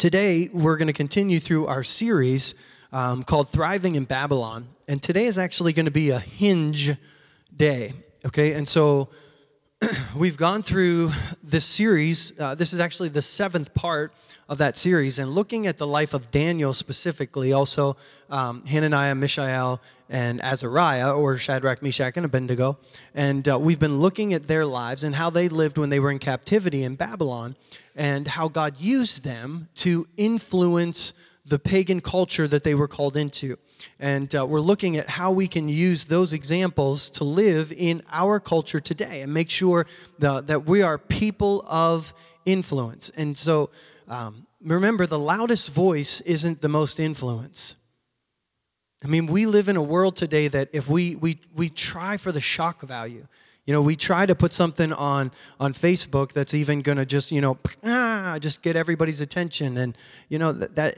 Today, 0.00 0.48
we're 0.50 0.78
going 0.78 0.86
to 0.86 0.94
continue 0.94 1.38
through 1.38 1.66
our 1.66 1.82
series 1.82 2.54
um, 2.90 3.22
called 3.22 3.50
Thriving 3.50 3.96
in 3.96 4.04
Babylon. 4.04 4.66
And 4.88 5.02
today 5.02 5.26
is 5.26 5.36
actually 5.36 5.74
going 5.74 5.84
to 5.84 5.90
be 5.90 6.08
a 6.08 6.18
hinge 6.18 6.92
day. 7.54 7.92
Okay, 8.24 8.54
and 8.54 8.66
so 8.66 9.10
we've 10.16 10.36
gone 10.36 10.60
through 10.60 11.10
this 11.42 11.64
series. 11.64 12.38
Uh, 12.38 12.54
this 12.54 12.74
is 12.74 12.80
actually 12.80 13.08
the 13.08 13.22
seventh 13.22 13.72
part 13.72 14.12
of 14.46 14.58
that 14.58 14.76
series, 14.76 15.18
and 15.18 15.30
looking 15.30 15.66
at 15.66 15.78
the 15.78 15.86
life 15.86 16.12
of 16.12 16.30
Daniel 16.30 16.74
specifically, 16.74 17.54
also 17.54 17.96
um, 18.28 18.62
Hananiah, 18.66 19.14
Mishael, 19.14 19.80
and 20.10 20.38
Azariah, 20.42 21.14
or 21.14 21.36
Shadrach, 21.36 21.82
Meshach, 21.82 22.16
and 22.16 22.26
Abednego. 22.26 22.78
And 23.14 23.48
uh, 23.48 23.58
we've 23.58 23.78
been 23.78 23.96
looking 23.96 24.34
at 24.34 24.48
their 24.48 24.66
lives 24.66 25.02
and 25.02 25.14
how 25.14 25.30
they 25.30 25.48
lived 25.48 25.78
when 25.78 25.88
they 25.88 26.00
were 26.00 26.10
in 26.10 26.18
captivity 26.18 26.82
in 26.82 26.96
Babylon, 26.96 27.56
and 27.96 28.28
how 28.28 28.48
God 28.48 28.78
used 28.78 29.24
them 29.24 29.68
to 29.76 30.06
influence 30.18 31.14
the 31.50 31.58
pagan 31.58 32.00
culture 32.00 32.48
that 32.48 32.62
they 32.62 32.74
were 32.74 32.88
called 32.88 33.16
into. 33.16 33.56
And 33.98 34.34
uh, 34.34 34.46
we're 34.46 34.60
looking 34.60 34.96
at 34.96 35.10
how 35.10 35.32
we 35.32 35.48
can 35.48 35.68
use 35.68 36.06
those 36.06 36.32
examples 36.32 37.10
to 37.10 37.24
live 37.24 37.72
in 37.76 38.02
our 38.10 38.40
culture 38.40 38.80
today 38.80 39.20
and 39.20 39.34
make 39.34 39.50
sure 39.50 39.86
the, 40.18 40.40
that 40.42 40.64
we 40.64 40.80
are 40.80 40.96
people 40.96 41.64
of 41.68 42.14
influence. 42.46 43.10
And 43.16 43.36
so 43.36 43.70
um, 44.08 44.46
remember, 44.62 45.06
the 45.06 45.18
loudest 45.18 45.72
voice 45.72 46.20
isn't 46.22 46.62
the 46.62 46.68
most 46.68 46.98
influence. 46.98 47.74
I 49.04 49.08
mean, 49.08 49.26
we 49.26 49.46
live 49.46 49.68
in 49.68 49.76
a 49.76 49.82
world 49.82 50.16
today 50.16 50.48
that 50.48 50.68
if 50.72 50.88
we, 50.88 51.16
we, 51.16 51.40
we 51.54 51.68
try 51.68 52.16
for 52.16 52.32
the 52.32 52.40
shock 52.40 52.82
value, 52.82 53.26
you 53.66 53.74
know, 53.74 53.82
we 53.82 53.94
try 53.94 54.26
to 54.26 54.34
put 54.34 54.52
something 54.52 54.92
on 54.92 55.30
on 55.60 55.72
Facebook 55.74 56.32
that's 56.32 56.54
even 56.54 56.82
going 56.82 56.98
to 56.98 57.06
just, 57.06 57.30
you 57.30 57.40
know, 57.40 57.58
just 58.40 58.62
get 58.62 58.74
everybody's 58.74 59.20
attention, 59.20 59.76
and 59.76 59.96
you 60.28 60.40
know 60.40 60.50
that, 60.50 60.74
that 60.74 60.94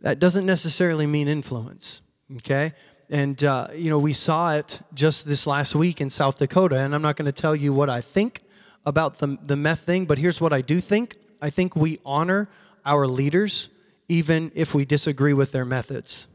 that 0.00 0.18
doesn't 0.18 0.46
necessarily 0.46 1.06
mean 1.06 1.28
influence, 1.28 2.02
okay? 2.36 2.72
And, 3.08 3.42
uh, 3.44 3.68
you 3.74 3.88
know, 3.88 3.98
we 3.98 4.12
saw 4.12 4.54
it 4.54 4.80
just 4.94 5.26
this 5.26 5.46
last 5.46 5.74
week 5.74 6.00
in 6.00 6.10
South 6.10 6.38
Dakota, 6.38 6.78
and 6.78 6.94
I'm 6.94 7.02
not 7.02 7.16
going 7.16 7.26
to 7.26 7.40
tell 7.40 7.54
you 7.54 7.72
what 7.72 7.88
I 7.88 8.00
think 8.00 8.40
about 8.84 9.18
the, 9.18 9.38
the 9.42 9.56
meth 9.56 9.80
thing, 9.80 10.06
but 10.06 10.18
here's 10.18 10.40
what 10.40 10.52
I 10.52 10.60
do 10.60 10.80
think. 10.80 11.16
I 11.40 11.50
think 11.50 11.76
we 11.76 11.98
honor 12.04 12.48
our 12.84 13.06
leaders 13.06 13.70
even 14.08 14.52
if 14.54 14.74
we 14.74 14.84
disagree 14.84 15.32
with 15.32 15.52
their 15.52 15.64
methods. 15.64 16.28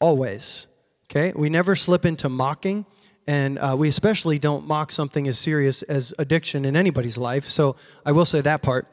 Always, 0.00 0.66
okay? 1.10 1.32
We 1.34 1.48
never 1.48 1.74
slip 1.74 2.04
into 2.04 2.28
mocking, 2.28 2.86
and 3.26 3.58
uh, 3.58 3.76
we 3.78 3.88
especially 3.88 4.38
don't 4.38 4.66
mock 4.66 4.92
something 4.92 5.28
as 5.28 5.38
serious 5.38 5.82
as 5.82 6.14
addiction 6.18 6.64
in 6.64 6.76
anybody's 6.76 7.18
life. 7.18 7.44
So 7.44 7.76
I 8.04 8.12
will 8.12 8.24
say 8.24 8.40
that 8.40 8.62
part. 8.62 8.86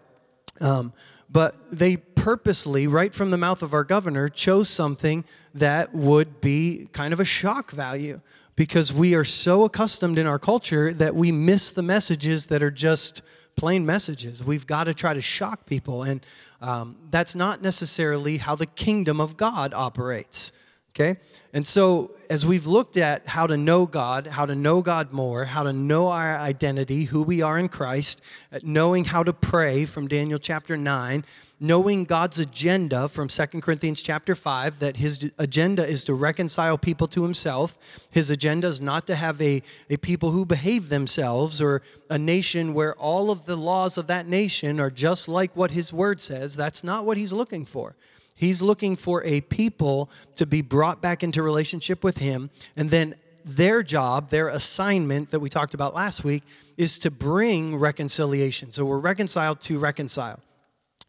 Um, 0.59 0.93
but 1.29 1.55
they 1.71 1.97
purposely, 2.27 2.87
right 2.87 3.13
from 3.13 3.29
the 3.29 3.37
mouth 3.37 3.63
of 3.63 3.73
our 3.73 3.85
governor, 3.85 4.27
chose 4.27 4.67
something 4.67 5.23
that 5.53 5.93
would 5.93 6.41
be 6.41 6.89
kind 6.91 7.13
of 7.13 7.21
a 7.21 7.23
shock 7.23 7.71
value 7.71 8.19
because 8.57 8.91
we 8.91 9.15
are 9.15 9.23
so 9.23 9.63
accustomed 9.63 10.19
in 10.19 10.27
our 10.27 10.37
culture 10.37 10.93
that 10.93 11.15
we 11.15 11.31
miss 11.31 11.71
the 11.71 11.81
messages 11.81 12.47
that 12.47 12.61
are 12.61 12.69
just 12.69 13.21
plain 13.55 13.85
messages. 13.85 14.43
We've 14.43 14.67
got 14.67 14.83
to 14.83 14.93
try 14.93 15.13
to 15.13 15.21
shock 15.21 15.65
people, 15.65 16.03
and 16.03 16.19
um, 16.61 16.97
that's 17.11 17.33
not 17.33 17.61
necessarily 17.61 18.35
how 18.35 18.55
the 18.55 18.65
kingdom 18.65 19.21
of 19.21 19.37
God 19.37 19.73
operates. 19.73 20.51
Okay? 20.99 21.19
And 21.53 21.67
so, 21.67 22.11
as 22.27 22.43
we've 22.43 22.65
looked 22.65 22.97
at 22.97 23.27
how 23.27 23.45
to 23.45 23.55
know 23.55 23.85
God, 23.85 24.25
how 24.25 24.47
to 24.47 24.55
know 24.55 24.81
God 24.81 25.11
more, 25.11 25.45
how 25.45 25.61
to 25.61 25.71
know 25.71 26.07
our 26.07 26.35
identity, 26.35 27.03
who 27.03 27.21
we 27.21 27.43
are 27.43 27.59
in 27.59 27.69
Christ, 27.69 28.23
uh, 28.51 28.59
knowing 28.63 29.05
how 29.05 29.21
to 29.21 29.31
pray 29.31 29.85
from 29.85 30.07
Daniel 30.07 30.39
chapter 30.39 30.75
9, 30.75 31.23
knowing 31.59 32.03
God's 32.03 32.39
agenda 32.39 33.07
from 33.09 33.27
2 33.27 33.61
Corinthians 33.61 34.01
chapter 34.01 34.33
5, 34.33 34.79
that 34.79 34.97
his 34.97 35.31
agenda 35.37 35.85
is 35.85 36.03
to 36.05 36.15
reconcile 36.15 36.79
people 36.79 37.07
to 37.09 37.21
himself. 37.21 37.77
His 38.11 38.31
agenda 38.31 38.67
is 38.67 38.81
not 38.81 39.05
to 39.05 39.15
have 39.15 39.39
a, 39.39 39.61
a 39.91 39.97
people 39.97 40.31
who 40.31 40.47
behave 40.47 40.89
themselves 40.89 41.61
or 41.61 41.83
a 42.09 42.17
nation 42.17 42.73
where 42.73 42.95
all 42.95 43.29
of 43.29 43.45
the 43.45 43.55
laws 43.55 43.99
of 43.99 44.07
that 44.07 44.25
nation 44.25 44.79
are 44.79 44.89
just 44.89 45.29
like 45.29 45.55
what 45.55 45.69
his 45.69 45.93
word 45.93 46.21
says. 46.21 46.55
That's 46.55 46.83
not 46.83 47.05
what 47.05 47.17
he's 47.17 47.33
looking 47.33 47.65
for. 47.65 47.95
He's 48.37 48.61
looking 48.61 48.95
for 48.95 49.23
a 49.23 49.41
people 49.41 50.09
to 50.35 50.45
be 50.45 50.61
brought 50.61 51.01
back 51.01 51.23
into 51.23 51.41
relationship 51.41 52.03
with 52.03 52.19
Him. 52.19 52.51
And 52.75 52.91
then 52.91 53.15
their 53.43 53.81
job, 53.81 54.29
their 54.29 54.49
assignment 54.49 55.31
that 55.31 55.39
we 55.39 55.49
talked 55.49 55.73
about 55.73 55.95
last 55.95 56.23
week, 56.23 56.43
is 56.77 56.99
to 56.99 57.11
bring 57.11 57.75
reconciliation. 57.75 58.71
So 58.71 58.85
we're 58.85 58.99
reconciled 58.99 59.59
to 59.61 59.79
reconcile. 59.79 60.39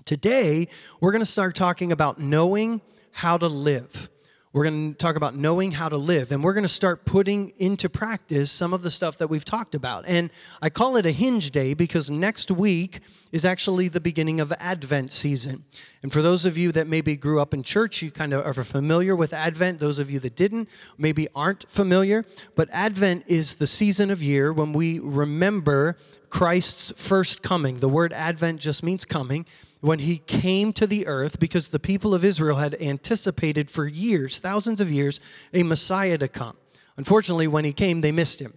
Today, 0.07 0.69
we're 1.01 1.13
going 1.13 1.21
to 1.21 1.27
start 1.27 1.55
talking 1.55 1.93
about 1.93 2.19
knowing 2.19 2.81
how 3.13 3.37
to 3.37 3.47
live. 3.47 4.09
We're 4.55 4.65
going 4.65 4.93
to 4.93 4.97
talk 4.97 5.17
about 5.17 5.35
knowing 5.35 5.73
how 5.73 5.91
to 5.91 5.99
live, 5.99 6.33
and 6.33 6.43
we're 6.43 6.55
going 6.55 6.65
to 6.65 6.69
start 6.69 7.05
putting 7.05 7.53
into 7.59 7.91
practice 7.91 8.51
some 8.51 8.73
of 8.73 8.81
the 8.83 8.91
stuff 8.91 9.19
that 9.19 9.29
we've 9.29 9.45
talked 9.45 9.75
about. 9.75 10.07
And 10.09 10.31
I 10.63 10.71
call 10.71 10.97
it 10.97 11.05
a 11.05 11.11
hinge 11.11 11.51
day 11.51 11.75
because 11.75 12.09
next 12.09 12.51
week 12.51 13.01
is 13.31 13.45
actually 13.45 13.89
the 13.89 14.01
beginning 14.01 14.41
of 14.41 14.51
Advent 14.59 15.13
season. 15.13 15.65
And 16.03 16.11
for 16.11 16.23
those 16.23 16.47
of 16.47 16.57
you 16.57 16.73
that 16.73 16.87
maybe 16.87 17.15
grew 17.15 17.43
up 17.43 17.53
in 17.53 17.63
church, 17.63 18.01
you 18.01 18.11
kind 18.11 18.33
of 18.33 18.47
are 18.47 18.65
familiar 18.65 19.15
with 19.15 19.35
Advent. 19.35 19.81
Those 19.81 19.99
of 19.99 20.11
you 20.11 20.19
that 20.21 20.35
didn't, 20.35 20.71
maybe 20.97 21.29
aren't 21.35 21.69
familiar. 21.69 22.25
But 22.55 22.71
Advent 22.73 23.25
is 23.27 23.57
the 23.57 23.67
season 23.67 24.11
of 24.11 24.23
year 24.23 24.51
when 24.51 24.73
we 24.73 24.99
remember 24.99 25.95
Christ's 26.31 26.91
first 26.97 27.43
coming. 27.43 27.81
The 27.81 27.89
word 27.89 28.15
Advent 28.15 28.61
just 28.61 28.83
means 28.83 29.05
coming 29.05 29.45
when 29.81 30.01
he 30.01 30.19
came 30.19 30.73
to 30.75 30.87
the 30.87 31.07
earth 31.07 31.39
because 31.39 31.69
the 31.69 31.79
people 31.79 32.15
of 32.15 32.25
Israel 32.25 32.57
had 32.57 32.75
anticipated 32.81 33.71
for 33.71 33.87
years, 33.87 34.39
thousands 34.39 34.81
of 34.81 34.91
years, 34.91 35.21
a 35.55 35.63
Messiah 35.63 36.19
to 36.19 36.29
come. 36.29 36.57
Unfortunately, 36.97 37.47
when 37.47 37.65
he 37.65 37.73
came, 37.73 38.01
they 38.01 38.13
missed 38.13 38.41
him. 38.41 38.55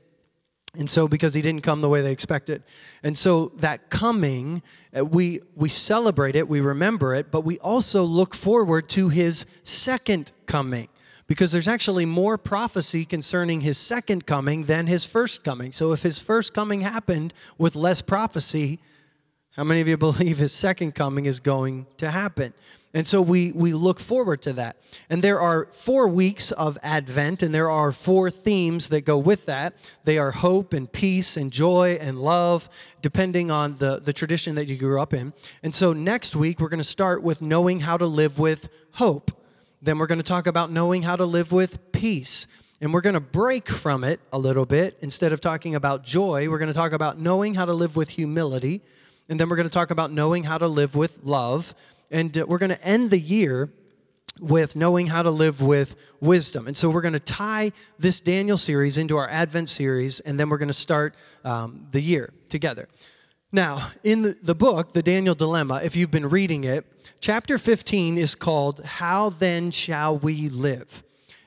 And 0.78 0.90
so, 0.90 1.08
because 1.08 1.34
he 1.34 1.42
didn't 1.42 1.64
come 1.64 1.82
the 1.82 1.90
way 1.90 2.02
they 2.02 2.14
expected. 2.14 2.64
And 3.04 3.18
so, 3.18 3.50
that 3.58 3.90
coming, 3.90 4.64
uh, 4.98 5.04
we, 5.06 5.42
we 5.54 5.68
celebrate 5.68 6.36
it, 6.36 6.48
we 6.48 6.62
remember 6.62 7.14
it, 7.14 7.30
but 7.30 7.42
we 7.42 7.60
also 7.60 8.04
look 8.04 8.34
forward 8.34 8.88
to 8.90 9.10
his 9.10 9.46
second 9.64 10.32
coming 10.46 10.88
because 11.28 11.52
there's 11.52 11.68
actually 11.68 12.06
more 12.06 12.38
prophecy 12.38 13.04
concerning 13.04 13.62
his 13.62 13.78
second 13.78 14.26
coming 14.26 14.64
than 14.64 14.88
his 14.88 15.06
first 15.06 15.44
coming. 15.44 15.74
So, 15.74 15.92
if 15.92 16.04
his 16.04 16.20
first 16.20 16.54
coming 16.54 16.82
happened 16.82 17.34
with 17.58 17.76
less 17.76 18.02
prophecy, 18.02 18.80
how 19.52 19.64
many 19.64 19.82
of 19.82 19.88
you 19.88 19.98
believe 20.10 20.38
his 20.38 20.54
second 20.54 20.96
coming 20.96 21.26
is 21.26 21.40
going 21.40 21.88
to 21.98 22.10
happen? 22.10 22.54
And 22.94 23.08
so 23.08 23.22
we, 23.22 23.54
we 23.54 23.74
look 23.74 24.00
forward 24.00 24.42
to 24.44 24.54
that. 24.54 24.76
And 25.10 25.22
there 25.22 25.40
are 25.40 25.66
four 25.72 26.10
weeks 26.10 26.52
of 26.52 26.78
Advent, 26.84 27.42
and 27.42 27.56
there 27.56 27.70
are 27.70 27.94
four 27.94 28.30
themes 28.30 28.90
that 28.90 29.06
go 29.06 29.18
with 29.18 29.46
that. 29.46 29.74
They 30.04 30.18
are 30.18 30.32
hope 30.32 30.74
and 30.74 30.92
peace 30.92 31.38
and 31.38 31.52
joy 31.52 31.98
and 32.02 32.20
love, 32.20 32.68
depending 33.02 33.50
on 33.50 33.78
the, 33.78 34.02
the 34.04 34.12
tradition 34.12 34.56
that 34.56 34.68
you 34.68 34.76
grew 34.76 35.02
up 35.02 35.14
in. 35.14 35.32
And 35.64 35.74
so 35.74 35.94
next 35.94 36.36
week, 36.36 36.60
we're 36.60 36.70
going 36.70 36.80
to 36.80 36.84
start 36.84 37.24
with 37.24 37.42
knowing 37.42 37.80
how 37.80 37.96
to 37.96 38.06
live 38.06 38.38
with 38.38 38.68
hope. 38.94 39.32
Then 39.82 39.98
we're 39.98 40.08
going 40.08 40.20
to 40.20 40.24
talk 40.24 40.46
about 40.46 40.70
knowing 40.70 41.04
how 41.04 41.16
to 41.16 41.26
live 41.26 41.54
with 41.54 41.94
peace. 41.94 42.46
And 42.82 42.94
we're 42.94 43.02
going 43.02 43.14
to 43.14 43.22
break 43.22 43.70
from 43.70 44.04
it 44.04 44.20
a 44.34 44.40
little 44.40 44.66
bit. 44.66 44.98
Instead 45.02 45.32
of 45.32 45.40
talking 45.40 45.76
about 45.76 46.04
joy, 46.04 46.50
we're 46.50 46.58
going 46.58 46.68
to 46.68 46.74
talk 46.74 46.92
about 46.92 47.20
knowing 47.20 47.54
how 47.54 47.66
to 47.66 47.74
live 47.74 47.96
with 47.96 48.10
humility. 48.10 48.82
And 49.32 49.40
then 49.40 49.48
we're 49.48 49.56
going 49.56 49.68
to 49.68 49.74
talk 49.74 49.92
about 49.92 50.12
knowing 50.12 50.44
how 50.44 50.58
to 50.58 50.68
live 50.68 50.94
with 50.94 51.20
love. 51.24 51.74
And 52.12 52.38
uh, 52.38 52.46
we're 52.50 52.58
going 52.58 52.72
to 52.72 52.86
end 52.86 53.12
the 53.12 53.18
year 53.18 53.70
with 54.42 54.76
knowing 54.76 55.08
how 55.08 55.24
to 55.24 55.32
live 55.32 55.62
with 55.62 55.96
wisdom. 56.20 56.68
And 56.68 56.76
so 56.76 56.90
we're 56.90 57.00
going 57.00 57.14
to 57.14 57.20
tie 57.20 57.72
this 57.98 58.20
Daniel 58.20 58.58
series 58.58 58.98
into 58.98 59.16
our 59.16 59.30
Advent 59.30 59.70
series, 59.70 60.20
and 60.20 60.38
then 60.38 60.50
we're 60.50 60.58
going 60.58 60.68
to 60.68 60.74
start 60.74 61.16
um, 61.46 61.88
the 61.92 62.02
year 62.02 62.34
together. 62.50 62.90
Now, 63.54 63.92
in 64.04 64.22
the, 64.24 64.36
the 64.44 64.54
book, 64.54 64.92
The 64.92 65.02
Daniel 65.02 65.34
Dilemma, 65.34 65.80
if 65.82 65.96
you've 65.96 66.12
been 66.12 66.28
reading 66.28 66.66
it, 66.66 66.86
chapter 67.22 67.58
15 67.58 68.18
is 68.18 68.36
called 68.36 68.84
How 68.84 69.30
Then 69.30 69.72
Shall 69.72 70.18
We 70.18 70.50
Live? 70.50 71.04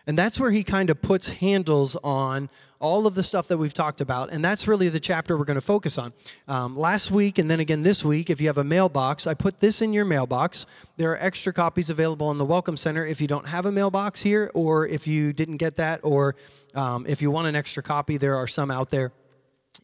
And 0.07 0.17
that's 0.17 0.41
where 0.41 0.53
he 0.53 0.65
kind 0.65 0.89
of 0.89 1.03
puts 1.03 1.29
handles 1.29 1.97
on 1.97 2.49
all 2.85 3.07
of 3.07 3.15
the 3.15 3.23
stuff 3.23 3.49
that 3.49 3.57
we've 3.57 3.73
talked 3.73 4.03
about. 4.03 4.31
And 4.31 4.45
that's 4.45 4.69
really 4.69 4.91
the 4.91 5.01
chapter 5.01 5.39
we're 5.39 5.47
going 5.47 5.55
to 5.55 5.63
focus 5.63 5.97
on. 5.97 6.13
Um, 6.47 6.77
last 6.77 7.11
week 7.11 7.39
and 7.39 7.51
then 7.51 7.59
again 7.59 7.81
this 7.81 8.05
week, 8.05 8.29
if 8.29 8.43
you 8.43 8.47
have 8.49 8.59
a 8.59 8.65
mailbox, 8.65 9.27
I 9.27 9.33
put 9.33 9.61
this 9.61 9.81
in 9.81 9.95
your 9.95 10.05
mailbox. 10.05 10.67
There 10.99 11.11
are 11.13 11.17
extra 11.17 11.55
copies 11.55 11.89
available 11.89 12.31
in 12.31 12.37
the 12.37 12.45
Welcome 12.45 12.77
Center 12.77 13.07
if 13.07 13.23
you 13.23 13.27
don't 13.27 13.49
have 13.49 13.65
a 13.65 13.73
mailbox 13.73 14.21
here, 14.21 14.51
or 14.55 14.87
if 14.87 15.07
you 15.07 15.33
didn't 15.33 15.57
get 15.57 15.77
that, 15.77 16.01
or 16.03 16.37
um, 16.75 17.07
if 17.09 17.23
you 17.23 17.31
want 17.31 17.49
an 17.49 17.57
extra 17.57 17.83
copy, 17.83 18.19
there 18.19 18.37
are 18.37 18.47
some 18.47 18.71
out 18.71 18.91
there 18.91 19.13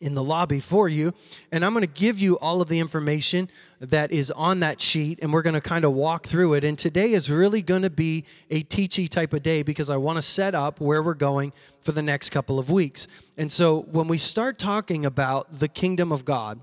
in 0.01 0.15
the 0.15 0.23
lobby 0.23 0.61
for 0.61 0.89
you. 0.89 1.13
And 1.53 1.65
I'm 1.65 1.73
going 1.73 1.85
to 1.85 1.91
give 1.91 2.19
you 2.19 2.39
all 2.39 2.63
of 2.63 2.69
the 2.69 2.81
information 2.81 3.51
that 3.81 4.11
is 4.13 4.31
on 4.31 4.61
that 4.61 4.81
sheet, 4.81 5.19
and 5.23 5.33
we're 5.33 5.43
going 5.43 5.55
to 5.55 5.61
kind 5.61 5.85
of 5.85 5.93
walk 5.93 6.27
through 6.27 6.55
it. 6.55 6.65
And 6.65 6.79
today 6.79 7.13
is 7.13 7.31
really 7.31 7.63
going 7.63 7.83
to 7.83 7.91
be 7.91 8.25
a 8.51 8.63
teachy 8.63 9.09
type 9.09 9.33
of 9.33 9.43
day 9.43 9.63
because 9.63 9.91
I 9.91 9.97
want 9.97 10.17
to 10.17 10.23
set 10.23 10.55
up 10.55 10.81
where 10.81 11.03
we're 11.03 11.15
going 11.15 11.53
for 11.81 11.93
the 11.93 12.03
next 12.03 12.31
couple 12.31 12.59
of 12.59 12.71
weeks. 12.71 13.07
And 13.37 13.51
so 13.51 13.83
when 13.91 14.09
we 14.09 14.19
start 14.19 14.59
talking 14.59 15.05
about 15.05 15.51
the 15.51 15.69
kingdom 15.69 16.13
of 16.13 16.25
God, 16.25 16.61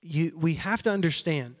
you, 0.00 0.32
we 0.38 0.54
have 0.54 0.82
to 0.82 0.90
understand 0.90 1.54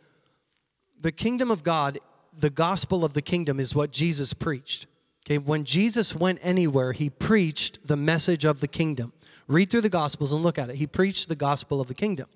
the 1.00 1.12
kingdom 1.12 1.50
of 1.50 1.62
God 1.62 1.98
the 2.38 2.50
gospel 2.50 3.04
of 3.04 3.12
the 3.12 3.22
kingdom 3.22 3.60
is 3.60 3.74
what 3.74 3.92
Jesus 3.92 4.32
preached. 4.32 4.86
Okay, 5.26 5.38
when 5.38 5.64
Jesus 5.64 6.16
went 6.16 6.40
anywhere, 6.42 6.92
he 6.92 7.10
preached 7.10 7.86
the 7.86 7.96
message 7.96 8.44
of 8.44 8.60
the 8.60 8.68
kingdom. 8.68 9.12
Read 9.48 9.70
through 9.70 9.80
the 9.82 9.88
gospels 9.88 10.32
and 10.32 10.42
look 10.42 10.58
at 10.58 10.70
it. 10.70 10.76
He 10.76 10.86
preached 10.86 11.28
the 11.28 11.36
gospel 11.36 11.80
of 11.80 11.88
the 11.88 11.94
kingdom. 11.94 12.28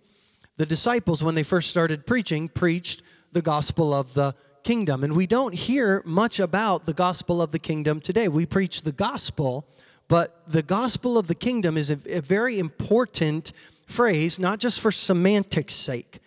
The 0.56 0.66
disciples, 0.66 1.22
when 1.22 1.34
they 1.34 1.42
first 1.42 1.70
started 1.70 2.06
preaching, 2.06 2.48
preached 2.48 3.02
the 3.32 3.42
gospel 3.42 3.92
of 3.92 4.14
the 4.14 4.34
kingdom. 4.64 5.04
And 5.04 5.14
we 5.14 5.26
don't 5.26 5.54
hear 5.54 6.02
much 6.04 6.40
about 6.40 6.86
the 6.86 6.94
gospel 6.94 7.40
of 7.40 7.52
the 7.52 7.58
kingdom 7.58 8.00
today. 8.00 8.26
We 8.28 8.46
preach 8.46 8.82
the 8.82 8.92
gospel, 8.92 9.66
but 10.08 10.42
the 10.48 10.62
gospel 10.62 11.18
of 11.18 11.28
the 11.28 11.34
kingdom 11.34 11.76
is 11.76 11.90
a, 11.90 11.98
a 12.18 12.20
very 12.20 12.58
important 12.58 13.52
phrase, 13.86 14.38
not 14.38 14.58
just 14.58 14.80
for 14.80 14.90
semantics' 14.90 15.74
sake. 15.74 16.20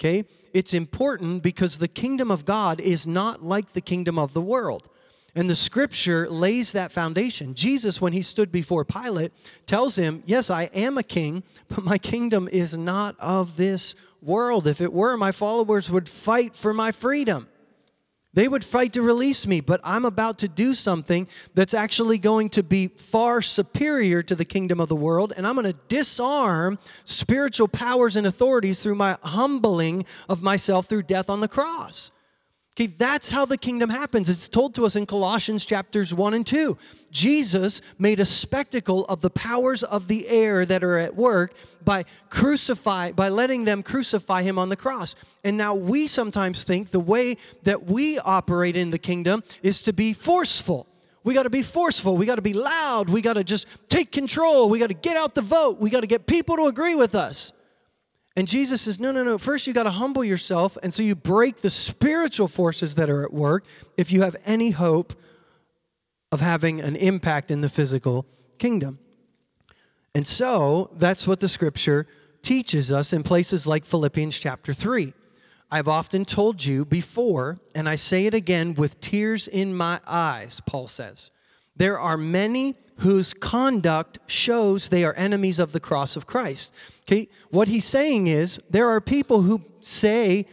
Okay? 0.00 0.24
It's 0.52 0.74
important 0.74 1.42
because 1.42 1.78
the 1.78 1.88
kingdom 1.88 2.30
of 2.30 2.44
God 2.44 2.80
is 2.80 3.06
not 3.06 3.42
like 3.42 3.68
the 3.68 3.80
kingdom 3.80 4.18
of 4.18 4.32
the 4.32 4.40
world. 4.40 4.88
And 5.36 5.50
the 5.50 5.56
scripture 5.56 6.28
lays 6.28 6.72
that 6.72 6.92
foundation. 6.92 7.54
Jesus, 7.54 8.00
when 8.00 8.12
he 8.12 8.22
stood 8.22 8.52
before 8.52 8.84
Pilate, 8.84 9.32
tells 9.66 9.96
him, 9.96 10.22
Yes, 10.26 10.48
I 10.48 10.64
am 10.74 10.96
a 10.96 11.02
king, 11.02 11.42
but 11.68 11.84
my 11.84 11.98
kingdom 11.98 12.48
is 12.52 12.76
not 12.76 13.16
of 13.18 13.56
this 13.56 13.96
world. 14.22 14.66
If 14.66 14.80
it 14.80 14.92
were, 14.92 15.16
my 15.16 15.32
followers 15.32 15.90
would 15.90 16.08
fight 16.08 16.54
for 16.54 16.72
my 16.72 16.92
freedom. 16.92 17.48
They 18.32 18.48
would 18.48 18.64
fight 18.64 18.92
to 18.94 19.02
release 19.02 19.46
me, 19.46 19.60
but 19.60 19.80
I'm 19.84 20.04
about 20.04 20.40
to 20.40 20.48
do 20.48 20.74
something 20.74 21.28
that's 21.54 21.72
actually 21.72 22.18
going 22.18 22.50
to 22.50 22.64
be 22.64 22.88
far 22.88 23.40
superior 23.40 24.22
to 24.22 24.34
the 24.34 24.44
kingdom 24.44 24.80
of 24.80 24.88
the 24.88 24.96
world, 24.96 25.32
and 25.36 25.46
I'm 25.46 25.54
going 25.54 25.72
to 25.72 25.78
disarm 25.86 26.80
spiritual 27.04 27.68
powers 27.68 28.16
and 28.16 28.26
authorities 28.26 28.82
through 28.82 28.96
my 28.96 29.16
humbling 29.22 30.04
of 30.28 30.42
myself 30.42 30.86
through 30.86 31.04
death 31.04 31.30
on 31.30 31.40
the 31.40 31.48
cross. 31.48 32.10
Okay, 32.76 32.88
that's 32.88 33.30
how 33.30 33.44
the 33.44 33.56
kingdom 33.56 33.88
happens. 33.88 34.28
It's 34.28 34.48
told 34.48 34.74
to 34.74 34.84
us 34.84 34.96
in 34.96 35.06
Colossians 35.06 35.64
chapters 35.64 36.12
1 36.12 36.34
and 36.34 36.44
2. 36.44 36.76
Jesus 37.12 37.80
made 38.00 38.18
a 38.18 38.26
spectacle 38.26 39.04
of 39.04 39.20
the 39.20 39.30
powers 39.30 39.84
of 39.84 40.08
the 40.08 40.26
air 40.26 40.66
that 40.66 40.82
are 40.82 40.98
at 40.98 41.14
work 41.14 41.54
by 41.84 42.04
crucify 42.30 43.12
by 43.12 43.28
letting 43.28 43.64
them 43.64 43.84
crucify 43.84 44.42
him 44.42 44.58
on 44.58 44.70
the 44.70 44.76
cross. 44.76 45.14
And 45.44 45.56
now 45.56 45.76
we 45.76 46.08
sometimes 46.08 46.64
think 46.64 46.90
the 46.90 46.98
way 46.98 47.36
that 47.62 47.84
we 47.84 48.18
operate 48.18 48.76
in 48.76 48.90
the 48.90 48.98
kingdom 48.98 49.44
is 49.62 49.82
to 49.82 49.92
be 49.92 50.12
forceful. 50.12 50.88
We 51.22 51.32
got 51.32 51.44
to 51.44 51.50
be 51.50 51.62
forceful. 51.62 52.16
We 52.16 52.26
got 52.26 52.36
to 52.36 52.42
be 52.42 52.54
loud. 52.54 53.08
We 53.08 53.22
got 53.22 53.34
to 53.34 53.44
just 53.44 53.88
take 53.88 54.10
control. 54.10 54.68
We 54.68 54.80
got 54.80 54.88
to 54.88 54.94
get 54.94 55.16
out 55.16 55.36
the 55.36 55.42
vote. 55.42 55.78
We 55.78 55.90
got 55.90 56.00
to 56.00 56.08
get 56.08 56.26
people 56.26 56.56
to 56.56 56.64
agree 56.66 56.96
with 56.96 57.14
us. 57.14 57.52
And 58.36 58.48
Jesus 58.48 58.82
says, 58.82 58.98
no, 58.98 59.12
no, 59.12 59.22
no. 59.22 59.38
First, 59.38 59.66
you 59.66 59.72
got 59.72 59.84
to 59.84 59.90
humble 59.90 60.24
yourself. 60.24 60.76
And 60.82 60.92
so 60.92 61.02
you 61.02 61.14
break 61.14 61.58
the 61.58 61.70
spiritual 61.70 62.48
forces 62.48 62.96
that 62.96 63.08
are 63.08 63.22
at 63.22 63.32
work 63.32 63.64
if 63.96 64.10
you 64.10 64.22
have 64.22 64.34
any 64.44 64.72
hope 64.72 65.12
of 66.32 66.40
having 66.40 66.80
an 66.80 66.96
impact 66.96 67.52
in 67.52 67.60
the 67.60 67.68
physical 67.68 68.26
kingdom. 68.58 68.98
And 70.16 70.26
so 70.26 70.90
that's 70.96 71.28
what 71.28 71.38
the 71.40 71.48
scripture 71.48 72.08
teaches 72.42 72.90
us 72.90 73.12
in 73.12 73.22
places 73.22 73.66
like 73.66 73.84
Philippians 73.84 74.38
chapter 74.38 74.72
3. 74.72 75.12
I've 75.70 75.88
often 75.88 76.24
told 76.24 76.64
you 76.64 76.84
before, 76.84 77.58
and 77.74 77.88
I 77.88 77.94
say 77.96 78.26
it 78.26 78.34
again 78.34 78.74
with 78.74 79.00
tears 79.00 79.48
in 79.48 79.76
my 79.76 80.00
eyes, 80.06 80.60
Paul 80.66 80.88
says. 80.88 81.30
There 81.76 81.98
are 81.98 82.16
many 82.16 82.74
whose 82.98 83.34
conduct 83.34 84.18
shows 84.26 84.88
they 84.88 85.04
are 85.04 85.14
enemies 85.14 85.58
of 85.58 85.72
the 85.72 85.80
cross 85.80 86.16
of 86.16 86.26
Christ. 86.26 86.72
Okay, 87.02 87.28
what 87.50 87.68
he's 87.68 87.84
saying 87.84 88.26
is 88.26 88.58
there 88.70 88.88
are 88.88 89.00
people 89.00 89.42
who 89.42 89.64
say 89.80 90.46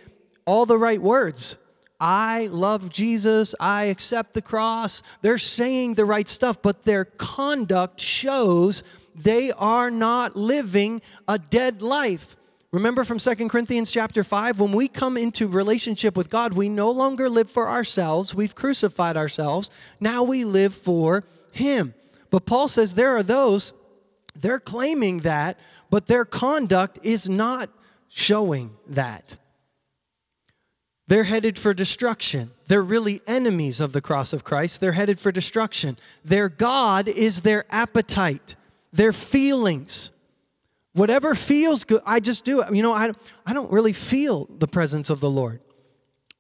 all 0.46 0.66
the 0.66 0.78
right 0.78 1.02
words. 1.02 1.58
I 2.00 2.48
love 2.48 2.92
Jesus, 2.92 3.54
I 3.60 3.86
accept 3.86 4.34
the 4.34 4.42
cross. 4.42 5.04
They're 5.22 5.38
saying 5.38 5.94
the 5.94 6.06
right 6.06 6.28
stuff, 6.28 6.62
but 6.62 6.84
their 6.84 7.06
conduct 7.06 8.00
shows 8.00 8.84
they 9.14 9.52
are 9.52 9.92
not 9.92 10.36
living 10.36 11.04
a 11.28 11.38
dead 11.38 11.84
life. 11.84 12.36
Remember 12.72 13.04
from 13.04 13.20
Second 13.20 13.50
Corinthians 13.50 13.92
chapter 13.92 14.24
5 14.24 14.60
when 14.60 14.72
we 14.72 14.88
come 14.88 15.16
into 15.16 15.48
relationship 15.48 16.18
with 16.18 16.30
God, 16.30 16.54
we 16.54 16.70
no 16.70 16.90
longer 16.90 17.30
live 17.30 17.50
for 17.50 17.68
ourselves. 17.68 18.34
We've 18.34 18.56
crucified 18.56 19.18
ourselves. 19.18 19.70
Now 20.00 20.24
we 20.24 20.46
live 20.46 20.74
for 20.74 21.26
him. 21.52 21.94
But 22.32 22.48
Paul 22.48 22.68
says 22.68 22.96
there 22.96 23.16
are 23.16 23.22
those, 23.22 23.74
they're 24.34 24.60
claiming 24.60 25.20
that, 25.20 25.60
but 25.92 26.08
their 26.08 26.26
conduct 26.26 26.98
is 27.04 27.30
not 27.30 27.70
showing 28.10 28.72
that. 28.88 29.38
They're 31.08 31.26
headed 31.26 31.60
for 31.60 31.74
destruction. 31.74 32.52
They're 32.68 32.82
really 32.82 33.20
enemies 33.28 33.82
of 33.82 33.92
the 33.92 34.00
cross 34.00 34.32
of 34.32 34.46
Christ. 34.46 34.80
They're 34.80 34.94
headed 34.94 35.20
for 35.20 35.30
destruction. 35.30 35.98
Their 36.24 36.48
God 36.48 37.10
is 37.10 37.42
their 37.42 37.66
appetite, 37.70 38.56
their 38.94 39.12
feelings. 39.12 40.12
Whatever 40.94 41.36
feels 41.36 41.84
good, 41.84 42.02
I 42.06 42.22
just 42.22 42.46
do 42.46 42.62
it. 42.62 42.74
You 42.74 42.82
know, 42.82 42.94
I, 42.94 43.12
I 43.46 43.54
don't 43.54 43.72
really 43.74 43.92
feel 43.92 44.46
the 44.46 44.70
presence 44.70 45.10
of 45.10 45.20
the 45.20 45.30
Lord. 45.30 45.60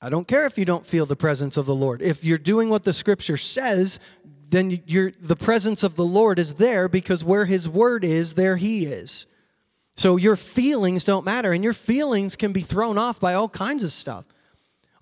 I 0.01 0.09
don't 0.09 0.27
care 0.27 0.47
if 0.47 0.57
you 0.57 0.65
don't 0.65 0.85
feel 0.85 1.05
the 1.05 1.15
presence 1.15 1.57
of 1.57 1.65
the 1.65 1.75
Lord. 1.75 2.01
If 2.01 2.23
you're 2.23 2.39
doing 2.39 2.69
what 2.69 2.83
the 2.83 2.93
scripture 2.93 3.37
says, 3.37 3.99
then 4.51 4.81
you're, 4.85 5.11
the 5.19 5.35
presence 5.35 5.81
of 5.81 5.95
the 5.95 6.05
Lord 6.05 6.37
is 6.37 6.55
there 6.55 6.87
because 6.87 7.23
where 7.23 7.45
His 7.45 7.67
word 7.67 8.03
is, 8.03 8.35
there 8.35 8.57
He 8.57 8.85
is. 8.85 9.25
So 9.95 10.17
your 10.17 10.35
feelings 10.35 11.03
don't 11.03 11.25
matter, 11.25 11.51
and 11.53 11.63
your 11.63 11.73
feelings 11.73 12.35
can 12.35 12.51
be 12.51 12.61
thrown 12.61 12.97
off 12.97 13.19
by 13.19 13.33
all 13.33 13.49
kinds 13.49 13.83
of 13.83 13.91
stuff. 13.91 14.25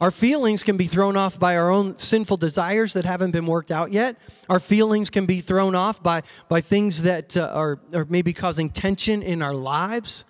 Our 0.02 0.12
feelings 0.12 0.64
can 0.64 0.78
be 0.78 0.86
thrown 0.86 1.18
off 1.18 1.38
by 1.38 1.58
our 1.58 1.70
own 1.70 1.98
sinful 1.98 2.38
desires 2.38 2.94
that 2.94 3.04
haven't 3.04 3.32
been 3.32 3.46
worked 3.46 3.70
out 3.70 3.92
yet. 3.92 4.16
Our 4.48 4.60
feelings 4.60 5.10
can 5.10 5.26
be 5.26 5.42
thrown 5.42 5.76
off 5.76 6.02
by, 6.02 6.22
by 6.48 6.62
things 6.62 7.04
that 7.04 7.36
uh, 7.36 7.52
are, 7.54 7.80
are 7.94 8.06
maybe 8.06 8.32
causing 8.32 8.70
tension 8.70 9.22
in 9.22 9.42
our 9.42 9.54
lives. 9.54 10.24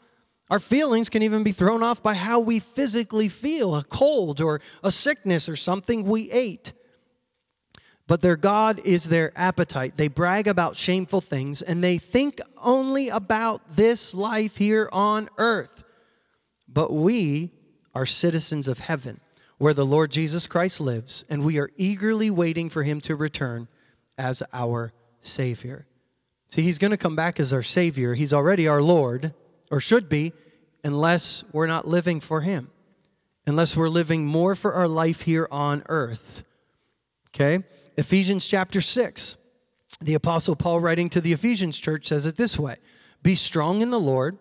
Our 0.49 0.59
feelings 0.59 1.09
can 1.09 1.21
even 1.21 1.43
be 1.43 1.51
thrown 1.51 1.83
off 1.83 2.01
by 2.01 2.15
how 2.15 2.39
we 2.39 2.59
physically 2.59 3.29
feel 3.29 3.75
a 3.75 3.83
cold 3.83 4.41
or 4.41 4.59
a 4.83 4.91
sickness 4.91 5.47
or 5.47 5.55
something 5.55 6.03
we 6.05 6.31
ate 6.31 6.73
but 8.09 8.21
their 8.21 8.35
God 8.35 8.81
is 8.83 9.09
their 9.09 9.31
appetite. 9.35 9.95
They 9.95 10.07
brag 10.07 10.47
about 10.47 10.75
shameful 10.75 11.21
things 11.21 11.61
and 11.61 11.83
they 11.83 11.99
think 11.99 12.41
only 12.65 13.07
about 13.07 13.61
this 13.69 14.15
life 14.15 14.57
here 14.57 14.89
on 14.91 15.29
earth. 15.37 15.85
But 16.67 16.91
we 16.91 17.51
are 17.93 18.07
citizens 18.07 18.67
of 18.67 18.79
heaven, 18.79 19.21
where 19.59 19.75
the 19.75 19.85
Lord 19.85 20.09
Jesus 20.09 20.47
Christ 20.47 20.81
lives, 20.81 21.23
and 21.29 21.45
we 21.45 21.59
are 21.59 21.69
eagerly 21.77 22.31
waiting 22.31 22.67
for 22.67 22.81
him 22.81 22.99
to 23.01 23.15
return 23.15 23.67
as 24.17 24.41
our 24.53 24.91
Savior. 25.21 25.85
See, 26.47 26.63
he's 26.63 26.79
going 26.79 26.91
to 26.91 26.97
come 26.97 27.15
back 27.15 27.39
as 27.39 27.53
our 27.53 27.61
Savior. 27.61 28.15
He's 28.15 28.33
already 28.33 28.67
our 28.67 28.81
Lord, 28.81 29.35
or 29.69 29.79
should 29.79 30.09
be, 30.09 30.33
unless 30.83 31.43
we're 31.51 31.67
not 31.67 31.87
living 31.87 32.19
for 32.21 32.41
him, 32.41 32.71
unless 33.45 33.77
we're 33.77 33.87
living 33.87 34.25
more 34.25 34.55
for 34.55 34.73
our 34.73 34.87
life 34.87 35.21
here 35.21 35.47
on 35.51 35.83
earth. 35.89 36.43
Okay? 37.29 37.63
Ephesians 37.99 38.47
chapter 38.47 38.79
6. 38.79 39.35
The 39.99 40.13
Apostle 40.13 40.55
Paul, 40.55 40.79
writing 40.79 41.09
to 41.09 41.19
the 41.19 41.33
Ephesians 41.33 41.77
church, 41.77 42.05
says 42.05 42.25
it 42.25 42.37
this 42.37 42.57
way 42.57 42.77
Be 43.23 43.35
strong 43.35 43.81
in 43.81 43.89
the 43.89 43.99
Lord, 43.99 44.37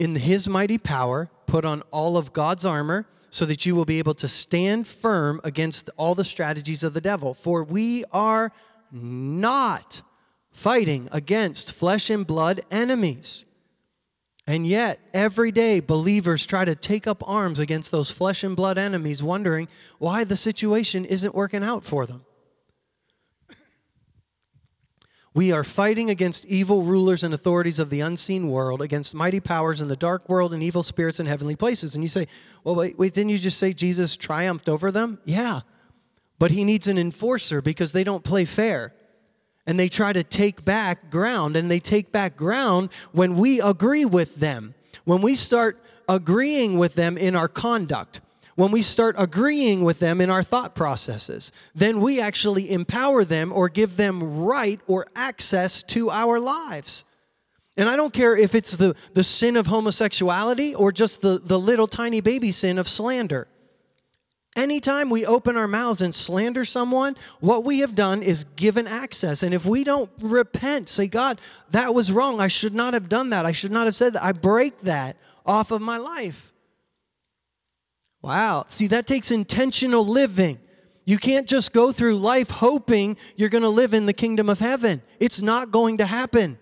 in 0.00 0.16
his 0.16 0.48
mighty 0.48 0.76
power, 0.76 1.30
put 1.46 1.64
on 1.64 1.82
all 1.92 2.16
of 2.16 2.32
God's 2.32 2.64
armor, 2.64 3.06
so 3.30 3.44
that 3.44 3.64
you 3.64 3.76
will 3.76 3.84
be 3.84 4.00
able 4.00 4.14
to 4.14 4.26
stand 4.26 4.88
firm 4.88 5.40
against 5.44 5.88
all 5.96 6.16
the 6.16 6.24
strategies 6.24 6.82
of 6.82 6.94
the 6.94 7.00
devil. 7.00 7.32
For 7.32 7.62
we 7.62 8.04
are 8.12 8.50
not 8.90 10.02
fighting 10.50 11.08
against 11.12 11.72
flesh 11.72 12.10
and 12.10 12.26
blood 12.26 12.60
enemies. 12.72 13.44
And 14.48 14.66
yet, 14.66 14.98
every 15.14 15.52
day, 15.52 15.78
believers 15.78 16.44
try 16.44 16.64
to 16.64 16.74
take 16.74 17.06
up 17.06 17.22
arms 17.28 17.60
against 17.60 17.92
those 17.92 18.10
flesh 18.10 18.42
and 18.42 18.56
blood 18.56 18.78
enemies, 18.78 19.22
wondering 19.22 19.68
why 19.98 20.24
the 20.24 20.36
situation 20.36 21.04
isn't 21.04 21.36
working 21.36 21.62
out 21.62 21.84
for 21.84 22.04
them. 22.04 22.24
We 25.34 25.50
are 25.50 25.64
fighting 25.64 26.10
against 26.10 26.46
evil 26.46 26.84
rulers 26.84 27.24
and 27.24 27.34
authorities 27.34 27.80
of 27.80 27.90
the 27.90 28.00
unseen 28.00 28.48
world, 28.48 28.80
against 28.80 29.14
mighty 29.14 29.40
powers 29.40 29.80
in 29.80 29.88
the 29.88 29.96
dark 29.96 30.28
world 30.28 30.54
and 30.54 30.62
evil 30.62 30.84
spirits 30.84 31.18
in 31.18 31.26
heavenly 31.26 31.56
places. 31.56 31.96
And 31.96 32.04
you 32.04 32.08
say, 32.08 32.26
well, 32.62 32.76
wait, 32.76 32.96
wait, 32.96 33.14
didn't 33.14 33.30
you 33.30 33.38
just 33.38 33.58
say 33.58 33.72
Jesus 33.72 34.16
triumphed 34.16 34.68
over 34.68 34.92
them? 34.92 35.18
Yeah. 35.24 35.60
But 36.38 36.52
he 36.52 36.62
needs 36.62 36.86
an 36.86 36.98
enforcer 36.98 37.60
because 37.60 37.92
they 37.92 38.04
don't 38.04 38.22
play 38.22 38.44
fair. 38.44 38.94
And 39.66 39.80
they 39.80 39.88
try 39.88 40.12
to 40.12 40.22
take 40.22 40.64
back 40.64 41.10
ground, 41.10 41.56
and 41.56 41.68
they 41.68 41.80
take 41.80 42.12
back 42.12 42.36
ground 42.36 42.90
when 43.12 43.36
we 43.36 43.60
agree 43.60 44.04
with 44.04 44.36
them. 44.36 44.74
When 45.04 45.20
we 45.20 45.34
start 45.34 45.82
agreeing 46.08 46.78
with 46.78 46.94
them 46.94 47.18
in 47.18 47.34
our 47.34 47.48
conduct, 47.48 48.20
when 48.54 48.70
we 48.70 48.82
start 48.82 49.16
agreeing 49.18 49.82
with 49.82 49.98
them 49.98 50.20
in 50.20 50.30
our 50.30 50.42
thought 50.42 50.74
processes, 50.74 51.52
then 51.74 52.00
we 52.00 52.20
actually 52.20 52.70
empower 52.70 53.24
them 53.24 53.52
or 53.52 53.68
give 53.68 53.96
them 53.96 54.38
right 54.38 54.80
or 54.86 55.06
access 55.16 55.82
to 55.82 56.10
our 56.10 56.38
lives. 56.38 57.04
And 57.76 57.88
I 57.88 57.96
don't 57.96 58.14
care 58.14 58.36
if 58.36 58.54
it's 58.54 58.76
the, 58.76 58.96
the 59.14 59.24
sin 59.24 59.56
of 59.56 59.66
homosexuality 59.66 60.74
or 60.74 60.92
just 60.92 61.22
the, 61.22 61.40
the 61.42 61.58
little 61.58 61.88
tiny 61.88 62.20
baby 62.20 62.52
sin 62.52 62.78
of 62.78 62.88
slander. 62.88 63.48
Anytime 64.56 65.10
we 65.10 65.26
open 65.26 65.56
our 65.56 65.66
mouths 65.66 66.00
and 66.00 66.14
slander 66.14 66.64
someone, 66.64 67.16
what 67.40 67.64
we 67.64 67.80
have 67.80 67.96
done 67.96 68.22
is 68.22 68.44
given 68.54 68.86
access. 68.86 69.42
And 69.42 69.52
if 69.52 69.66
we 69.66 69.82
don't 69.82 70.08
repent, 70.20 70.88
say, 70.88 71.08
God, 71.08 71.40
that 71.70 71.92
was 71.92 72.12
wrong. 72.12 72.40
I 72.40 72.46
should 72.46 72.74
not 72.74 72.94
have 72.94 73.08
done 73.08 73.30
that. 73.30 73.44
I 73.44 73.50
should 73.50 73.72
not 73.72 73.86
have 73.86 73.96
said 73.96 74.12
that. 74.12 74.22
I 74.22 74.30
break 74.30 74.78
that 74.80 75.16
off 75.44 75.72
of 75.72 75.82
my 75.82 75.96
life. 75.96 76.53
Wow. 78.24 78.64
See, 78.68 78.86
that 78.86 79.06
takes 79.06 79.30
intentional 79.30 80.06
living. 80.06 80.58
You 81.04 81.18
can't 81.18 81.46
just 81.46 81.74
go 81.74 81.92
through 81.92 82.16
life 82.16 82.48
hoping 82.48 83.18
you're 83.36 83.50
going 83.50 83.64
to 83.64 83.68
live 83.68 83.92
in 83.92 84.06
the 84.06 84.14
kingdom 84.14 84.48
of 84.48 84.60
heaven. 84.60 85.02
It's 85.20 85.42
not 85.42 85.70
going 85.70 85.98
to 85.98 86.06
happen. 86.06 86.56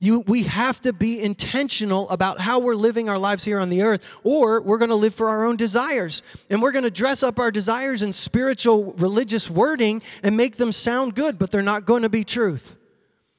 You, 0.00 0.20
we 0.26 0.42
have 0.42 0.82
to 0.82 0.92
be 0.92 1.22
intentional 1.22 2.10
about 2.10 2.42
how 2.42 2.60
we're 2.60 2.74
living 2.74 3.08
our 3.08 3.16
lives 3.16 3.42
here 3.42 3.58
on 3.58 3.70
the 3.70 3.80
earth, 3.80 4.20
or 4.22 4.60
we're 4.60 4.76
going 4.76 4.90
to 4.90 4.96
live 4.96 5.14
for 5.14 5.30
our 5.30 5.46
own 5.46 5.56
desires. 5.56 6.22
And 6.50 6.60
we're 6.60 6.72
going 6.72 6.84
to 6.84 6.90
dress 6.90 7.22
up 7.22 7.38
our 7.38 7.50
desires 7.50 8.02
in 8.02 8.12
spiritual, 8.12 8.92
religious 8.98 9.48
wording 9.48 10.02
and 10.22 10.36
make 10.36 10.58
them 10.58 10.72
sound 10.72 11.14
good, 11.14 11.38
but 11.38 11.50
they're 11.50 11.62
not 11.62 11.86
going 11.86 12.02
to 12.02 12.10
be 12.10 12.22
truth 12.22 12.76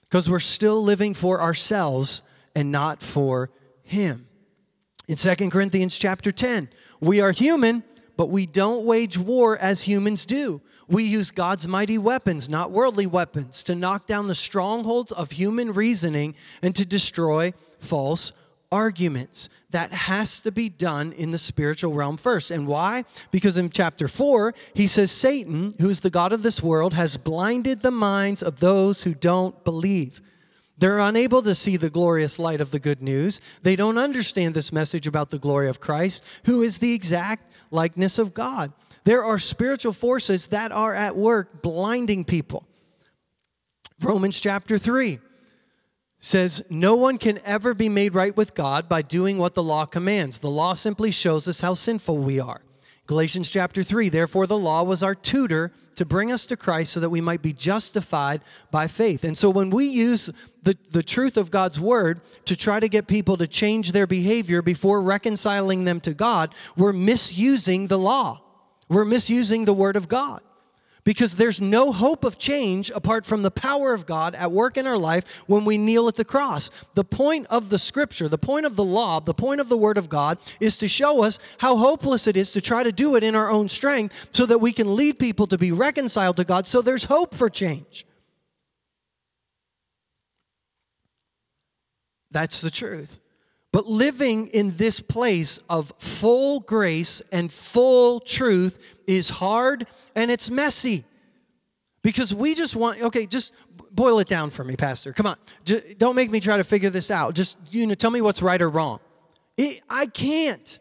because 0.05 0.27
we're 0.27 0.39
still 0.39 0.81
living 0.81 1.13
for 1.13 1.39
ourselves 1.39 2.23
and 2.55 2.71
not 2.71 3.03
for 3.03 3.51
Him. 3.83 4.25
In 5.07 5.17
2 5.17 5.49
Corinthians 5.51 5.99
chapter 5.99 6.31
10, 6.31 6.69
we 6.99 7.21
are 7.21 7.31
human, 7.31 7.83
but 8.17 8.29
we 8.29 8.45
don't 8.45 8.85
wage 8.85 9.17
war 9.17 9.57
as 9.57 9.83
humans 9.83 10.25
do. 10.25 10.61
We 10.87 11.03
use 11.03 11.31
God's 11.31 11.67
mighty 11.67 11.97
weapons, 11.97 12.49
not 12.49 12.71
worldly 12.71 13.05
weapons, 13.05 13.63
to 13.63 13.75
knock 13.75 14.07
down 14.07 14.27
the 14.27 14.35
strongholds 14.35 15.11
of 15.11 15.31
human 15.31 15.73
reasoning 15.73 16.35
and 16.63 16.75
to 16.75 16.85
destroy 16.85 17.53
false 17.79 18.33
arguments. 18.71 19.49
That 19.69 19.93
has 19.93 20.41
to 20.41 20.51
be 20.51 20.67
done 20.67 21.13
in 21.13 21.29
the 21.29 21.37
spiritual 21.37 21.93
realm 21.93 22.17
first. 22.17 22.49
And 22.49 22.65
why? 22.65 23.03
Because 23.29 23.55
in 23.55 23.69
chapter 23.69 24.07
4, 24.07 24.55
he 24.73 24.87
says 24.87 25.11
Satan, 25.11 25.71
who's 25.79 25.99
the 25.99 26.09
God 26.09 26.33
of 26.33 26.41
this 26.41 26.63
world, 26.63 26.95
has 26.95 27.17
blinded 27.17 27.81
the 27.81 27.91
minds 27.91 28.41
of 28.41 28.59
those 28.59 29.03
who 29.03 29.13
don't 29.13 29.63
believe. 29.63 30.21
They're 30.79 30.99
unable 30.99 31.41
to 31.41 31.53
see 31.53 31.75
the 31.75 31.89
glorious 31.89 32.39
light 32.39 32.61
of 32.61 32.71
the 32.71 32.79
good 32.79 33.01
news. 33.01 33.41
They 33.63 33.75
don't 33.75 33.97
understand 33.97 34.53
this 34.53 34.71
message 34.71 35.07
about 35.07 35.29
the 35.29 35.37
glory 35.37 35.67
of 35.67 35.81
Christ, 35.81 36.23
who 36.45 36.61
is 36.61 36.79
the 36.79 36.93
exact 36.93 37.51
likeness 37.69 38.17
of 38.17 38.33
God. 38.33 38.71
There 39.03 39.23
are 39.23 39.39
spiritual 39.39 39.91
forces 39.91 40.47
that 40.47 40.71
are 40.71 40.93
at 40.93 41.17
work 41.17 41.61
blinding 41.61 42.23
people. 42.23 42.65
Romans 44.01 44.39
chapter 44.39 44.77
3 44.77 45.19
says, 46.19 46.65
No 46.69 46.95
one 46.95 47.17
can 47.17 47.39
ever 47.43 47.73
be 47.73 47.89
made 47.89 48.15
right 48.15 48.35
with 48.35 48.55
God 48.55 48.87
by 48.87 49.01
doing 49.01 49.37
what 49.37 49.55
the 49.55 49.63
law 49.63 49.85
commands. 49.85 50.39
The 50.39 50.49
law 50.49 50.73
simply 50.73 51.11
shows 51.11 51.47
us 51.47 51.59
how 51.59 51.73
sinful 51.73 52.17
we 52.17 52.39
are. 52.39 52.61
Galatians 53.09 53.49
chapter 53.49 53.81
3, 53.81 54.09
therefore 54.09 54.45
the 54.45 54.55
law 54.55 54.83
was 54.83 55.01
our 55.01 55.15
tutor 55.15 55.71
to 55.95 56.05
bring 56.05 56.31
us 56.31 56.45
to 56.45 56.55
Christ 56.55 56.93
so 56.93 56.99
that 56.99 57.09
we 57.09 57.21
might 57.21 57.41
be 57.41 57.53
justified 57.53 58.39
by 58.69 58.85
faith. 58.85 59.23
And 59.23 59.35
so 59.35 59.49
when 59.49 59.71
we 59.71 59.85
use 59.87 60.29
the, 60.61 60.77
the 60.91 61.01
truth 61.01 61.35
of 61.35 61.49
God's 61.49 61.79
word 61.79 62.21
to 62.45 62.55
try 62.55 62.79
to 62.79 62.87
get 62.87 63.07
people 63.07 63.35
to 63.37 63.47
change 63.47 63.93
their 63.93 64.05
behavior 64.05 64.61
before 64.61 65.01
reconciling 65.01 65.85
them 65.85 65.99
to 66.01 66.13
God, 66.13 66.53
we're 66.77 66.93
misusing 66.93 67.87
the 67.87 67.97
law. 67.97 68.43
We're 68.89 69.05
misusing 69.05 69.65
the 69.65 69.73
Word 69.73 69.95
of 69.95 70.07
God 70.07 70.41
because 71.09 71.37
there's 71.37 71.59
no 71.59 71.91
hope 71.91 72.23
of 72.23 72.37
change 72.37 72.91
apart 72.91 73.25
from 73.25 73.41
the 73.41 73.49
power 73.49 73.95
of 73.95 74.05
God 74.05 74.35
at 74.35 74.51
work 74.51 74.77
in 74.77 74.85
our 74.85 74.95
life 74.95 75.41
when 75.47 75.65
we 75.65 75.75
kneel 75.75 76.07
at 76.07 76.13
the 76.13 76.23
cross. 76.23 76.69
The 76.93 77.03
point 77.03 77.47
of 77.49 77.71
the 77.71 77.79
scripture, 77.79 78.27
the 78.27 78.37
point 78.37 78.67
of 78.67 78.75
the 78.75 78.83
law, 78.83 79.19
the 79.19 79.33
point 79.33 79.59
of 79.59 79.69
the 79.69 79.75
word 79.75 79.97
of 79.97 80.07
God 80.07 80.37
is 80.59 80.77
to 80.77 80.87
show 80.87 81.23
us 81.23 81.39
how 81.61 81.77
hopeless 81.77 82.27
it 82.27 82.37
is 82.37 82.51
to 82.51 82.61
try 82.61 82.83
to 82.83 82.91
do 82.91 83.15
it 83.15 83.23
in 83.23 83.33
our 83.33 83.49
own 83.49 83.69
strength 83.69 84.29
so 84.33 84.45
that 84.45 84.59
we 84.59 84.71
can 84.71 84.95
lead 84.95 85.17
people 85.17 85.47
to 85.47 85.57
be 85.57 85.71
reconciled 85.71 86.37
to 86.37 86.43
God 86.43 86.67
so 86.67 86.79
there's 86.79 87.05
hope 87.05 87.33
for 87.33 87.49
change. 87.49 88.05
That's 92.29 92.61
the 92.61 92.69
truth. 92.69 93.19
But 93.71 93.85
living 93.85 94.47
in 94.47 94.75
this 94.77 94.99
place 94.99 95.59
of 95.69 95.93
full 95.97 96.59
grace 96.61 97.21
and 97.31 97.51
full 97.51 98.19
truth 98.19 99.01
is 99.07 99.29
hard 99.29 99.85
and 100.15 100.31
it's 100.31 100.49
messy. 100.49 101.05
Because 102.01 102.33
we 102.33 102.55
just 102.55 102.75
want, 102.75 103.01
okay, 103.01 103.25
just 103.25 103.53
boil 103.91 104.19
it 104.19 104.27
down 104.27 104.49
for 104.49 104.63
me, 104.63 104.75
Pastor. 104.75 105.13
Come 105.13 105.27
on. 105.27 105.35
Just 105.65 105.97
don't 105.99 106.15
make 106.15 106.31
me 106.31 106.39
try 106.39 106.57
to 106.57 106.63
figure 106.63 106.89
this 106.89 107.11
out. 107.11 107.35
Just, 107.35 107.57
you 107.71 107.85
know, 107.85 107.93
tell 107.93 108.11
me 108.11 108.21
what's 108.21 108.41
right 108.41 108.61
or 108.61 108.69
wrong. 108.69 108.99
It, 109.57 109.81
I 109.89 110.07
can't. 110.07 110.79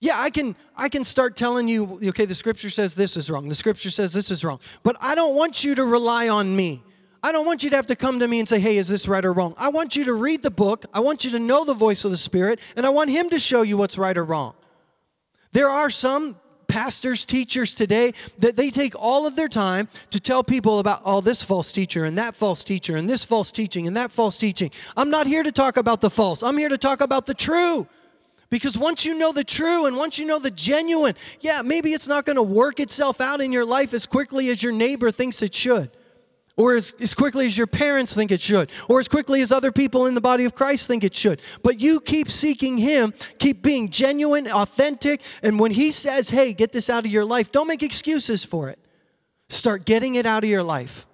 Yeah, 0.00 0.12
I 0.16 0.30
can 0.30 0.54
I 0.76 0.88
can 0.88 1.02
start 1.02 1.34
telling 1.34 1.66
you, 1.66 1.98
okay, 2.10 2.24
the 2.24 2.34
scripture 2.34 2.70
says 2.70 2.94
this 2.94 3.16
is 3.16 3.30
wrong. 3.30 3.48
The 3.48 3.54
scripture 3.54 3.90
says 3.90 4.12
this 4.12 4.30
is 4.30 4.44
wrong. 4.44 4.60
But 4.84 4.96
I 5.00 5.16
don't 5.16 5.34
want 5.34 5.64
you 5.64 5.74
to 5.74 5.84
rely 5.84 6.28
on 6.28 6.54
me. 6.54 6.84
I 7.22 7.32
don't 7.32 7.46
want 7.46 7.64
you 7.64 7.70
to 7.70 7.76
have 7.76 7.86
to 7.86 7.96
come 7.96 8.20
to 8.20 8.28
me 8.28 8.38
and 8.38 8.48
say, 8.48 8.60
hey, 8.60 8.76
is 8.76 8.88
this 8.88 9.08
right 9.08 9.24
or 9.24 9.32
wrong? 9.32 9.54
I 9.58 9.70
want 9.70 9.96
you 9.96 10.04
to 10.04 10.14
read 10.14 10.42
the 10.42 10.50
book. 10.50 10.86
I 10.94 11.00
want 11.00 11.24
you 11.24 11.32
to 11.32 11.38
know 11.38 11.64
the 11.64 11.74
voice 11.74 12.04
of 12.04 12.10
the 12.10 12.16
Spirit, 12.16 12.60
and 12.76 12.86
I 12.86 12.90
want 12.90 13.10
Him 13.10 13.28
to 13.30 13.38
show 13.38 13.62
you 13.62 13.76
what's 13.76 13.98
right 13.98 14.16
or 14.16 14.24
wrong. 14.24 14.54
There 15.52 15.68
are 15.68 15.90
some 15.90 16.36
pastors, 16.68 17.24
teachers 17.24 17.74
today 17.74 18.12
that 18.38 18.56
they 18.56 18.70
take 18.70 18.94
all 18.94 19.26
of 19.26 19.34
their 19.34 19.48
time 19.48 19.88
to 20.10 20.20
tell 20.20 20.44
people 20.44 20.78
about 20.78 21.00
oh, 21.04 21.20
this 21.20 21.42
false 21.42 21.72
teacher 21.72 22.04
and 22.04 22.18
that 22.18 22.36
false 22.36 22.62
teacher 22.62 22.94
and 22.94 23.08
this 23.08 23.24
false 23.24 23.50
teaching 23.50 23.86
and 23.86 23.96
that 23.96 24.12
false 24.12 24.38
teaching. 24.38 24.70
I'm 24.96 25.10
not 25.10 25.26
here 25.26 25.42
to 25.42 25.50
talk 25.50 25.76
about 25.76 26.00
the 26.00 26.10
false, 26.10 26.42
I'm 26.42 26.58
here 26.58 26.68
to 26.68 26.78
talk 26.78 27.00
about 27.00 27.26
the 27.26 27.34
true. 27.34 27.88
Because 28.50 28.78
once 28.78 29.04
you 29.04 29.18
know 29.18 29.32
the 29.32 29.44
true 29.44 29.84
and 29.84 29.94
once 29.94 30.18
you 30.18 30.24
know 30.24 30.38
the 30.38 30.50
genuine, 30.50 31.14
yeah, 31.40 31.60
maybe 31.62 31.92
it's 31.92 32.08
not 32.08 32.24
going 32.24 32.36
to 32.36 32.42
work 32.42 32.80
itself 32.80 33.20
out 33.20 33.42
in 33.42 33.52
your 33.52 33.66
life 33.66 33.92
as 33.92 34.06
quickly 34.06 34.48
as 34.48 34.62
your 34.62 34.72
neighbor 34.72 35.10
thinks 35.10 35.42
it 35.42 35.54
should 35.54 35.90
or 36.58 36.74
as, 36.74 36.92
as 37.00 37.14
quickly 37.14 37.46
as 37.46 37.56
your 37.56 37.68
parents 37.68 38.14
think 38.14 38.30
it 38.32 38.40
should, 38.40 38.70
or 38.88 38.98
as 38.98 39.08
quickly 39.08 39.40
as 39.40 39.52
other 39.52 39.72
people 39.72 40.06
in 40.06 40.14
the 40.14 40.20
body 40.20 40.44
of 40.44 40.54
Christ 40.54 40.88
think 40.88 41.04
it 41.04 41.14
should. 41.14 41.40
But 41.62 41.80
you 41.80 42.00
keep 42.00 42.28
seeking 42.28 42.76
Him, 42.76 43.14
keep 43.38 43.62
being 43.62 43.88
genuine, 43.88 44.48
authentic, 44.48 45.22
and 45.42 45.58
when 45.58 45.70
He 45.70 45.92
says, 45.92 46.30
hey, 46.30 46.52
get 46.52 46.72
this 46.72 46.90
out 46.90 47.06
of 47.06 47.10
your 47.12 47.24
life, 47.24 47.52
don't 47.52 47.68
make 47.68 47.82
excuses 47.82 48.44
for 48.44 48.68
it. 48.68 48.78
Start 49.48 49.86
getting 49.86 50.16
it 50.16 50.26
out 50.26 50.42
of 50.42 50.50
your 50.50 50.64
life. 50.64 51.06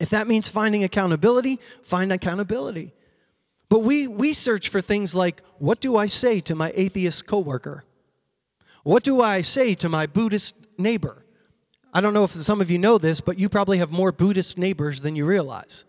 If 0.00 0.10
that 0.10 0.28
means 0.28 0.48
finding 0.48 0.84
accountability, 0.84 1.58
find 1.82 2.12
accountability. 2.12 2.94
But 3.68 3.80
we, 3.80 4.06
we 4.06 4.32
search 4.32 4.68
for 4.68 4.80
things 4.80 5.14
like 5.16 5.42
what 5.58 5.80
do 5.80 5.96
I 5.96 6.06
say 6.06 6.40
to 6.42 6.54
my 6.54 6.72
atheist 6.76 7.26
coworker? 7.26 7.84
What 8.84 9.02
do 9.02 9.20
I 9.20 9.42
say 9.42 9.74
to 9.74 9.88
my 9.88 10.06
Buddhist 10.06 10.56
neighbor? 10.78 11.24
I 11.98 12.00
don't 12.00 12.14
know 12.14 12.22
if 12.22 12.30
some 12.30 12.60
of 12.60 12.70
you 12.70 12.78
know 12.78 12.96
this, 12.96 13.20
but 13.20 13.40
you 13.40 13.48
probably 13.48 13.78
have 13.78 13.90
more 13.90 14.12
Buddhist 14.12 14.56
neighbors 14.56 15.00
than 15.00 15.16
you 15.16 15.26
realize. 15.26 15.84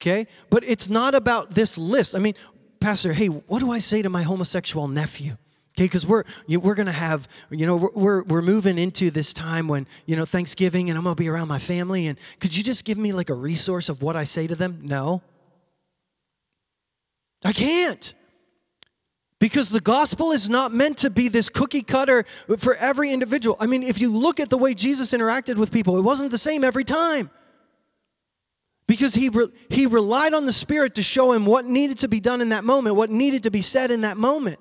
Okay? 0.00 0.26
But 0.48 0.64
it's 0.64 0.88
not 0.88 1.14
about 1.14 1.50
this 1.50 1.76
list. 1.76 2.14
I 2.14 2.18
mean, 2.18 2.32
Pastor, 2.80 3.12
hey, 3.12 3.26
what 3.26 3.58
do 3.58 3.70
I 3.70 3.78
say 3.78 4.00
to 4.00 4.08
my 4.08 4.22
homosexual 4.22 4.88
nephew? 4.88 5.32
Okay, 5.76 5.84
because 5.84 6.06
we're 6.06 6.24
we're 6.48 6.74
gonna 6.74 6.92
have 6.92 7.28
you 7.50 7.66
know 7.66 7.90
we're 7.94 8.22
we're 8.22 8.40
moving 8.40 8.78
into 8.78 9.10
this 9.10 9.34
time 9.34 9.68
when 9.68 9.86
you 10.06 10.16
know 10.16 10.24
Thanksgiving 10.24 10.88
and 10.88 10.96
I'm 10.96 11.04
gonna 11.04 11.14
be 11.14 11.28
around 11.28 11.48
my 11.48 11.58
family 11.58 12.06
and 12.06 12.18
could 12.40 12.56
you 12.56 12.64
just 12.64 12.86
give 12.86 12.96
me 12.96 13.12
like 13.12 13.28
a 13.28 13.34
resource 13.34 13.90
of 13.90 14.00
what 14.00 14.16
I 14.16 14.24
say 14.24 14.46
to 14.46 14.56
them? 14.56 14.80
No, 14.82 15.20
I 17.44 17.52
can't. 17.52 18.14
Because 19.40 19.68
the 19.68 19.80
gospel 19.80 20.32
is 20.32 20.48
not 20.48 20.72
meant 20.72 20.98
to 20.98 21.10
be 21.10 21.28
this 21.28 21.48
cookie 21.48 21.82
cutter 21.82 22.24
for 22.58 22.74
every 22.74 23.12
individual. 23.12 23.56
I 23.60 23.66
mean, 23.66 23.84
if 23.84 24.00
you 24.00 24.12
look 24.12 24.40
at 24.40 24.50
the 24.50 24.58
way 24.58 24.74
Jesus 24.74 25.12
interacted 25.12 25.56
with 25.56 25.70
people, 25.70 25.96
it 25.96 26.02
wasn't 26.02 26.32
the 26.32 26.38
same 26.38 26.64
every 26.64 26.84
time. 26.84 27.30
Because 28.88 29.14
he, 29.14 29.28
re- 29.28 29.52
he 29.68 29.86
relied 29.86 30.34
on 30.34 30.46
the 30.46 30.52
Spirit 30.52 30.94
to 30.96 31.02
show 31.02 31.32
him 31.32 31.46
what 31.46 31.66
needed 31.66 31.98
to 31.98 32.08
be 32.08 32.20
done 32.20 32.40
in 32.40 32.48
that 32.48 32.64
moment, 32.64 32.96
what 32.96 33.10
needed 33.10 33.44
to 33.44 33.50
be 33.50 33.62
said 33.62 33.90
in 33.90 34.00
that 34.00 34.16
moment. 34.16 34.58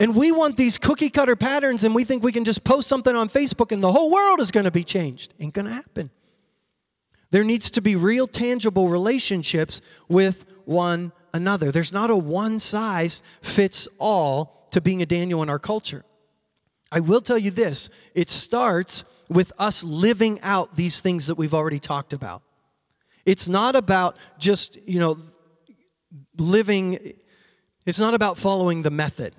And 0.00 0.14
we 0.16 0.32
want 0.32 0.56
these 0.56 0.78
cookie 0.78 1.10
cutter 1.10 1.36
patterns, 1.36 1.84
and 1.84 1.94
we 1.94 2.04
think 2.04 2.22
we 2.22 2.32
can 2.32 2.44
just 2.44 2.64
post 2.64 2.88
something 2.88 3.14
on 3.14 3.28
Facebook 3.28 3.70
and 3.70 3.82
the 3.82 3.92
whole 3.92 4.10
world 4.10 4.40
is 4.40 4.50
going 4.50 4.64
to 4.64 4.70
be 4.70 4.84
changed. 4.84 5.34
Ain't 5.38 5.52
going 5.52 5.66
to 5.66 5.72
happen. 5.72 6.10
There 7.30 7.44
needs 7.44 7.70
to 7.72 7.82
be 7.82 7.96
real, 7.96 8.26
tangible 8.26 8.88
relationships 8.88 9.80
with 10.08 10.46
one 10.64 11.12
another. 11.34 11.70
There's 11.70 11.92
not 11.92 12.08
a 12.08 12.16
one 12.16 12.58
size 12.58 13.22
fits 13.42 13.86
all 13.98 14.66
to 14.70 14.80
being 14.80 15.02
a 15.02 15.06
Daniel 15.06 15.42
in 15.42 15.50
our 15.50 15.58
culture. 15.58 16.04
I 16.90 17.00
will 17.00 17.20
tell 17.20 17.36
you 17.36 17.50
this 17.50 17.90
it 18.14 18.30
starts 18.30 19.04
with 19.28 19.52
us 19.58 19.84
living 19.84 20.38
out 20.42 20.76
these 20.76 21.02
things 21.02 21.26
that 21.26 21.34
we've 21.34 21.52
already 21.52 21.80
talked 21.80 22.12
about. 22.12 22.42
It's 23.26 23.48
not 23.48 23.74
about 23.74 24.16
just, 24.38 24.78
you 24.88 25.00
know, 25.00 25.16
living, 26.38 27.14
it's 27.84 27.98
not 27.98 28.14
about 28.14 28.38
following 28.38 28.82
the 28.82 28.90
method. 28.90 29.34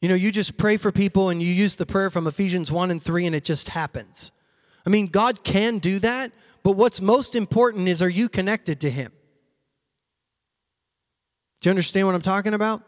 You 0.00 0.08
know, 0.08 0.14
you 0.14 0.32
just 0.32 0.58
pray 0.58 0.76
for 0.76 0.90
people 0.90 1.30
and 1.30 1.40
you 1.40 1.48
use 1.48 1.76
the 1.76 1.86
prayer 1.86 2.10
from 2.10 2.26
Ephesians 2.26 2.72
1 2.72 2.90
and 2.90 3.00
3 3.00 3.26
and 3.26 3.34
it 3.34 3.44
just 3.44 3.68
happens. 3.70 4.32
I 4.86 4.90
mean, 4.90 5.06
God 5.06 5.44
can 5.44 5.78
do 5.78 5.98
that, 6.00 6.32
but 6.62 6.72
what's 6.72 7.00
most 7.00 7.34
important 7.34 7.88
is 7.88 8.02
are 8.02 8.08
you 8.08 8.28
connected 8.28 8.80
to 8.80 8.90
Him? 8.90 9.12
Do 11.64 11.70
you 11.70 11.72
understand 11.72 12.06
what 12.06 12.14
I'm 12.14 12.20
talking 12.20 12.52
about? 12.52 12.82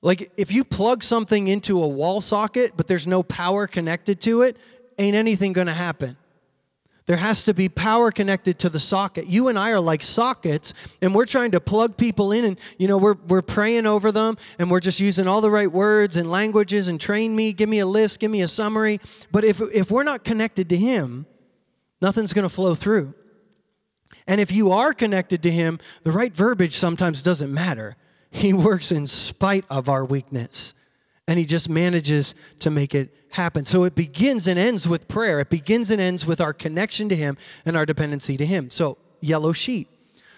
Like 0.00 0.32
if 0.38 0.50
you 0.50 0.64
plug 0.64 1.02
something 1.02 1.46
into 1.46 1.82
a 1.82 1.86
wall 1.86 2.22
socket, 2.22 2.72
but 2.74 2.86
there's 2.86 3.06
no 3.06 3.22
power 3.22 3.66
connected 3.66 4.18
to 4.22 4.40
it, 4.40 4.56
ain't 4.96 5.14
anything 5.14 5.52
to 5.52 5.66
happen. 5.66 6.16
There 7.04 7.18
has 7.18 7.44
to 7.44 7.52
be 7.52 7.68
power 7.68 8.10
connected 8.10 8.58
to 8.60 8.70
the 8.70 8.80
socket. 8.80 9.26
You 9.26 9.48
and 9.48 9.58
I 9.58 9.72
are 9.72 9.80
like 9.80 10.02
sockets, 10.02 10.72
and 11.02 11.14
we're 11.14 11.26
trying 11.26 11.50
to 11.50 11.60
plug 11.60 11.98
people 11.98 12.32
in, 12.32 12.46
and 12.46 12.58
you 12.78 12.88
know 12.88 12.96
we're 12.96 13.16
we're 13.26 13.42
praying 13.42 13.84
over 13.84 14.10
them, 14.10 14.38
and 14.58 14.70
we're 14.70 14.80
just 14.80 15.00
using 15.00 15.28
all 15.28 15.42
the 15.42 15.50
right 15.50 15.70
words 15.70 16.16
and 16.16 16.30
languages 16.30 16.88
and 16.88 16.98
train 16.98 17.36
me, 17.36 17.52
give 17.52 17.68
me 17.68 17.78
a 17.78 17.86
list, 17.86 18.20
give 18.20 18.30
me 18.30 18.40
a 18.40 18.48
summary. 18.48 19.00
But 19.30 19.44
if 19.44 19.60
if 19.60 19.90
we're 19.90 20.02
not 20.02 20.24
connected 20.24 20.70
to 20.70 20.78
Him, 20.78 21.26
nothing's 22.00 22.32
going 22.32 22.48
to 22.48 22.54
flow 22.54 22.74
through. 22.74 23.12
And 24.28 24.40
if 24.42 24.52
you 24.52 24.70
are 24.70 24.92
connected 24.92 25.42
to 25.42 25.50
Him, 25.50 25.80
the 26.04 26.12
right 26.12 26.32
verbiage 26.32 26.74
sometimes 26.74 27.22
doesn't 27.22 27.52
matter. 27.52 27.96
He 28.30 28.52
works 28.52 28.92
in 28.92 29.06
spite 29.06 29.64
of 29.70 29.88
our 29.88 30.04
weakness, 30.04 30.74
and 31.26 31.38
He 31.38 31.46
just 31.46 31.68
manages 31.68 32.34
to 32.58 32.70
make 32.70 32.94
it 32.94 33.12
happen. 33.32 33.64
So 33.64 33.84
it 33.84 33.94
begins 33.94 34.46
and 34.46 34.58
ends 34.58 34.86
with 34.86 35.08
prayer. 35.08 35.40
It 35.40 35.48
begins 35.48 35.90
and 35.90 36.00
ends 36.00 36.26
with 36.26 36.40
our 36.40 36.52
connection 36.52 37.08
to 37.08 37.16
Him 37.16 37.38
and 37.64 37.74
our 37.74 37.86
dependency 37.86 38.36
to 38.36 38.46
Him. 38.46 38.68
So, 38.70 38.98
yellow 39.20 39.52
sheet. 39.52 39.88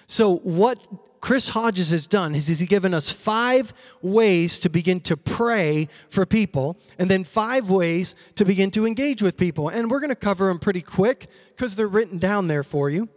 So, 0.07 0.37
what 0.39 0.79
Chris 1.21 1.51
Hodges 1.51 1.91
has 1.91 2.07
done 2.07 2.35
is 2.35 2.47
he's 2.47 2.63
given 2.63 2.95
us 2.95 3.11
five 3.11 3.75
ways 4.01 4.59
to 4.61 4.71
begin 4.71 5.01
to 5.01 5.17
pray 5.17 5.89
for 6.09 6.25
people, 6.25 6.79
and 6.99 7.11
then 7.11 7.25
five 7.25 7.69
ways 7.69 8.15
to 8.37 8.45
begin 8.45 8.71
to 8.71 8.87
engage 8.87 9.21
with 9.21 9.37
people. 9.37 9.69
And 9.69 9.91
we're 9.91 10.01
going 10.01 10.11
to 10.11 10.17
cover 10.17 10.47
them 10.47 10.59
pretty 10.59 10.81
quick 10.81 11.27
because 11.51 11.77
they're 11.77 11.89
written 11.89 12.19
down 12.19 12.47
there 12.47 12.63
for 12.63 12.89
you. 12.89 13.09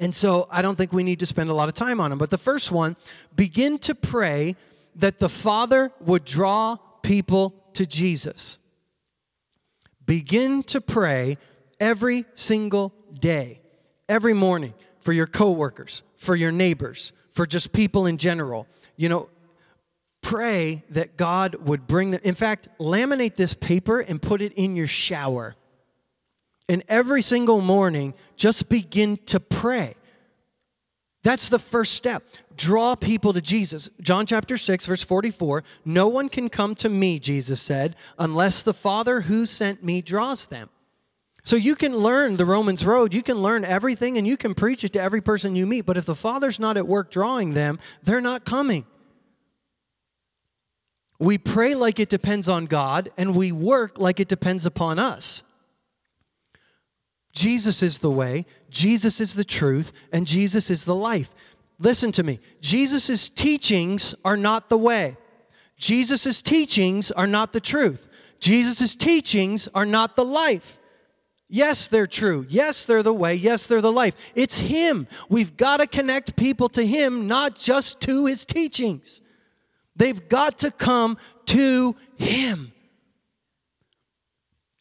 And 0.00 0.14
so 0.14 0.48
I 0.50 0.62
don't 0.62 0.76
think 0.76 0.92
we 0.92 1.04
need 1.04 1.20
to 1.20 1.26
spend 1.26 1.50
a 1.50 1.54
lot 1.54 1.68
of 1.68 1.74
time 1.74 2.00
on 2.00 2.08
them. 2.10 2.18
But 2.18 2.30
the 2.30 2.38
first 2.38 2.72
one 2.72 2.96
begin 3.36 3.78
to 3.80 3.94
pray 3.94 4.56
that 4.96 5.18
the 5.18 5.28
Father 5.28 5.92
would 6.00 6.24
draw 6.24 6.76
people 7.02 7.54
to 7.74 7.86
Jesus. 7.86 8.58
Begin 10.06 10.62
to 10.64 10.80
pray 10.80 11.36
every 11.78 12.24
single 12.34 12.94
day, 13.20 13.60
every 14.08 14.32
morning 14.32 14.74
for 15.00 15.12
your 15.12 15.26
coworkers, 15.26 16.02
for 16.16 16.34
your 16.34 16.50
neighbors, 16.50 17.12
for 17.30 17.46
just 17.46 17.72
people 17.72 18.06
in 18.06 18.16
general. 18.16 18.66
You 18.96 19.10
know, 19.10 19.30
pray 20.22 20.82
that 20.90 21.16
God 21.16 21.54
would 21.66 21.86
bring 21.86 22.10
them. 22.10 22.20
In 22.24 22.34
fact, 22.34 22.68
laminate 22.78 23.36
this 23.36 23.54
paper 23.54 24.00
and 24.00 24.20
put 24.20 24.42
it 24.42 24.52
in 24.54 24.76
your 24.76 24.86
shower. 24.86 25.56
And 26.70 26.84
every 26.86 27.20
single 27.20 27.60
morning, 27.60 28.14
just 28.36 28.68
begin 28.68 29.16
to 29.26 29.40
pray. 29.40 29.94
That's 31.24 31.48
the 31.48 31.58
first 31.58 31.94
step. 31.94 32.22
Draw 32.56 32.94
people 32.94 33.32
to 33.32 33.40
Jesus. 33.40 33.90
John 34.00 34.24
chapter 34.24 34.56
6, 34.56 34.86
verse 34.86 35.02
44 35.02 35.64
No 35.84 36.06
one 36.06 36.28
can 36.28 36.48
come 36.48 36.76
to 36.76 36.88
me, 36.88 37.18
Jesus 37.18 37.60
said, 37.60 37.96
unless 38.20 38.62
the 38.62 38.72
Father 38.72 39.22
who 39.22 39.46
sent 39.46 39.82
me 39.82 40.00
draws 40.00 40.46
them. 40.46 40.70
So 41.42 41.56
you 41.56 41.74
can 41.74 41.96
learn 41.96 42.36
the 42.36 42.46
Romans 42.46 42.86
road, 42.86 43.14
you 43.14 43.24
can 43.24 43.38
learn 43.38 43.64
everything, 43.64 44.16
and 44.16 44.24
you 44.24 44.36
can 44.36 44.54
preach 44.54 44.84
it 44.84 44.92
to 44.92 45.02
every 45.02 45.20
person 45.20 45.56
you 45.56 45.66
meet. 45.66 45.86
But 45.86 45.96
if 45.96 46.06
the 46.06 46.14
Father's 46.14 46.60
not 46.60 46.76
at 46.76 46.86
work 46.86 47.10
drawing 47.10 47.54
them, 47.54 47.80
they're 48.04 48.20
not 48.20 48.44
coming. 48.44 48.86
We 51.18 51.36
pray 51.36 51.74
like 51.74 51.98
it 51.98 52.10
depends 52.10 52.48
on 52.48 52.66
God, 52.66 53.08
and 53.18 53.34
we 53.34 53.50
work 53.50 53.98
like 53.98 54.20
it 54.20 54.28
depends 54.28 54.66
upon 54.66 55.00
us. 55.00 55.42
Jesus 57.32 57.82
is 57.82 57.98
the 57.98 58.10
way, 58.10 58.44
Jesus 58.70 59.20
is 59.20 59.34
the 59.34 59.44
truth, 59.44 59.92
and 60.12 60.26
Jesus 60.26 60.70
is 60.70 60.84
the 60.84 60.94
life. 60.94 61.34
Listen 61.78 62.12
to 62.12 62.22
me. 62.22 62.40
Jesus' 62.60 63.28
teachings 63.28 64.14
are 64.24 64.36
not 64.36 64.68
the 64.68 64.78
way. 64.78 65.16
Jesus' 65.78 66.42
teachings 66.42 67.10
are 67.10 67.26
not 67.26 67.52
the 67.52 67.60
truth. 67.60 68.08
Jesus' 68.38 68.94
teachings 68.94 69.68
are 69.68 69.86
not 69.86 70.14
the 70.16 70.24
life. 70.24 70.78
Yes, 71.48 71.88
they're 71.88 72.06
true. 72.06 72.46
Yes, 72.48 72.86
they're 72.86 73.02
the 73.02 73.12
way. 73.12 73.34
Yes, 73.34 73.66
they're 73.66 73.80
the 73.80 73.90
life. 73.90 74.32
It's 74.36 74.58
Him. 74.58 75.08
We've 75.28 75.56
got 75.56 75.78
to 75.78 75.86
connect 75.86 76.36
people 76.36 76.68
to 76.70 76.86
Him, 76.86 77.26
not 77.26 77.56
just 77.56 78.00
to 78.02 78.26
His 78.26 78.46
teachings. 78.46 79.20
They've 79.96 80.28
got 80.28 80.58
to 80.60 80.70
come 80.70 81.18
to 81.46 81.96
Him. 82.16 82.69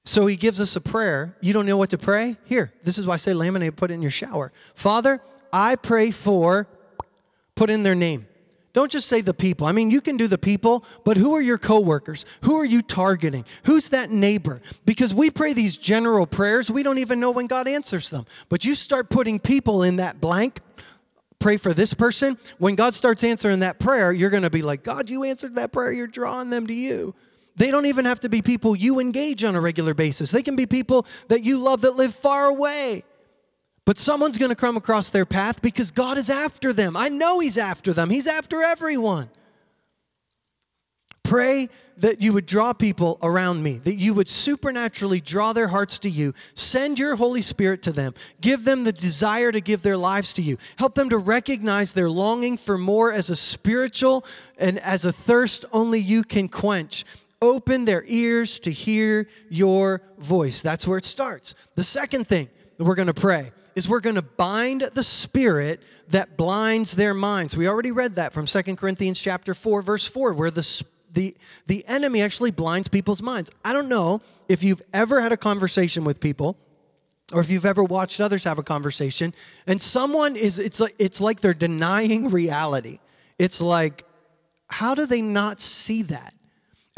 So 0.10 0.26
he 0.26 0.38
gives 0.38 0.60
us 0.60 0.76
a 0.76 0.82
prayer. 0.82 1.38
You 1.39 1.54
don't 1.54 1.67
know 1.67 1.78
what 1.78 1.91
to 1.91 1.98
pray? 2.00 2.38
Here, 2.45 2.74
this 2.82 2.98
is 2.98 3.06
why 3.06 3.13
I 3.13 3.17
say 3.17 3.34
laminate, 3.34 3.76
put 3.76 3.91
it 3.91 3.93
in 3.93 4.02
your 4.02 4.10
shower. 4.10 4.52
Father, 4.74 5.22
I 5.54 5.76
pray 5.76 6.10
for, 6.10 6.67
put 7.54 7.69
in 7.69 7.84
their 7.84 7.93
name. 7.93 8.26
Don't 8.74 8.91
just 8.91 9.08
say 9.08 9.22
the 9.22 9.36
people. 9.36 9.67
I 9.67 9.72
mean, 9.72 9.91
you 9.91 10.02
can 10.02 10.17
do 10.17 10.26
the 10.26 10.39
people, 10.39 10.84
but 11.06 11.15
who 11.15 11.36
are 11.36 11.41
your 11.41 11.60
coworkers? 11.60 12.26
Who 12.41 12.56
are 12.56 12.65
you 12.65 12.82
targeting? 12.82 13.45
Who's 13.65 13.89
that 13.89 14.10
neighbor? 14.10 14.62
Because 14.84 15.13
we 15.13 15.30
pray 15.30 15.54
these 15.54 15.78
general 15.78 16.26
prayers, 16.26 16.72
we 16.72 16.82
don't 16.82 16.98
even 16.98 17.19
know 17.19 17.30
when 17.30 17.45
God 17.45 17.67
answers 17.67 18.10
them. 18.10 18.26
But 18.50 18.65
you 18.65 18.74
start 18.74 19.12
putting 19.12 19.39
people 19.39 19.84
in 19.84 19.98
that 19.98 20.19
blank, 20.19 20.58
pray 21.38 21.58
for 21.58 21.72
this 21.72 21.93
person. 21.93 22.36
When 22.58 22.74
God 22.74 22.95
starts 22.95 23.24
answering 23.24 23.60
that 23.60 23.80
prayer, 23.80 24.12
you're 24.12 24.32
going 24.32 24.41
to 24.41 24.50
be 24.50 24.63
like, 24.63 24.84
God, 24.84 25.08
you 25.08 25.24
answered 25.24 25.54
that 25.54 25.72
prayer. 25.72 25.91
You're 25.91 26.08
drawing 26.08 26.50
them 26.50 26.65
to 26.65 26.74
you. 26.74 27.13
They 27.56 27.72
don't 27.72 27.86
even 27.86 28.06
have 28.06 28.20
to 28.22 28.30
be 28.30 28.42
people 28.42 28.76
you 28.76 29.00
engage 29.00 29.44
on 29.44 29.56
a 29.56 29.62
regular 29.62 29.94
basis. 29.94 30.32
They 30.32 30.44
can 30.44 30.56
be 30.56 30.66
people 30.66 31.06
that 31.28 31.44
you 31.44 31.60
love 31.60 31.82
that 31.82 31.96
live 31.96 32.14
far 32.14 32.46
away. 32.46 33.04
But 33.86 33.98
someone's 33.98 34.38
going 34.38 34.50
to 34.50 34.56
come 34.56 34.78
across 34.78 35.10
their 35.10 35.26
path 35.26 35.62
because 35.62 35.92
God 35.92 36.18
is 36.18 36.30
after 36.30 36.74
them. 36.74 36.96
I 36.96 37.10
know 37.10 37.40
He's 37.40 37.58
after 37.58 37.92
them, 37.92 38.10
He's 38.10 38.28
after 38.28 38.62
everyone. 38.62 39.30
Pray 41.24 41.70
that 41.98 42.22
you 42.22 42.34
would 42.34 42.46
draw 42.46 42.74
people 42.74 43.20
around 43.22 43.62
me, 43.62 43.78
that 43.80 43.96
you 43.96 44.14
would 44.14 44.28
supernaturally 44.28 45.20
draw 45.20 45.54
their 45.54 45.68
hearts 45.68 46.00
to 46.00 46.10
you. 46.10 46.34
Send 46.54 46.98
your 46.98 47.18
Holy 47.18 47.42
Spirit 47.42 47.84
to 47.84 47.92
them. 47.92 48.14
Give 48.42 48.64
them 48.64 48.84
the 48.84 48.92
desire 48.92 49.52
to 49.52 49.62
give 49.62 49.82
their 49.82 49.98
lives 49.98 50.34
to 50.34 50.42
you. 50.42 50.58
Help 50.78 50.96
them 50.96 51.10
to 51.10 51.18
recognize 51.18 51.92
their 51.92 52.10
longing 52.10 52.58
for 52.58 52.78
more 52.78 53.12
as 53.12 53.30
a 53.30 53.36
spiritual 53.36 54.26
and 54.58 54.80
as 54.80 55.06
a 55.06 55.12
thirst 55.12 55.66
only 55.72 56.00
you 56.00 56.24
can 56.24 56.48
quench 56.48 57.06
open 57.41 57.86
their 57.86 58.04
ears 58.06 58.60
to 58.62 58.71
hear 58.71 59.28
your 59.49 60.02
voice. 60.17 60.62
That's 60.62 60.88
where 60.88 60.97
it 60.97 61.06
starts. 61.06 61.56
The 61.75 61.84
second 61.84 62.28
thing 62.28 62.49
that 62.78 62.84
we're 62.84 62.95
going 62.95 63.08
to 63.08 63.13
pray 63.13 63.52
is 63.75 63.88
we're 63.88 63.99
going 64.02 64.15
to 64.15 64.21
bind 64.21 64.82
the 64.82 65.04
spirit 65.04 65.82
that 66.10 66.38
blinds 66.38 66.95
their 66.95 67.13
minds. 67.13 67.56
We 67.56 67.67
already 67.67 67.91
read 67.91 68.15
that 68.15 68.34
from 68.34 68.47
Second 68.47 68.78
Corinthians 68.78 69.21
chapter 69.21 69.54
4 69.54 69.82
verse 69.82 70.08
4 70.08 70.34
where 70.34 70.52
the 70.52 70.84
the 71.12 71.36
the 71.65 71.84
enemy 71.88 72.21
actually 72.21 72.52
blinds 72.52 72.88
people's 72.88 73.21
minds. 73.21 73.52
I 73.63 73.73
don't 73.73 73.89
know 73.89 74.21
if 74.47 74.63
you've 74.63 74.82
ever 74.93 75.21
had 75.21 75.32
a 75.32 75.38
conversation 75.38 76.04
with 76.04 76.19
people 76.19 76.58
or 77.34 77.39
if 77.41 77.49
you've 77.49 77.65
ever 77.65 77.84
watched 77.84 78.19
others 78.19 78.43
have 78.43 78.60
a 78.60 78.63
conversation 78.63 79.34
and 79.65 79.82
someone 79.82 80.36
is 80.36 80.60
it's 80.60 80.80
like 80.80 80.95
it's 80.99 81.21
like 81.21 81.39
they're 81.39 81.54
denying 81.54 82.30
reality. 82.41 82.99
It's 83.38 83.62
like 83.62 84.04
how 84.67 84.93
do 84.93 85.06
they 85.06 85.21
not 85.21 85.62
see 85.62 86.04
that? 86.04 86.34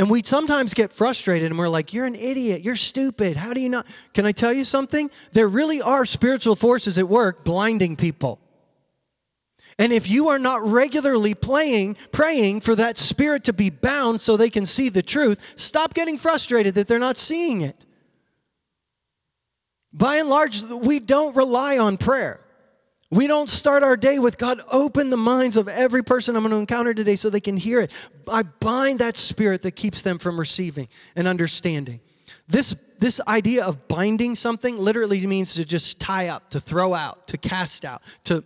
And 0.02 0.10
we 0.10 0.24
sometimes 0.24 0.74
get 0.74 0.92
frustrated 0.92 1.52
and 1.52 1.60
we're 1.60 1.70
like, 1.70 1.94
you're 1.94 2.08
an 2.08 2.16
idiot. 2.16 2.66
You're 2.66 2.76
stupid. 2.76 3.38
How 3.38 3.54
do 3.54 3.62
you 3.62 3.70
not? 3.70 3.86
Can 4.16 4.26
I 4.26 4.32
tell 4.32 4.52
you 4.52 4.66
something? 4.66 5.12
There 5.34 5.48
really 5.48 5.80
are 5.80 6.06
spiritual 6.06 6.56
forces 6.56 6.98
at 6.98 7.08
work 7.08 7.44
blinding 7.46 7.96
people. 7.96 8.40
And 9.78 9.94
if 9.94 10.10
you 10.10 10.30
are 10.30 10.40
not 10.40 10.66
regularly 10.66 11.36
playing, 11.36 11.98
praying 12.12 12.62
for 12.62 12.74
that 12.78 12.98
spirit 12.98 13.44
to 13.44 13.54
be 13.54 13.70
bound 13.70 14.22
so 14.22 14.36
they 14.36 14.50
can 14.50 14.66
see 14.66 14.90
the 14.90 15.04
truth, 15.04 15.54
stop 15.56 15.94
getting 15.94 16.18
frustrated 16.18 16.74
that 16.74 16.88
they're 16.88 16.98
not 16.98 17.18
seeing 17.18 17.62
it. 17.62 17.86
By 19.94 20.16
and 20.16 20.30
large, 20.30 20.64
we 20.64 21.00
don't 21.00 21.36
rely 21.36 21.78
on 21.78 21.98
prayer. 21.98 22.44
We 23.12 23.28
don't 23.28 23.50
start 23.50 23.84
our 23.84 23.98
day 23.98 24.20
with 24.20 24.38
God, 24.38 24.62
open 24.72 25.10
the 25.10 25.18
minds 25.18 25.58
of 25.58 25.68
every 25.68 26.02
person 26.02 26.38
I'm 26.38 26.44
going 26.44 26.52
to 26.52 26.58
encounter 26.58 26.94
today 26.94 27.18
so 27.18 27.30
they 27.30 27.42
can 27.42 27.58
hear 27.58 27.82
it. 27.82 27.92
I 28.28 28.44
bind 28.44 29.00
that 29.00 29.18
spirit 29.18 29.64
that 29.64 29.72
keeps 29.72 30.02
them 30.02 30.18
from 30.18 30.40
receiving 30.40 30.88
and 31.14 31.28
understanding. 31.28 32.00
This, 32.48 32.74
this 33.00 33.20
idea 33.28 33.66
of 33.66 33.90
binding 33.90 34.36
something 34.36 34.78
literally 34.78 35.28
means 35.28 35.56
to 35.56 35.66
just 35.66 36.00
tie 36.00 36.30
up, 36.30 36.50
to 36.52 36.60
throw 36.62 36.94
out, 36.94 37.28
to 37.28 37.38
cast 37.38 37.84
out, 37.84 38.02
to 38.24 38.46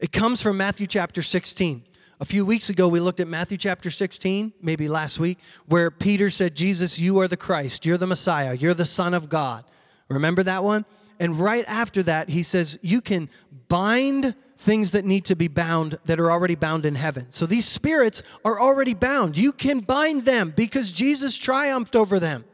it 0.00 0.10
comes 0.10 0.42
from 0.42 0.56
Matthew 0.56 0.88
chapter 0.88 1.22
16. 1.22 1.84
A 2.18 2.24
few 2.24 2.44
weeks 2.44 2.68
ago, 2.68 2.88
we 2.88 2.98
looked 2.98 3.20
at 3.20 3.28
Matthew 3.28 3.56
chapter 3.56 3.88
16, 3.88 4.52
maybe 4.60 4.88
last 4.88 5.20
week, 5.20 5.38
where 5.66 5.92
Peter 5.92 6.28
said, 6.28 6.56
Jesus, 6.56 6.98
you 6.98 7.20
are 7.20 7.28
the 7.28 7.36
Christ, 7.36 7.86
you're 7.86 7.98
the 7.98 8.08
Messiah, 8.08 8.54
you're 8.54 8.74
the 8.74 8.84
Son 8.84 9.14
of 9.14 9.28
God. 9.28 9.64
Remember 10.08 10.42
that 10.42 10.64
one? 10.64 10.84
And 11.20 11.38
right 11.38 11.64
after 11.68 12.02
that, 12.02 12.30
he 12.30 12.42
says, 12.42 12.80
You 12.82 13.00
can 13.00 13.28
bind 13.72 14.34
things 14.58 14.90
that 14.90 15.02
need 15.02 15.24
to 15.24 15.34
be 15.34 15.48
bound 15.48 15.98
that 16.04 16.20
are 16.20 16.30
already 16.30 16.54
bound 16.54 16.84
in 16.84 16.94
heaven. 16.94 17.30
So 17.30 17.46
these 17.46 17.66
spirits 17.66 18.22
are 18.44 18.60
already 18.60 18.92
bound. 18.92 19.38
You 19.38 19.50
can 19.50 19.80
bind 19.80 20.26
them 20.26 20.52
because 20.54 20.92
Jesus 20.92 21.38
triumphed 21.38 21.96
over 21.96 22.20
them. 22.20 22.44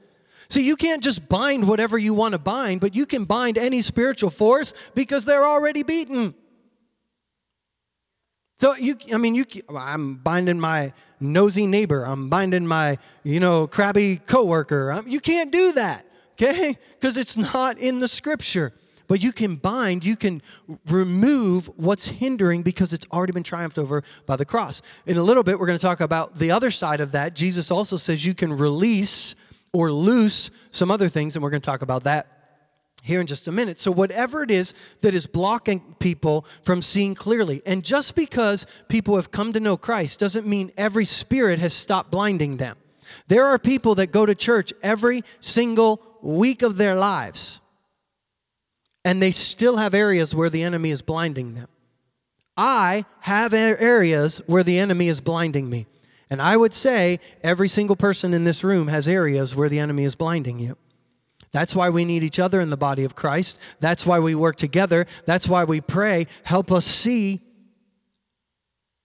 So 0.48 0.60
you 0.60 0.76
can't 0.76 1.02
just 1.02 1.28
bind 1.28 1.66
whatever 1.66 1.98
you 1.98 2.14
want 2.14 2.34
to 2.34 2.38
bind, 2.38 2.80
but 2.80 2.94
you 2.94 3.04
can 3.04 3.24
bind 3.24 3.58
any 3.58 3.82
spiritual 3.82 4.30
force 4.30 4.72
because 4.94 5.24
they're 5.24 5.44
already 5.44 5.82
beaten. 5.82 6.34
So 8.60 8.76
you, 8.76 8.96
I 9.12 9.18
mean, 9.18 9.34
you, 9.34 9.44
I'm 9.76 10.14
binding 10.14 10.60
my 10.60 10.92
nosy 11.18 11.66
neighbor. 11.66 12.04
I'm 12.04 12.28
binding 12.28 12.64
my, 12.64 12.96
you 13.24 13.40
know, 13.40 13.66
crabby 13.66 14.18
coworker. 14.18 14.92
I'm, 14.92 15.08
you 15.08 15.18
can't 15.18 15.50
do 15.50 15.72
that, 15.72 16.06
okay? 16.34 16.76
Because 16.92 17.16
it's 17.16 17.36
not 17.36 17.76
in 17.76 17.98
the 17.98 18.08
scripture. 18.08 18.72
But 19.08 19.22
you 19.22 19.32
can 19.32 19.56
bind, 19.56 20.04
you 20.04 20.16
can 20.16 20.42
remove 20.86 21.66
what's 21.76 22.08
hindering 22.08 22.62
because 22.62 22.92
it's 22.92 23.06
already 23.10 23.32
been 23.32 23.42
triumphed 23.42 23.78
over 23.78 24.04
by 24.26 24.36
the 24.36 24.44
cross. 24.44 24.82
In 25.06 25.16
a 25.16 25.22
little 25.22 25.42
bit, 25.42 25.58
we're 25.58 25.66
going 25.66 25.78
to 25.78 25.84
talk 25.84 26.00
about 26.00 26.36
the 26.36 26.50
other 26.50 26.70
side 26.70 27.00
of 27.00 27.12
that. 27.12 27.34
Jesus 27.34 27.70
also 27.70 27.96
says 27.96 28.24
you 28.24 28.34
can 28.34 28.56
release 28.56 29.34
or 29.72 29.90
loose 29.90 30.50
some 30.70 30.90
other 30.90 31.08
things, 31.08 31.36
and 31.36 31.42
we're 31.42 31.50
going 31.50 31.62
to 31.62 31.66
talk 31.66 31.82
about 31.82 32.04
that 32.04 32.26
here 33.02 33.20
in 33.20 33.26
just 33.26 33.48
a 33.48 33.52
minute. 33.52 33.80
So, 33.80 33.90
whatever 33.90 34.42
it 34.42 34.50
is 34.50 34.74
that 35.00 35.14
is 35.14 35.26
blocking 35.26 35.94
people 35.98 36.46
from 36.62 36.82
seeing 36.82 37.14
clearly, 37.14 37.62
and 37.66 37.84
just 37.84 38.14
because 38.14 38.66
people 38.88 39.16
have 39.16 39.30
come 39.30 39.52
to 39.52 39.60
know 39.60 39.76
Christ 39.76 40.20
doesn't 40.20 40.46
mean 40.46 40.70
every 40.76 41.04
spirit 41.04 41.58
has 41.58 41.72
stopped 41.72 42.10
blinding 42.10 42.56
them. 42.56 42.76
There 43.28 43.44
are 43.44 43.58
people 43.58 43.94
that 43.96 44.12
go 44.12 44.26
to 44.26 44.34
church 44.34 44.72
every 44.82 45.22
single 45.40 46.02
week 46.22 46.62
of 46.62 46.76
their 46.76 46.94
lives, 46.94 47.60
and 49.04 49.22
they 49.22 49.30
still 49.30 49.76
have 49.76 49.94
areas 49.94 50.34
where 50.34 50.50
the 50.50 50.62
enemy 50.62 50.90
is 50.90 51.02
blinding 51.02 51.54
them. 51.54 51.68
I 52.56 53.04
have 53.20 53.54
areas 53.54 54.38
where 54.46 54.64
the 54.64 54.78
enemy 54.78 55.08
is 55.08 55.20
blinding 55.20 55.70
me. 55.70 55.86
And 56.30 56.42
I 56.42 56.56
would 56.56 56.74
say 56.74 57.20
every 57.42 57.68
single 57.68 57.96
person 57.96 58.34
in 58.34 58.44
this 58.44 58.62
room 58.62 58.88
has 58.88 59.08
areas 59.08 59.54
where 59.54 59.68
the 59.68 59.78
enemy 59.78 60.04
is 60.04 60.14
blinding 60.14 60.58
you. 60.58 60.76
That's 61.52 61.74
why 61.74 61.88
we 61.88 62.04
need 62.04 62.22
each 62.22 62.38
other 62.38 62.60
in 62.60 62.70
the 62.70 62.76
body 62.76 63.04
of 63.04 63.14
Christ. 63.14 63.60
That's 63.80 64.04
why 64.04 64.18
we 64.18 64.34
work 64.34 64.56
together. 64.56 65.06
That's 65.24 65.48
why 65.48 65.64
we 65.64 65.80
pray. 65.80 66.26
Help 66.42 66.70
us 66.70 66.84
see. 66.84 67.40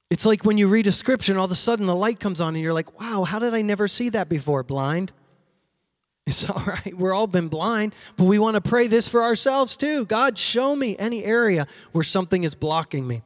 It's 0.09 0.25
like 0.25 0.43
when 0.43 0.57
you 0.57 0.67
read 0.67 0.85
a 0.87 0.91
scripture 0.91 1.31
and 1.31 1.39
all 1.39 1.45
of 1.45 1.51
a 1.51 1.55
sudden 1.55 1.85
the 1.85 1.95
light 1.95 2.19
comes 2.19 2.41
on 2.41 2.55
and 2.55 2.63
you're 2.63 2.73
like, 2.73 2.99
wow, 2.99 3.23
how 3.23 3.39
did 3.39 3.53
I 3.53 3.61
never 3.61 3.87
see 3.87 4.09
that 4.09 4.27
before? 4.27 4.63
Blind. 4.63 5.11
It's 6.25 6.49
all 6.49 6.63
right. 6.65 6.93
We're 6.97 7.13
all 7.13 7.27
been 7.27 7.47
blind, 7.47 7.93
but 8.17 8.25
we 8.25 8.39
want 8.39 8.55
to 8.55 8.61
pray 8.61 8.87
this 8.87 9.07
for 9.07 9.23
ourselves 9.23 9.75
too. 9.77 10.05
God, 10.05 10.37
show 10.37 10.75
me 10.75 10.95
any 10.97 11.23
area 11.23 11.65
where 11.91 12.03
something 12.03 12.43
is 12.43 12.55
blocking 12.55 13.07
me. 13.07 13.23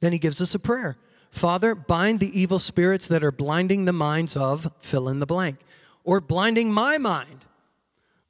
Then 0.00 0.12
he 0.12 0.18
gives 0.18 0.40
us 0.40 0.54
a 0.54 0.58
prayer. 0.58 0.96
Father, 1.30 1.74
bind 1.74 2.18
the 2.18 2.38
evil 2.38 2.58
spirits 2.58 3.06
that 3.08 3.22
are 3.22 3.30
blinding 3.30 3.84
the 3.84 3.92
minds 3.92 4.36
of 4.36 4.72
fill 4.80 5.08
in 5.08 5.20
the 5.20 5.26
blank 5.26 5.58
or 6.02 6.20
blinding 6.20 6.72
my 6.72 6.98
mind 6.98 7.39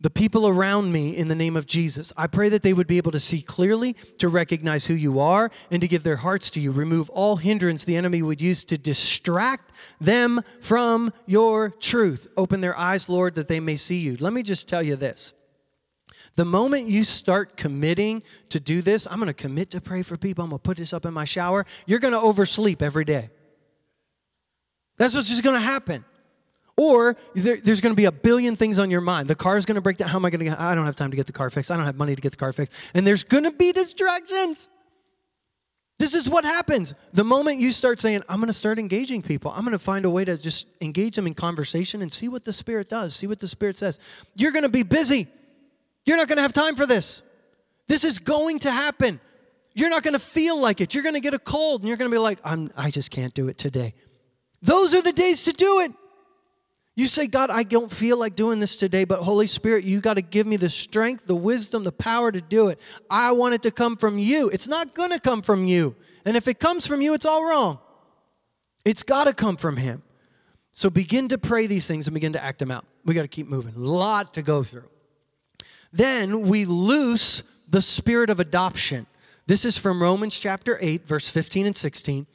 the 0.00 0.10
people 0.10 0.48
around 0.48 0.92
me 0.92 1.16
in 1.16 1.28
the 1.28 1.34
name 1.34 1.56
of 1.56 1.66
Jesus. 1.66 2.12
I 2.16 2.26
pray 2.26 2.48
that 2.48 2.62
they 2.62 2.72
would 2.72 2.86
be 2.86 2.96
able 2.96 3.12
to 3.12 3.20
see 3.20 3.42
clearly, 3.42 3.94
to 4.18 4.28
recognize 4.28 4.86
who 4.86 4.94
you 4.94 5.20
are, 5.20 5.50
and 5.70 5.82
to 5.82 5.88
give 5.88 6.02
their 6.02 6.16
hearts 6.16 6.50
to 6.50 6.60
you. 6.60 6.72
Remove 6.72 7.10
all 7.10 7.36
hindrance 7.36 7.84
the 7.84 7.96
enemy 7.96 8.22
would 8.22 8.40
use 8.40 8.64
to 8.64 8.78
distract 8.78 9.70
them 10.00 10.40
from 10.60 11.12
your 11.26 11.70
truth. 11.70 12.28
Open 12.36 12.60
their 12.60 12.76
eyes, 12.76 13.08
Lord, 13.08 13.34
that 13.34 13.48
they 13.48 13.60
may 13.60 13.76
see 13.76 13.98
you. 13.98 14.16
Let 14.18 14.32
me 14.32 14.42
just 14.42 14.68
tell 14.68 14.82
you 14.82 14.96
this. 14.96 15.34
The 16.36 16.44
moment 16.44 16.88
you 16.88 17.04
start 17.04 17.56
committing 17.56 18.22
to 18.48 18.60
do 18.60 18.82
this, 18.82 19.06
I'm 19.06 19.16
going 19.16 19.26
to 19.26 19.34
commit 19.34 19.70
to 19.72 19.80
pray 19.80 20.02
for 20.02 20.16
people. 20.16 20.44
I'm 20.44 20.50
going 20.50 20.60
to 20.60 20.62
put 20.62 20.78
this 20.78 20.92
up 20.92 21.04
in 21.04 21.12
my 21.12 21.24
shower. 21.24 21.66
You're 21.86 21.98
going 21.98 22.14
to 22.14 22.20
oversleep 22.20 22.80
every 22.80 23.04
day. 23.04 23.30
That's 24.96 25.14
what's 25.14 25.28
just 25.28 25.42
going 25.42 25.56
to 25.56 25.60
happen. 25.60 26.04
Or 26.80 27.14
there, 27.34 27.58
there's 27.58 27.82
going 27.82 27.92
to 27.92 27.96
be 27.96 28.06
a 28.06 28.12
billion 28.12 28.56
things 28.56 28.78
on 28.78 28.90
your 28.90 29.02
mind. 29.02 29.28
The 29.28 29.34
car 29.34 29.58
is 29.58 29.66
going 29.66 29.74
to 29.74 29.82
break 29.82 29.98
down. 29.98 30.08
How 30.08 30.16
am 30.16 30.24
I 30.24 30.30
going 30.30 30.38
to 30.38 30.46
get? 30.46 30.58
I 30.58 30.74
don't 30.74 30.86
have 30.86 30.96
time 30.96 31.10
to 31.10 31.16
get 31.16 31.26
the 31.26 31.32
car 31.32 31.50
fixed. 31.50 31.70
I 31.70 31.76
don't 31.76 31.84
have 31.84 31.98
money 31.98 32.16
to 32.16 32.22
get 32.22 32.30
the 32.30 32.38
car 32.38 32.54
fixed. 32.54 32.72
And 32.94 33.06
there's 33.06 33.22
going 33.22 33.44
to 33.44 33.50
be 33.50 33.70
distractions. 33.70 34.70
This 35.98 36.14
is 36.14 36.26
what 36.26 36.44
happens. 36.44 36.94
The 37.12 37.22
moment 37.22 37.60
you 37.60 37.70
start 37.72 38.00
saying, 38.00 38.22
I'm 38.30 38.38
going 38.38 38.46
to 38.46 38.54
start 38.54 38.78
engaging 38.78 39.20
people, 39.20 39.52
I'm 39.54 39.60
going 39.60 39.72
to 39.72 39.78
find 39.78 40.06
a 40.06 40.10
way 40.10 40.24
to 40.24 40.38
just 40.38 40.68
engage 40.80 41.16
them 41.16 41.26
in 41.26 41.34
conversation 41.34 42.00
and 42.00 42.10
see 42.10 42.28
what 42.28 42.44
the 42.44 42.52
Spirit 42.54 42.88
does, 42.88 43.14
see 43.14 43.26
what 43.26 43.40
the 43.40 43.48
Spirit 43.48 43.76
says. 43.76 43.98
You're 44.34 44.52
going 44.52 44.62
to 44.62 44.70
be 44.70 44.82
busy. 44.82 45.28
You're 46.06 46.16
not 46.16 46.28
going 46.28 46.38
to 46.38 46.42
have 46.42 46.54
time 46.54 46.76
for 46.76 46.86
this. 46.86 47.20
This 47.88 48.04
is 48.04 48.18
going 48.18 48.60
to 48.60 48.70
happen. 48.70 49.20
You're 49.74 49.90
not 49.90 50.02
going 50.02 50.14
to 50.14 50.18
feel 50.18 50.58
like 50.58 50.80
it. 50.80 50.94
You're 50.94 51.04
going 51.04 51.14
to 51.14 51.20
get 51.20 51.34
a 51.34 51.38
cold 51.38 51.82
and 51.82 51.88
you're 51.88 51.98
going 51.98 52.10
to 52.10 52.14
be 52.14 52.18
like, 52.18 52.38
I'm, 52.42 52.70
I 52.74 52.90
just 52.90 53.10
can't 53.10 53.34
do 53.34 53.48
it 53.48 53.58
today. 53.58 53.92
Those 54.62 54.94
are 54.94 55.02
the 55.02 55.12
days 55.12 55.44
to 55.44 55.52
do 55.52 55.80
it. 55.80 55.92
You 57.00 57.08
say, 57.08 57.28
God, 57.28 57.48
I 57.48 57.62
don't 57.62 57.90
feel 57.90 58.18
like 58.18 58.36
doing 58.36 58.60
this 58.60 58.76
today, 58.76 59.04
but 59.04 59.20
Holy 59.20 59.46
Spirit, 59.46 59.84
you 59.84 60.02
got 60.02 60.14
to 60.14 60.20
give 60.20 60.46
me 60.46 60.58
the 60.58 60.68
strength, 60.68 61.26
the 61.26 61.34
wisdom, 61.34 61.82
the 61.82 61.92
power 61.92 62.30
to 62.30 62.42
do 62.42 62.68
it. 62.68 62.78
I 63.08 63.32
want 63.32 63.54
it 63.54 63.62
to 63.62 63.70
come 63.70 63.96
from 63.96 64.18
you. 64.18 64.50
It's 64.50 64.68
not 64.68 64.92
going 64.92 65.08
to 65.08 65.18
come 65.18 65.40
from 65.40 65.64
you. 65.64 65.96
And 66.26 66.36
if 66.36 66.46
it 66.46 66.58
comes 66.58 66.86
from 66.86 67.00
you, 67.00 67.14
it's 67.14 67.24
all 67.24 67.42
wrong. 67.42 67.78
It's 68.84 69.02
got 69.02 69.24
to 69.24 69.32
come 69.32 69.56
from 69.56 69.78
Him. 69.78 70.02
So 70.72 70.90
begin 70.90 71.28
to 71.28 71.38
pray 71.38 71.66
these 71.66 71.86
things 71.86 72.06
and 72.06 72.12
begin 72.12 72.34
to 72.34 72.44
act 72.44 72.58
them 72.58 72.70
out. 72.70 72.84
We 73.06 73.14
got 73.14 73.22
to 73.22 73.28
keep 73.28 73.46
moving. 73.46 73.74
A 73.76 73.78
lot 73.78 74.34
to 74.34 74.42
go 74.42 74.62
through. 74.62 74.90
Then 75.90 76.42
we 76.42 76.66
loose 76.66 77.42
the 77.66 77.80
spirit 77.80 78.28
of 78.28 78.40
adoption. 78.40 79.06
This 79.46 79.64
is 79.64 79.78
from 79.78 80.02
Romans 80.02 80.38
chapter 80.38 80.76
8, 80.82 81.06
verse 81.06 81.30
15 81.30 81.64
and 81.64 81.76
16. 81.76 82.26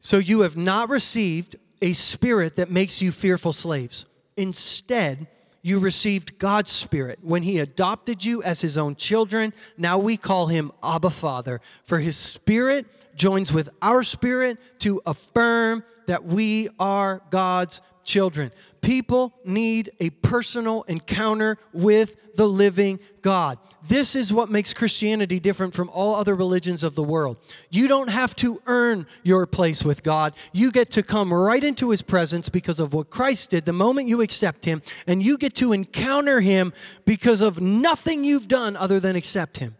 So 0.00 0.16
you 0.16 0.40
have 0.40 0.56
not 0.56 0.88
received 0.88 1.56
a 1.80 1.92
spirit 1.92 2.56
that 2.56 2.70
makes 2.70 3.00
you 3.02 3.12
fearful 3.12 3.52
slaves. 3.52 4.06
Instead, 4.36 5.26
you 5.62 5.80
received 5.80 6.38
God's 6.38 6.70
Spirit 6.70 7.18
when 7.22 7.42
He 7.42 7.58
adopted 7.58 8.24
you 8.24 8.42
as 8.42 8.60
His 8.60 8.78
own 8.78 8.94
children. 8.94 9.52
Now 9.76 9.98
we 9.98 10.16
call 10.16 10.46
Him 10.46 10.72
Abba 10.82 11.10
Father, 11.10 11.60
for 11.82 11.98
His 11.98 12.16
Spirit 12.16 12.86
joins 13.16 13.52
with 13.52 13.68
our 13.82 14.02
spirit 14.02 14.58
to 14.80 15.00
affirm 15.04 15.82
that 16.06 16.24
we 16.24 16.68
are 16.78 17.20
God's 17.30 17.82
children. 18.04 18.52
People 18.80 19.34
need 19.44 19.90
a 20.00 20.10
personal 20.10 20.82
encounter 20.84 21.58
with 21.72 22.34
the 22.36 22.46
living 22.46 23.00
God. 23.22 23.58
This 23.88 24.14
is 24.14 24.32
what 24.32 24.50
makes 24.50 24.72
Christianity 24.72 25.40
different 25.40 25.74
from 25.74 25.90
all 25.92 26.14
other 26.14 26.34
religions 26.34 26.82
of 26.82 26.94
the 26.94 27.02
world. 27.02 27.38
You 27.70 27.88
don't 27.88 28.10
have 28.10 28.34
to 28.36 28.62
earn 28.66 29.06
your 29.22 29.46
place 29.46 29.84
with 29.84 30.02
God. 30.02 30.34
You 30.52 30.70
get 30.70 30.90
to 30.92 31.02
come 31.02 31.32
right 31.32 31.62
into 31.62 31.90
His 31.90 32.02
presence 32.02 32.48
because 32.48 32.80
of 32.80 32.94
what 32.94 33.10
Christ 33.10 33.50
did 33.50 33.64
the 33.64 33.72
moment 33.72 34.08
you 34.08 34.20
accept 34.20 34.64
Him, 34.64 34.82
and 35.06 35.22
you 35.22 35.38
get 35.38 35.54
to 35.56 35.72
encounter 35.72 36.40
Him 36.40 36.72
because 37.04 37.40
of 37.40 37.60
nothing 37.60 38.24
you've 38.24 38.48
done 38.48 38.76
other 38.76 39.00
than 39.00 39.16
accept 39.16 39.58
Him. 39.58 39.76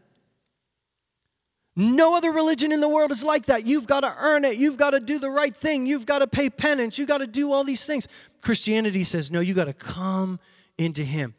No 1.81 2.17
other 2.17 2.33
religion 2.33 2.73
in 2.73 2.81
the 2.81 2.89
world 2.89 3.13
is 3.13 3.23
like 3.23 3.47
that. 3.47 3.65
You've 3.65 3.87
got 3.87 4.01
to 4.01 4.13
earn 4.19 4.45
it. 4.45 4.57
You've 4.57 4.79
got 4.79 4.91
to 4.91 5.01
do 5.01 5.21
the 5.21 5.31
right 5.31 5.55
thing. 5.55 5.87
You've 5.87 6.07
got 6.07 6.19
to 6.19 6.27
pay 6.27 6.51
penance. 6.51 6.99
You've 6.99 7.07
got 7.07 7.19
to 7.19 7.29
do 7.29 7.53
all 7.53 7.63
these 7.63 7.87
things. 7.87 8.09
Christianity 8.43 9.05
says, 9.05 9.31
no, 9.31 9.39
you 9.39 9.55
got 9.55 9.67
to 9.67 9.73
come 9.73 10.41
into 10.77 11.05
Him. 11.05 11.35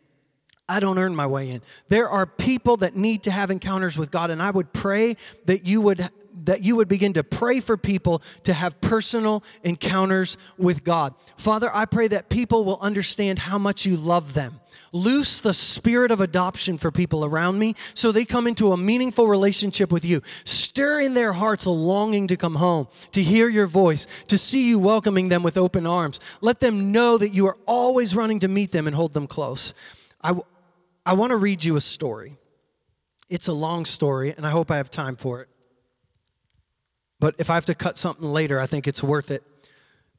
I 0.70 0.80
don't 0.80 0.98
earn 0.98 1.14
my 1.14 1.28
way 1.28 1.50
in. 1.50 1.62
There 1.90 2.08
are 2.08 2.26
people 2.26 2.78
that 2.78 2.96
need 2.96 3.24
to 3.24 3.32
have 3.32 3.52
encounters 3.52 3.98
with 3.98 4.12
God, 4.12 4.30
and 4.30 4.42
I 4.42 4.52
would 4.52 4.72
pray 4.72 5.18
that 5.46 5.68
you 5.68 5.82
would 5.82 6.08
that 6.46 6.64
you 6.64 6.78
would 6.78 6.88
begin 6.88 7.12
to 7.14 7.24
pray 7.24 7.60
for 7.60 7.76
people 7.76 8.22
to 8.44 8.54
have 8.54 8.80
personal 8.80 9.44
encounters 9.64 10.38
with 10.58 10.86
God. 10.86 11.14
Father, 11.36 11.70
I 11.74 11.84
pray 11.84 12.08
that 12.08 12.30
people 12.30 12.64
will 12.64 12.80
understand 12.80 13.40
how 13.40 13.58
much 13.58 13.86
you 13.86 13.98
love 13.98 14.34
them. 14.36 14.62
Loose 14.92 15.42
the 15.42 15.54
spirit 15.54 16.12
of 16.12 16.20
adoption 16.20 16.78
for 16.78 16.92
people 16.92 17.24
around 17.24 17.60
me 17.60 17.76
so 17.94 18.12
they 18.12 18.26
come 18.26 18.48
into 18.48 18.72
a 18.72 18.78
meaningful 18.78 19.28
relationship 19.28 19.92
with 19.92 20.04
you. 20.04 20.22
Stir 20.44 21.02
in 21.02 21.14
their 21.14 21.34
hearts 21.34 21.66
a 21.66 21.72
longing 21.72 22.28
to 22.28 22.38
come 22.38 22.56
home, 22.56 22.88
to 23.12 23.22
hear 23.22 23.50
your 23.50 23.68
voice, 23.68 24.08
to 24.28 24.38
see 24.38 24.68
you 24.68 24.80
welcoming 24.80 25.30
them 25.30 25.44
with 25.44 25.58
open 25.58 25.86
arms. 25.86 26.20
Let 26.42 26.60
them 26.60 26.92
know 26.92 27.18
that 27.18 27.30
you 27.30 27.48
are 27.48 27.58
always 27.66 28.16
running 28.16 28.40
to 28.40 28.48
meet 28.48 28.72
them 28.72 28.88
and 28.88 28.96
hold 28.96 29.14
them 29.14 29.28
close. 29.28 29.74
I, 30.22 30.34
I 31.06 31.14
want 31.14 31.32
to 31.32 31.38
read 31.38 31.64
you 31.64 31.76
a 31.76 31.82
story. 31.82 32.38
It's 33.30 33.48
a 33.48 33.54
long 33.54 33.86
story, 33.86 34.34
and 34.36 34.46
I 34.46 34.50
hope 34.50 34.72
I 34.72 34.78
have 34.78 34.90
time 34.90 35.16
for 35.16 35.42
it. 35.42 35.50
But 37.20 37.36
if 37.38 37.50
I 37.50 37.56
have 37.56 37.66
to 37.66 37.76
cut 37.76 37.98
something 37.98 38.26
later, 38.26 38.60
I 38.60 38.66
think 38.66 38.88
it's 38.88 39.04
worth 39.04 39.30
it. 39.30 39.44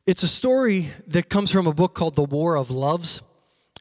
It's 0.07 0.23
a 0.23 0.29
story 0.29 0.89
that 1.09 1.29
comes 1.29 1.51
from 1.51 1.67
a 1.67 1.73
book 1.73 1.95
called 1.95 2.15
The 2.15 2.25
War 2.25 2.57
of 2.57 2.71
Loves. 2.71 3.23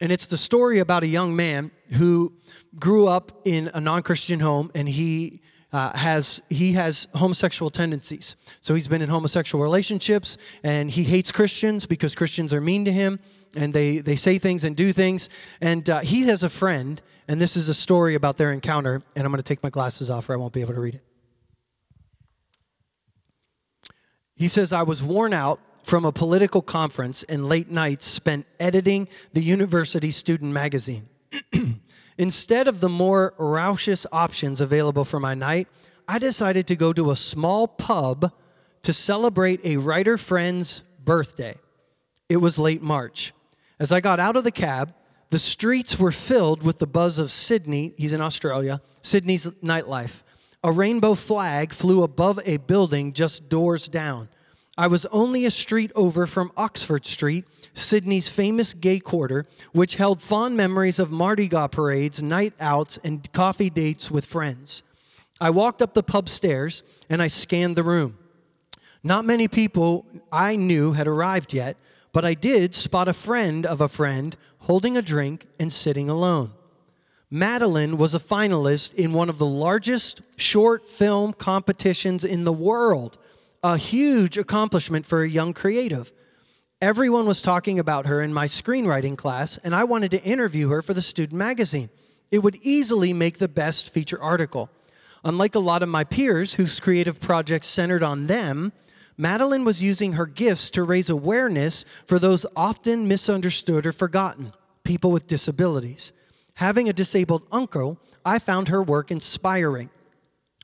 And 0.00 0.10
it's 0.10 0.26
the 0.26 0.38
story 0.38 0.78
about 0.78 1.02
a 1.02 1.06
young 1.06 1.36
man 1.36 1.70
who 1.92 2.32
grew 2.78 3.06
up 3.06 3.32
in 3.44 3.70
a 3.74 3.80
non 3.80 4.02
Christian 4.02 4.40
home 4.40 4.70
and 4.74 4.88
he. 4.88 5.40
Uh, 5.72 5.96
has 5.96 6.42
he 6.48 6.72
has 6.72 7.06
homosexual 7.14 7.70
tendencies 7.70 8.34
so 8.60 8.74
he's 8.74 8.88
been 8.88 9.02
in 9.02 9.08
homosexual 9.08 9.62
relationships 9.62 10.36
and 10.64 10.90
he 10.90 11.04
hates 11.04 11.30
christians 11.30 11.86
because 11.86 12.12
christians 12.16 12.52
are 12.52 12.60
mean 12.60 12.84
to 12.84 12.90
him 12.90 13.20
and 13.56 13.72
they 13.72 13.98
they 13.98 14.16
say 14.16 14.36
things 14.36 14.64
and 14.64 14.74
do 14.74 14.92
things 14.92 15.28
and 15.60 15.88
uh, 15.88 16.00
he 16.00 16.22
has 16.22 16.42
a 16.42 16.50
friend 16.50 17.00
and 17.28 17.40
this 17.40 17.56
is 17.56 17.68
a 17.68 17.74
story 17.74 18.16
about 18.16 18.36
their 18.36 18.50
encounter 18.50 19.00
and 19.14 19.24
i'm 19.24 19.30
going 19.30 19.36
to 19.36 19.44
take 19.44 19.62
my 19.62 19.70
glasses 19.70 20.10
off 20.10 20.28
or 20.28 20.32
i 20.32 20.36
won't 20.36 20.52
be 20.52 20.60
able 20.60 20.74
to 20.74 20.80
read 20.80 20.96
it 20.96 21.04
he 24.34 24.48
says 24.48 24.72
i 24.72 24.82
was 24.82 25.04
worn 25.04 25.32
out 25.32 25.60
from 25.82 26.04
a 26.04 26.12
political 26.12 26.62
conference 26.62 27.22
and 27.24 27.46
late 27.46 27.70
nights 27.70 28.06
spent 28.06 28.46
editing 28.58 29.08
the 29.32 29.42
university 29.42 30.10
student 30.10 30.52
magazine. 30.52 31.08
Instead 32.18 32.68
of 32.68 32.80
the 32.80 32.88
more 32.88 33.34
raucous 33.38 34.06
options 34.12 34.60
available 34.60 35.04
for 35.04 35.18
my 35.18 35.34
night, 35.34 35.68
I 36.06 36.18
decided 36.18 36.66
to 36.66 36.76
go 36.76 36.92
to 36.92 37.10
a 37.10 37.16
small 37.16 37.66
pub 37.68 38.32
to 38.82 38.92
celebrate 38.92 39.64
a 39.64 39.76
writer 39.76 40.18
friend's 40.18 40.82
birthday. 41.04 41.54
It 42.28 42.38
was 42.38 42.58
late 42.58 42.82
March. 42.82 43.32
As 43.78 43.92
I 43.92 44.00
got 44.00 44.20
out 44.20 44.36
of 44.36 44.44
the 44.44 44.50
cab, 44.50 44.92
the 45.30 45.38
streets 45.38 45.98
were 45.98 46.10
filled 46.10 46.62
with 46.62 46.78
the 46.78 46.86
buzz 46.86 47.18
of 47.18 47.30
Sydney, 47.30 47.94
he's 47.96 48.12
in 48.12 48.20
Australia, 48.20 48.80
Sydney's 49.00 49.46
nightlife. 49.62 50.22
A 50.62 50.72
rainbow 50.72 51.14
flag 51.14 51.72
flew 51.72 52.02
above 52.02 52.40
a 52.44 52.58
building 52.58 53.12
just 53.12 53.48
doors 53.48 53.88
down. 53.88 54.28
I 54.80 54.86
was 54.86 55.04
only 55.12 55.44
a 55.44 55.50
street 55.50 55.92
over 55.94 56.26
from 56.26 56.52
Oxford 56.56 57.04
Street, 57.04 57.44
Sydney's 57.74 58.30
famous 58.30 58.72
gay 58.72 58.98
quarter, 58.98 59.44
which 59.72 59.96
held 59.96 60.22
fond 60.22 60.56
memories 60.56 60.98
of 60.98 61.10
Mardi 61.10 61.48
Gras 61.48 61.66
parades, 61.66 62.22
night 62.22 62.54
outs, 62.58 62.98
and 63.04 63.30
coffee 63.34 63.68
dates 63.68 64.10
with 64.10 64.24
friends. 64.24 64.82
I 65.38 65.50
walked 65.50 65.82
up 65.82 65.92
the 65.92 66.02
pub 66.02 66.30
stairs 66.30 66.82
and 67.10 67.20
I 67.20 67.26
scanned 67.26 67.76
the 67.76 67.82
room. 67.82 68.16
Not 69.04 69.26
many 69.26 69.48
people 69.48 70.06
I 70.32 70.56
knew 70.56 70.92
had 70.92 71.06
arrived 71.06 71.52
yet, 71.52 71.76
but 72.14 72.24
I 72.24 72.32
did 72.32 72.74
spot 72.74 73.06
a 73.06 73.12
friend 73.12 73.66
of 73.66 73.82
a 73.82 73.88
friend 73.88 74.34
holding 74.60 74.96
a 74.96 75.02
drink 75.02 75.46
and 75.58 75.70
sitting 75.70 76.08
alone. 76.08 76.52
Madeline 77.30 77.98
was 77.98 78.14
a 78.14 78.18
finalist 78.18 78.94
in 78.94 79.12
one 79.12 79.28
of 79.28 79.36
the 79.36 79.44
largest 79.44 80.22
short 80.38 80.86
film 80.86 81.34
competitions 81.34 82.24
in 82.24 82.44
the 82.44 82.52
world, 82.52 83.18
a 83.62 83.76
huge 83.76 84.38
accomplishment 84.38 85.04
for 85.04 85.22
a 85.22 85.28
young 85.28 85.52
creative. 85.52 86.12
Everyone 86.80 87.26
was 87.26 87.42
talking 87.42 87.78
about 87.78 88.06
her 88.06 88.22
in 88.22 88.32
my 88.32 88.46
screenwriting 88.46 89.18
class, 89.18 89.58
and 89.58 89.74
I 89.74 89.84
wanted 89.84 90.10
to 90.12 90.22
interview 90.22 90.70
her 90.70 90.80
for 90.80 90.94
the 90.94 91.02
student 91.02 91.38
magazine. 91.38 91.90
It 92.30 92.42
would 92.42 92.56
easily 92.62 93.12
make 93.12 93.38
the 93.38 93.48
best 93.48 93.92
feature 93.92 94.20
article. 94.20 94.70
Unlike 95.24 95.54
a 95.56 95.60
lot 95.60 95.82
of 95.82 95.90
my 95.90 96.04
peers 96.04 96.54
whose 96.54 96.80
creative 96.80 97.20
projects 97.20 97.66
centered 97.66 98.02
on 98.02 98.28
them, 98.28 98.72
Madeline 99.18 99.66
was 99.66 99.82
using 99.82 100.14
her 100.14 100.24
gifts 100.24 100.70
to 100.70 100.82
raise 100.82 101.10
awareness 101.10 101.84
for 102.06 102.18
those 102.18 102.46
often 102.56 103.06
misunderstood 103.06 103.84
or 103.84 103.92
forgotten 103.92 104.52
people 104.84 105.10
with 105.10 105.26
disabilities. 105.26 106.14
Having 106.54 106.88
a 106.88 106.94
disabled 106.94 107.46
uncle, 107.52 107.98
I 108.24 108.38
found 108.38 108.68
her 108.68 108.82
work 108.82 109.10
inspiring. 109.10 109.90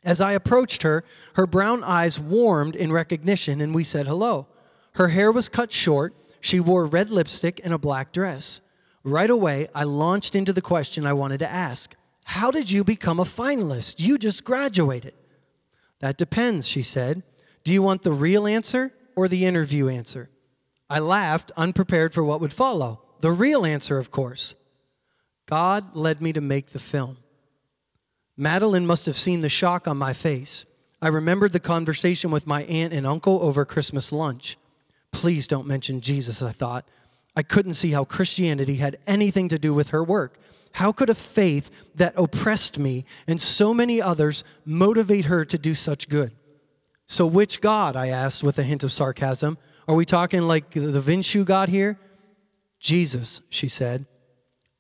As 0.07 0.21
I 0.21 0.33
approached 0.33 0.85
her, 0.85 1.03
her 1.35 1.49
brown 1.49 1.83
eyes 1.83 2.19
warmed 2.19 2.77
in 2.77 2.92
recognition, 2.92 3.61
and 3.61 3.75
we 3.75 3.83
said 3.83 4.07
hello. 4.07 4.47
Her 4.92 5.09
hair 5.09 5.33
was 5.33 5.49
cut 5.49 5.73
short, 5.73 6.14
she 6.40 6.61
wore 6.61 6.87
red 6.87 7.11
lipstick 7.11 7.61
and 7.64 7.75
a 7.75 7.79
black 7.79 8.12
dress. 8.12 8.61
Right 9.03 9.29
away, 9.29 9.66
I 9.75 9.83
launched 9.83 10.37
into 10.37 10.53
the 10.53 10.62
question 10.62 11.05
I 11.05 11.12
wanted 11.12 11.38
to 11.40 11.53
ask 11.53 11.97
How 12.25 12.53
did 12.53 12.71
you 12.71 12.85
become 12.85 13.19
a 13.19 13.25
finalist? 13.25 13.97
You 13.99 14.16
just 14.16 14.45
graduated. 14.45 15.14
That 15.99 16.16
depends, 16.16 16.69
she 16.69 16.83
said. 16.83 17.25
Do 17.64 17.73
you 17.73 17.83
want 17.83 18.03
the 18.03 18.12
real 18.12 18.47
answer 18.47 18.92
or 19.16 19.27
the 19.27 19.45
interview 19.45 19.88
answer? 19.88 20.31
I 20.88 21.01
laughed, 21.01 21.51
unprepared 21.57 22.14
for 22.14 22.23
what 22.23 22.40
would 22.40 22.53
follow. 22.53 23.03
The 23.21 23.33
real 23.33 23.66
answer, 23.66 23.99
of 23.99 24.12
course. 24.12 24.55
God 25.47 25.97
led 25.97 26.23
me 26.23 26.33
to 26.33 26.40
make 26.40 26.69
the 26.69 26.79
film. 26.79 27.16
Madeline 28.37 28.87
must 28.87 29.07
have 29.07 29.16
seen 29.16 29.40
the 29.40 29.49
shock 29.49 29.88
on 29.88 29.96
my 29.96 30.12
face. 30.12 30.66
I 31.01 31.09
remembered 31.09 31.53
the 31.53 31.61
conversation 31.61 32.31
with 32.31 32.46
my 32.46 32.64
aunt 32.64 32.92
and 32.92 33.07
uncle 33.07 33.42
over 33.42 33.64
Christmas 33.64 34.12
lunch. 34.12 34.57
Please 35.11 35.46
don't 35.46 35.66
mention 35.66 36.01
Jesus, 36.01 36.42
I 36.42 36.53
thought. 36.53 36.87
I 37.35 37.42
couldn't 37.42 37.75
see 37.75 37.90
how 37.90 38.05
Christianity 38.05 38.77
had 38.77 38.99
anything 39.07 39.49
to 39.49 39.59
do 39.59 39.75
with 39.75 39.90
her 39.90 40.03
work. 40.03 40.38
How 40.72 40.92
could 40.92 41.09
a 41.09 41.14
faith 41.14 41.94
that 41.94 42.14
oppressed 42.16 42.79
me 42.79 43.05
and 43.27 43.40
so 43.40 43.72
many 43.72 44.01
others 44.01 44.44
motivate 44.64 45.27
her 45.27 45.44
to 45.44 45.59
do 45.59 45.75
such 45.75 46.09
good? 46.09 46.33
So, 47.07 47.27
which 47.27 47.61
God? 47.61 47.96
I 47.96 48.09
asked 48.09 48.42
with 48.42 48.59
a 48.59 48.62
hint 48.62 48.85
of 48.85 48.92
sarcasm. 48.92 49.59
Are 49.88 49.94
we 49.94 50.05
talking 50.05 50.42
like 50.42 50.70
the 50.70 51.01
Vishnu 51.01 51.44
God 51.44 51.68
here? 51.68 51.99
Jesus, 52.81 53.40
she 53.49 53.68
said. 53.68 54.07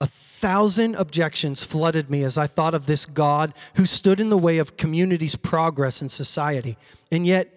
A 0.00 0.06
thousand 0.06 0.94
objections 0.96 1.64
flooded 1.64 2.10
me 2.10 2.22
as 2.22 2.36
I 2.36 2.46
thought 2.46 2.74
of 2.74 2.86
this 2.86 3.06
God 3.06 3.54
who 3.76 3.86
stood 3.86 4.20
in 4.20 4.28
the 4.28 4.36
way 4.38 4.58
of 4.58 4.76
community's 4.76 5.36
progress 5.36 6.02
in 6.02 6.08
society. 6.08 6.76
And 7.10 7.26
yet, 7.26 7.52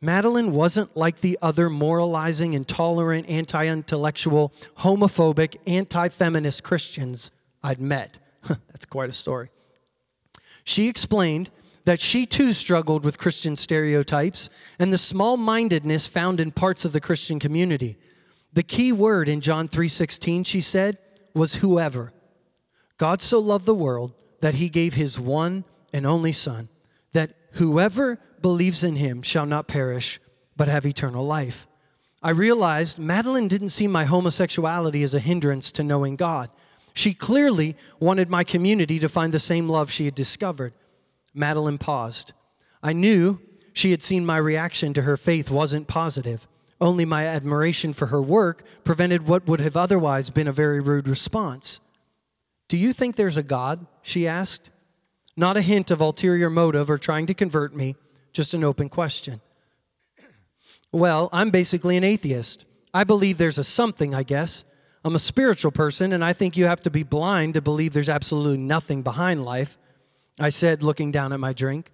Madeline 0.00 0.52
wasn't 0.52 0.96
like 0.96 1.20
the 1.20 1.38
other 1.42 1.68
moralizing, 1.68 2.52
intolerant, 2.52 3.28
anti 3.28 3.66
intellectual, 3.66 4.52
homophobic, 4.78 5.56
anti 5.66 6.08
feminist 6.10 6.62
Christians 6.62 7.32
I'd 7.62 7.80
met. 7.80 8.18
That's 8.48 8.84
quite 8.84 9.10
a 9.10 9.14
story. 9.14 9.50
She 10.62 10.88
explained 10.88 11.50
that 11.86 12.00
she 12.00 12.26
too 12.26 12.52
struggled 12.52 13.04
with 13.04 13.18
Christian 13.18 13.56
stereotypes 13.56 14.50
and 14.78 14.92
the 14.92 14.98
small 14.98 15.36
mindedness 15.36 16.06
found 16.06 16.40
in 16.40 16.50
parts 16.50 16.84
of 16.84 16.92
the 16.92 17.00
Christian 17.00 17.38
community. 17.38 17.96
The 18.52 18.62
key 18.62 18.92
word 18.92 19.28
in 19.28 19.40
John 19.40 19.68
3:16 19.68 20.44
she 20.44 20.60
said 20.60 20.98
was 21.36 21.56
whoever. 21.56 22.12
God 22.98 23.20
so 23.20 23.38
loved 23.38 23.66
the 23.66 23.74
world 23.74 24.14
that 24.40 24.54
he 24.54 24.68
gave 24.68 24.94
his 24.94 25.20
one 25.20 25.64
and 25.92 26.06
only 26.06 26.32
son 26.32 26.68
that 27.12 27.34
whoever 27.52 28.18
believes 28.40 28.82
in 28.82 28.96
him 28.96 29.22
shall 29.22 29.46
not 29.46 29.68
perish 29.68 30.20
but 30.56 30.68
have 30.68 30.86
eternal 30.86 31.24
life. 31.24 31.66
I 32.22 32.30
realized 32.30 32.98
Madeline 32.98 33.48
didn't 33.48 33.68
see 33.68 33.86
my 33.86 34.04
homosexuality 34.04 35.02
as 35.02 35.14
a 35.14 35.20
hindrance 35.20 35.70
to 35.72 35.84
knowing 35.84 36.16
God. 36.16 36.50
She 36.94 37.12
clearly 37.12 37.76
wanted 38.00 38.30
my 38.30 38.42
community 38.42 38.98
to 38.98 39.08
find 39.08 39.32
the 39.32 39.38
same 39.38 39.68
love 39.68 39.90
she 39.90 40.06
had 40.06 40.14
discovered. 40.14 40.72
Madeline 41.34 41.78
paused. 41.78 42.32
I 42.82 42.94
knew 42.94 43.40
she 43.74 43.90
had 43.90 44.02
seen 44.02 44.24
my 44.24 44.38
reaction 44.38 44.94
to 44.94 45.02
her 45.02 45.18
faith 45.18 45.50
wasn't 45.50 45.88
positive. 45.88 46.48
Only 46.80 47.04
my 47.04 47.24
admiration 47.24 47.92
for 47.92 48.06
her 48.06 48.20
work 48.20 48.62
prevented 48.84 49.26
what 49.26 49.46
would 49.46 49.60
have 49.60 49.76
otherwise 49.76 50.30
been 50.30 50.48
a 50.48 50.52
very 50.52 50.80
rude 50.80 51.08
response. 51.08 51.80
Do 52.68 52.76
you 52.76 52.92
think 52.92 53.16
there's 53.16 53.36
a 53.36 53.42
God? 53.42 53.86
she 54.02 54.26
asked. 54.26 54.70
Not 55.36 55.56
a 55.56 55.62
hint 55.62 55.90
of 55.90 56.00
ulterior 56.00 56.50
motive 56.50 56.90
or 56.90 56.98
trying 56.98 57.26
to 57.26 57.34
convert 57.34 57.74
me, 57.74 57.96
just 58.32 58.54
an 58.54 58.64
open 58.64 58.88
question. 58.88 59.40
Well, 60.92 61.28
I'm 61.32 61.50
basically 61.50 61.96
an 61.96 62.04
atheist. 62.04 62.64
I 62.94 63.04
believe 63.04 63.36
there's 63.36 63.58
a 63.58 63.64
something, 63.64 64.14
I 64.14 64.22
guess. 64.22 64.64
I'm 65.04 65.14
a 65.14 65.18
spiritual 65.18 65.72
person, 65.72 66.12
and 66.12 66.24
I 66.24 66.32
think 66.32 66.56
you 66.56 66.64
have 66.64 66.80
to 66.82 66.90
be 66.90 67.02
blind 67.02 67.54
to 67.54 67.60
believe 67.60 67.92
there's 67.92 68.08
absolutely 68.08 68.58
nothing 68.58 69.02
behind 69.02 69.44
life. 69.44 69.76
I 70.38 70.48
said, 70.48 70.82
looking 70.82 71.10
down 71.10 71.32
at 71.32 71.40
my 71.40 71.52
drink. 71.52 71.90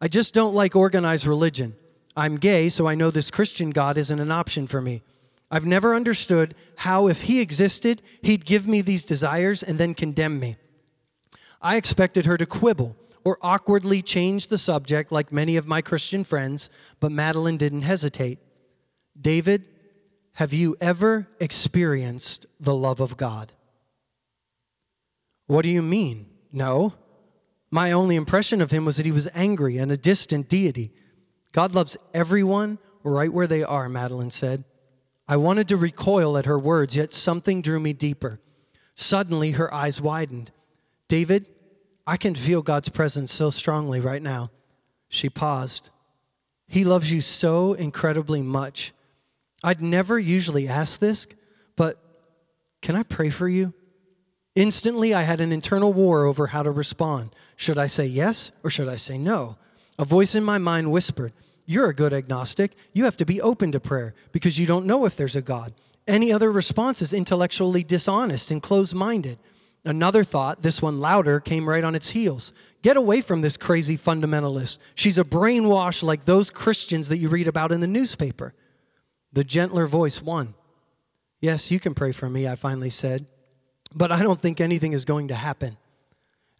I 0.00 0.08
just 0.08 0.32
don't 0.32 0.54
like 0.54 0.74
organized 0.74 1.26
religion. 1.26 1.74
I'm 2.16 2.36
gay, 2.36 2.68
so 2.68 2.88
I 2.88 2.94
know 2.94 3.10
this 3.10 3.30
Christian 3.30 3.70
God 3.70 3.98
isn't 3.98 4.20
an 4.20 4.32
option 4.32 4.66
for 4.66 4.80
me. 4.80 5.02
I've 5.50 5.66
never 5.66 5.94
understood 5.94 6.54
how, 6.78 7.08
if 7.08 7.22
He 7.22 7.40
existed, 7.40 8.02
He'd 8.22 8.44
give 8.44 8.66
me 8.66 8.80
these 8.80 9.04
desires 9.04 9.62
and 9.62 9.78
then 9.78 9.94
condemn 9.94 10.40
me. 10.40 10.56
I 11.60 11.76
expected 11.76 12.26
her 12.26 12.36
to 12.36 12.46
quibble 12.46 12.96
or 13.24 13.38
awkwardly 13.42 14.02
change 14.02 14.46
the 14.46 14.58
subject 14.58 15.10
like 15.10 15.32
many 15.32 15.56
of 15.56 15.66
my 15.66 15.82
Christian 15.82 16.24
friends, 16.24 16.70
but 17.00 17.12
Madeline 17.12 17.56
didn't 17.56 17.82
hesitate. 17.82 18.38
David, 19.20 19.64
have 20.34 20.52
you 20.52 20.76
ever 20.80 21.26
experienced 21.40 22.46
the 22.60 22.74
love 22.74 23.00
of 23.00 23.16
God? 23.16 23.52
What 25.46 25.62
do 25.62 25.68
you 25.68 25.82
mean? 25.82 26.26
No. 26.52 26.94
My 27.70 27.92
only 27.92 28.16
impression 28.16 28.60
of 28.60 28.70
him 28.70 28.84
was 28.84 28.96
that 28.96 29.06
he 29.06 29.12
was 29.12 29.28
angry 29.34 29.76
and 29.78 29.90
a 29.90 29.96
distant 29.96 30.48
deity. 30.48 30.92
God 31.56 31.74
loves 31.74 31.96
everyone 32.12 32.78
right 33.02 33.32
where 33.32 33.46
they 33.46 33.64
are, 33.64 33.88
Madeline 33.88 34.30
said. 34.30 34.64
I 35.26 35.38
wanted 35.38 35.68
to 35.68 35.78
recoil 35.78 36.36
at 36.36 36.44
her 36.44 36.58
words, 36.58 36.94
yet 36.94 37.14
something 37.14 37.62
drew 37.62 37.80
me 37.80 37.94
deeper. 37.94 38.40
Suddenly, 38.94 39.52
her 39.52 39.72
eyes 39.72 39.98
widened. 39.98 40.50
David, 41.08 41.48
I 42.06 42.18
can 42.18 42.34
feel 42.34 42.60
God's 42.60 42.90
presence 42.90 43.32
so 43.32 43.48
strongly 43.48 44.00
right 44.00 44.20
now. 44.20 44.50
She 45.08 45.30
paused. 45.30 45.88
He 46.68 46.84
loves 46.84 47.10
you 47.10 47.22
so 47.22 47.72
incredibly 47.72 48.42
much. 48.42 48.92
I'd 49.64 49.80
never 49.80 50.18
usually 50.18 50.68
ask 50.68 51.00
this, 51.00 51.26
but 51.74 51.96
can 52.82 52.96
I 52.96 53.02
pray 53.02 53.30
for 53.30 53.48
you? 53.48 53.72
Instantly, 54.54 55.14
I 55.14 55.22
had 55.22 55.40
an 55.40 55.52
internal 55.52 55.94
war 55.94 56.26
over 56.26 56.48
how 56.48 56.62
to 56.62 56.70
respond. 56.70 57.34
Should 57.56 57.78
I 57.78 57.86
say 57.86 58.04
yes 58.04 58.52
or 58.62 58.68
should 58.68 58.88
I 58.88 58.96
say 58.96 59.16
no? 59.16 59.56
A 59.98 60.04
voice 60.04 60.34
in 60.34 60.44
my 60.44 60.58
mind 60.58 60.92
whispered, 60.92 61.32
You're 61.66 61.90
a 61.90 61.94
good 61.94 62.12
agnostic. 62.12 62.76
You 62.92 63.04
have 63.04 63.16
to 63.18 63.26
be 63.26 63.40
open 63.40 63.72
to 63.72 63.80
prayer 63.80 64.14
because 64.32 64.58
you 64.58 64.66
don't 64.66 64.86
know 64.86 65.04
if 65.04 65.16
there's 65.16 65.36
a 65.36 65.42
God. 65.42 65.72
Any 66.06 66.32
other 66.32 66.50
response 66.50 67.02
is 67.02 67.12
intellectually 67.12 67.82
dishonest 67.82 68.50
and 68.50 68.62
closed 68.62 68.94
minded. 68.94 69.38
Another 69.84 70.24
thought, 70.24 70.62
this 70.62 70.80
one 70.80 70.98
louder, 70.98 71.40
came 71.40 71.68
right 71.68 71.84
on 71.84 71.94
its 71.94 72.10
heels. 72.10 72.52
Get 72.82 72.96
away 72.96 73.20
from 73.20 73.40
this 73.40 73.56
crazy 73.56 73.96
fundamentalist. 73.96 74.78
She's 74.94 75.18
a 75.18 75.24
brainwash 75.24 76.02
like 76.02 76.24
those 76.24 76.50
Christians 76.50 77.08
that 77.08 77.18
you 77.18 77.28
read 77.28 77.48
about 77.48 77.72
in 77.72 77.80
the 77.80 77.86
newspaper. 77.86 78.54
The 79.32 79.44
gentler 79.44 79.86
voice 79.86 80.22
won. 80.22 80.54
Yes, 81.40 81.70
you 81.70 81.80
can 81.80 81.94
pray 81.94 82.12
for 82.12 82.30
me, 82.30 82.48
I 82.48 82.54
finally 82.54 82.90
said 82.90 83.26
but 83.96 84.12
I 84.12 84.22
don't 84.22 84.38
think 84.38 84.60
anything 84.60 84.92
is 84.92 85.04
going 85.04 85.28
to 85.28 85.34
happen. 85.34 85.78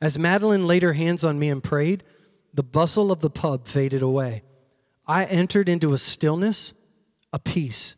As 0.00 0.18
Madeline 0.18 0.66
laid 0.66 0.82
her 0.82 0.94
hands 0.94 1.22
on 1.22 1.38
me 1.38 1.48
and 1.48 1.62
prayed, 1.62 2.02
the 2.54 2.62
bustle 2.62 3.12
of 3.12 3.20
the 3.20 3.30
pub 3.30 3.66
faded 3.66 4.02
away. 4.02 4.42
I 5.06 5.24
entered 5.24 5.68
into 5.68 5.92
a 5.92 5.98
stillness, 5.98 6.74
a 7.32 7.38
peace. 7.38 7.96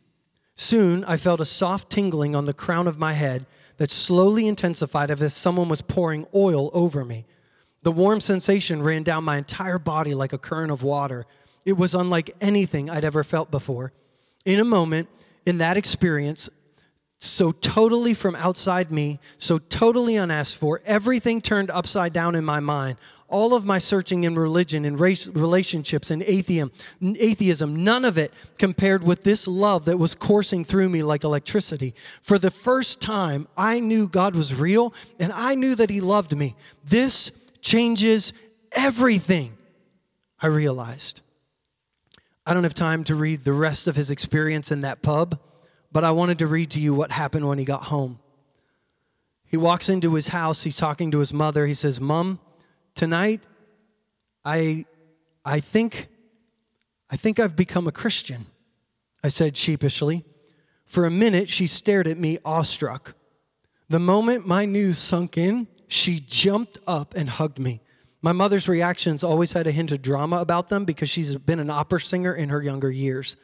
Soon 0.55 1.03
I 1.05 1.17
felt 1.17 1.41
a 1.41 1.45
soft 1.45 1.89
tingling 1.89 2.35
on 2.35 2.45
the 2.45 2.53
crown 2.53 2.87
of 2.87 2.99
my 2.99 3.13
head 3.13 3.45
that 3.77 3.89
slowly 3.89 4.47
intensified 4.47 5.09
as 5.09 5.21
if 5.21 5.31
someone 5.31 5.69
was 5.69 5.81
pouring 5.81 6.27
oil 6.35 6.69
over 6.73 7.05
me. 7.05 7.25
The 7.81 7.91
warm 7.91 8.19
sensation 8.19 8.83
ran 8.83 9.03
down 9.03 9.23
my 9.23 9.37
entire 9.37 9.79
body 9.79 10.13
like 10.13 10.33
a 10.33 10.37
current 10.37 10.71
of 10.71 10.83
water. 10.83 11.25
It 11.65 11.77
was 11.77 11.95
unlike 11.95 12.31
anything 12.41 12.89
I'd 12.89 13.05
ever 13.05 13.23
felt 13.23 13.49
before. 13.51 13.93
In 14.45 14.59
a 14.59 14.65
moment, 14.65 15.07
in 15.45 15.59
that 15.59 15.77
experience, 15.77 16.49
so 17.21 17.51
totally 17.51 18.13
from 18.13 18.35
outside 18.37 18.91
me, 18.91 19.19
so 19.37 19.57
totally 19.57 20.15
unasked 20.15 20.57
for, 20.57 20.81
everything 20.85 21.41
turned 21.41 21.69
upside 21.69 22.13
down 22.13 22.33
in 22.33 22.45
my 22.45 22.61
mind. 22.61 22.97
All 23.27 23.53
of 23.53 23.65
my 23.65 23.77
searching 23.77 24.23
in 24.23 24.35
religion 24.35 24.85
and 24.85 24.97
race, 24.97 25.27
relationships 25.27 26.09
and 26.11 26.23
atheism, 26.23 26.71
atheism, 27.01 27.83
none 27.83 28.05
of 28.05 28.17
it 28.17 28.33
compared 28.57 29.03
with 29.03 29.23
this 29.23 29.47
love 29.47 29.85
that 29.85 29.97
was 29.97 30.15
coursing 30.15 30.63
through 30.63 30.87
me 30.87 31.03
like 31.03 31.25
electricity. 31.25 31.93
For 32.21 32.39
the 32.39 32.49
first 32.49 33.01
time, 33.01 33.47
I 33.57 33.81
knew 33.81 34.07
God 34.07 34.33
was 34.33 34.55
real 34.55 34.93
and 35.19 35.31
I 35.33 35.55
knew 35.55 35.75
that 35.75 35.89
He 35.89 35.99
loved 35.99 36.35
me. 36.35 36.55
This 36.85 37.31
changes 37.61 38.33
everything, 38.71 39.57
I 40.41 40.47
realized. 40.47 41.21
I 42.45 42.53
don't 42.53 42.63
have 42.63 42.73
time 42.73 43.03
to 43.03 43.13
read 43.13 43.41
the 43.41 43.53
rest 43.53 43.87
of 43.87 43.95
his 43.95 44.09
experience 44.09 44.71
in 44.71 44.81
that 44.81 45.03
pub, 45.03 45.39
but 45.91 46.03
I 46.03 46.11
wanted 46.11 46.39
to 46.39 46.47
read 46.47 46.71
to 46.71 46.79
you 46.79 46.93
what 46.93 47.11
happened 47.11 47.47
when 47.47 47.57
he 47.57 47.65
got 47.65 47.83
home. 47.83 48.19
He 49.45 49.57
walks 49.57 49.89
into 49.89 50.13
his 50.13 50.29
house, 50.29 50.63
he's 50.63 50.77
talking 50.77 51.11
to 51.11 51.19
his 51.19 51.33
mother. 51.33 51.65
He 51.65 51.73
says, 51.73 51.99
"Mom, 51.99 52.39
tonight 52.95 53.47
I 54.45 54.85
I 55.43 55.59
think 55.59 56.07
I 57.09 57.15
think 57.15 57.39
I've 57.39 57.55
become 57.55 57.87
a 57.87 57.91
Christian." 57.91 58.45
I 59.23 59.27
said 59.27 59.57
sheepishly. 59.57 60.23
For 60.85 61.05
a 61.05 61.11
minute, 61.11 61.49
she 61.49 61.67
stared 61.67 62.07
at 62.07 62.17
me 62.17 62.39
awestruck. 62.45 63.15
The 63.89 63.99
moment 63.99 64.47
my 64.47 64.65
news 64.65 64.97
sunk 64.97 65.37
in, 65.37 65.67
she 65.87 66.19
jumped 66.19 66.77
up 66.87 67.15
and 67.15 67.29
hugged 67.29 67.59
me. 67.59 67.81
My 68.21 68.31
mother's 68.31 68.67
reactions 68.67 69.23
always 69.23 69.53
had 69.53 69.65
a 69.65 69.71
hint 69.71 69.91
of 69.91 70.01
drama 70.01 70.37
about 70.37 70.67
them 70.67 70.85
because 70.85 71.09
she's 71.09 71.35
been 71.35 71.59
an 71.59 71.69
opera 71.69 71.99
singer 71.99 72.33
in 72.33 72.49
her 72.49 72.61
younger 72.61 72.91
years. 72.91 73.37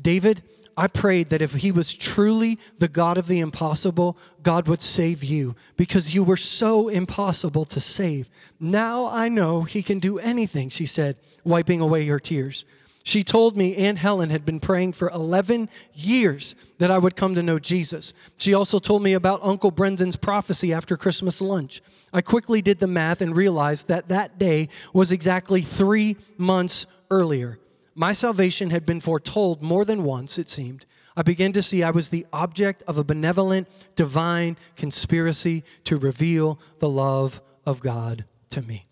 David, 0.00 0.42
I 0.76 0.88
prayed 0.88 1.28
that 1.28 1.40
if 1.40 1.54
he 1.54 1.72
was 1.72 1.96
truly 1.96 2.58
the 2.78 2.88
God 2.88 3.16
of 3.16 3.28
the 3.28 3.40
impossible, 3.40 4.18
God 4.42 4.68
would 4.68 4.82
save 4.82 5.24
you 5.24 5.56
because 5.76 6.14
you 6.14 6.22
were 6.22 6.36
so 6.36 6.88
impossible 6.88 7.64
to 7.66 7.80
save. 7.80 8.28
Now 8.60 9.08
I 9.10 9.28
know 9.28 9.62
he 9.62 9.82
can 9.82 10.00
do 10.00 10.18
anything, 10.18 10.68
she 10.68 10.84
said, 10.84 11.16
wiping 11.44 11.80
away 11.80 12.06
her 12.06 12.18
tears. 12.18 12.66
She 13.06 13.22
told 13.22 13.56
me 13.56 13.76
Aunt 13.76 13.98
Helen 13.98 14.30
had 14.30 14.44
been 14.44 14.58
praying 14.58 14.94
for 14.94 15.08
11 15.10 15.68
years 15.94 16.56
that 16.78 16.90
I 16.90 16.98
would 16.98 17.14
come 17.14 17.36
to 17.36 17.42
know 17.42 17.60
Jesus. 17.60 18.12
She 18.36 18.52
also 18.52 18.80
told 18.80 19.00
me 19.00 19.12
about 19.12 19.44
Uncle 19.44 19.70
Brendan's 19.70 20.16
prophecy 20.16 20.72
after 20.72 20.96
Christmas 20.96 21.40
lunch. 21.40 21.80
I 22.12 22.20
quickly 22.20 22.62
did 22.62 22.80
the 22.80 22.88
math 22.88 23.20
and 23.20 23.36
realized 23.36 23.86
that 23.86 24.08
that 24.08 24.40
day 24.40 24.68
was 24.92 25.12
exactly 25.12 25.60
three 25.60 26.16
months 26.36 26.86
earlier. 27.08 27.60
My 27.96 28.12
salvation 28.12 28.70
had 28.70 28.86
been 28.86 29.00
foretold 29.00 29.62
more 29.62 29.84
than 29.84 30.04
once, 30.04 30.38
it 30.38 30.48
seemed. 30.48 30.86
I 31.16 31.22
began 31.22 31.52
to 31.52 31.62
see 31.62 31.82
I 31.82 31.90
was 31.90 32.10
the 32.10 32.26
object 32.32 32.82
of 32.86 32.98
a 32.98 33.04
benevolent, 33.04 33.68
divine 33.96 34.56
conspiracy 34.76 35.64
to 35.84 35.96
reveal 35.96 36.60
the 36.78 36.90
love 36.90 37.40
of 37.64 37.80
God 37.80 38.26
to 38.50 38.62
me. 38.62 38.86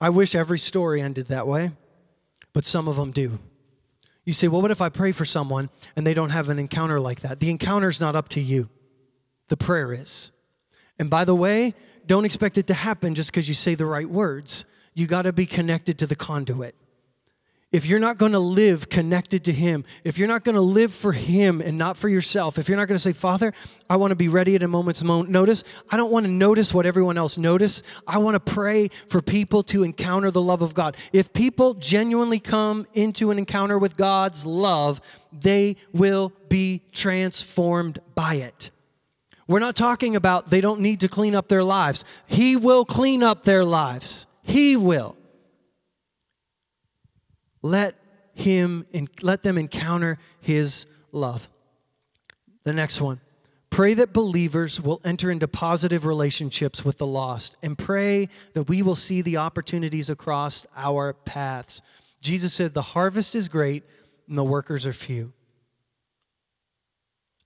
I 0.00 0.08
wish 0.08 0.34
every 0.34 0.58
story 0.58 1.02
ended 1.02 1.26
that 1.26 1.46
way 1.46 1.72
but 2.58 2.64
some 2.64 2.88
of 2.88 2.96
them 2.96 3.12
do. 3.12 3.38
You 4.24 4.32
say, 4.32 4.48
well, 4.48 4.60
what 4.60 4.72
if 4.72 4.82
I 4.82 4.88
pray 4.88 5.12
for 5.12 5.24
someone 5.24 5.70
and 5.94 6.06
they 6.06 6.12
don't 6.12 6.30
have 6.30 6.48
an 6.48 6.58
encounter 6.58 6.98
like 6.98 7.20
that? 7.20 7.38
The 7.38 7.50
encounter 7.50 7.86
is 7.86 8.00
not 8.00 8.16
up 8.16 8.28
to 8.30 8.40
you, 8.40 8.68
the 9.46 9.56
prayer 9.56 9.92
is. 9.92 10.32
And 10.98 11.08
by 11.08 11.24
the 11.24 11.36
way, 11.36 11.74
don't 12.04 12.24
expect 12.24 12.58
it 12.58 12.66
to 12.66 12.74
happen 12.74 13.14
just 13.14 13.30
because 13.30 13.48
you 13.48 13.54
say 13.54 13.76
the 13.76 13.86
right 13.86 14.08
words. 14.08 14.64
You 14.92 15.06
got 15.06 15.22
to 15.22 15.32
be 15.32 15.46
connected 15.46 15.98
to 15.98 16.06
the 16.08 16.16
conduit 16.16 16.74
if 17.70 17.84
you're 17.84 17.98
not 17.98 18.16
going 18.16 18.32
to 18.32 18.38
live 18.38 18.88
connected 18.88 19.44
to 19.44 19.52
Him, 19.52 19.84
if 20.02 20.16
you're 20.16 20.28
not 20.28 20.42
going 20.42 20.54
to 20.54 20.60
live 20.60 20.90
for 20.90 21.12
Him 21.12 21.60
and 21.60 21.76
not 21.76 21.98
for 21.98 22.08
yourself, 22.08 22.58
if 22.58 22.66
you're 22.66 22.78
not 22.78 22.88
going 22.88 22.96
to 22.96 23.02
say, 23.02 23.12
Father, 23.12 23.52
I 23.90 23.96
want 23.96 24.10
to 24.12 24.16
be 24.16 24.28
ready 24.28 24.56
at 24.56 24.62
a 24.62 24.68
moment's 24.68 25.02
notice, 25.02 25.64
I 25.90 25.98
don't 25.98 26.10
want 26.10 26.24
to 26.24 26.32
notice 26.32 26.72
what 26.72 26.86
everyone 26.86 27.18
else 27.18 27.36
notice. 27.36 27.82
I 28.06 28.18
want 28.18 28.34
to 28.36 28.52
pray 28.52 28.88
for 28.88 29.20
people 29.20 29.62
to 29.64 29.82
encounter 29.82 30.30
the 30.30 30.40
love 30.40 30.62
of 30.62 30.72
God. 30.72 30.96
If 31.12 31.34
people 31.34 31.74
genuinely 31.74 32.40
come 32.40 32.86
into 32.94 33.30
an 33.30 33.38
encounter 33.38 33.78
with 33.78 33.98
God's 33.98 34.46
love, 34.46 35.02
they 35.30 35.76
will 35.92 36.32
be 36.48 36.82
transformed 36.92 37.98
by 38.14 38.36
it. 38.36 38.70
We're 39.46 39.58
not 39.58 39.76
talking 39.76 40.16
about 40.16 40.48
they 40.48 40.62
don't 40.62 40.80
need 40.80 41.00
to 41.00 41.08
clean 41.08 41.34
up 41.34 41.48
their 41.48 41.64
lives. 41.64 42.06
He 42.26 42.56
will 42.56 42.86
clean 42.86 43.22
up 43.22 43.42
their 43.42 43.64
lives. 43.64 44.26
He 44.42 44.74
will 44.76 45.17
let 47.62 47.94
him 48.34 48.86
and 48.92 49.08
let 49.22 49.42
them 49.42 49.58
encounter 49.58 50.18
his 50.40 50.86
love. 51.12 51.48
The 52.64 52.72
next 52.72 53.00
one. 53.00 53.20
Pray 53.70 53.94
that 53.94 54.12
believers 54.12 54.80
will 54.80 55.00
enter 55.04 55.30
into 55.30 55.46
positive 55.46 56.06
relationships 56.06 56.84
with 56.84 56.98
the 56.98 57.06
lost 57.06 57.56
and 57.62 57.76
pray 57.76 58.28
that 58.54 58.64
we 58.64 58.82
will 58.82 58.96
see 58.96 59.22
the 59.22 59.36
opportunities 59.36 60.08
across 60.08 60.66
our 60.76 61.12
paths. 61.12 61.82
Jesus 62.20 62.54
said, 62.54 62.74
The 62.74 62.82
harvest 62.82 63.34
is 63.34 63.48
great 63.48 63.84
and 64.26 64.38
the 64.38 64.44
workers 64.44 64.86
are 64.86 64.92
few. 64.92 65.32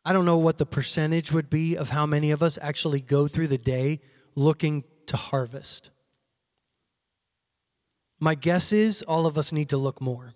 I 0.05 0.13
don't 0.13 0.25
know 0.25 0.39
what 0.39 0.59
the 0.59 0.67
percentage 0.67 1.33
would 1.33 1.51
be 1.51 1.77
of 1.77 1.91
how 1.91 2.07
many 2.07 2.31
of 2.31 2.43
us 2.43 2.59
actually 2.61 3.01
go 3.01 3.27
through 3.27 3.49
the 3.49 3.59
day 3.59 4.01
looking 4.35 4.85
to 5.07 5.17
harvest. 5.17 5.91
My 8.23 8.37
guess 8.37 8.73
is 8.73 9.03
all 9.03 9.27
of 9.27 9.37
us 9.37 9.51
need 9.51 9.71
to 9.71 9.77
look 9.77 10.01
more. 10.01 10.33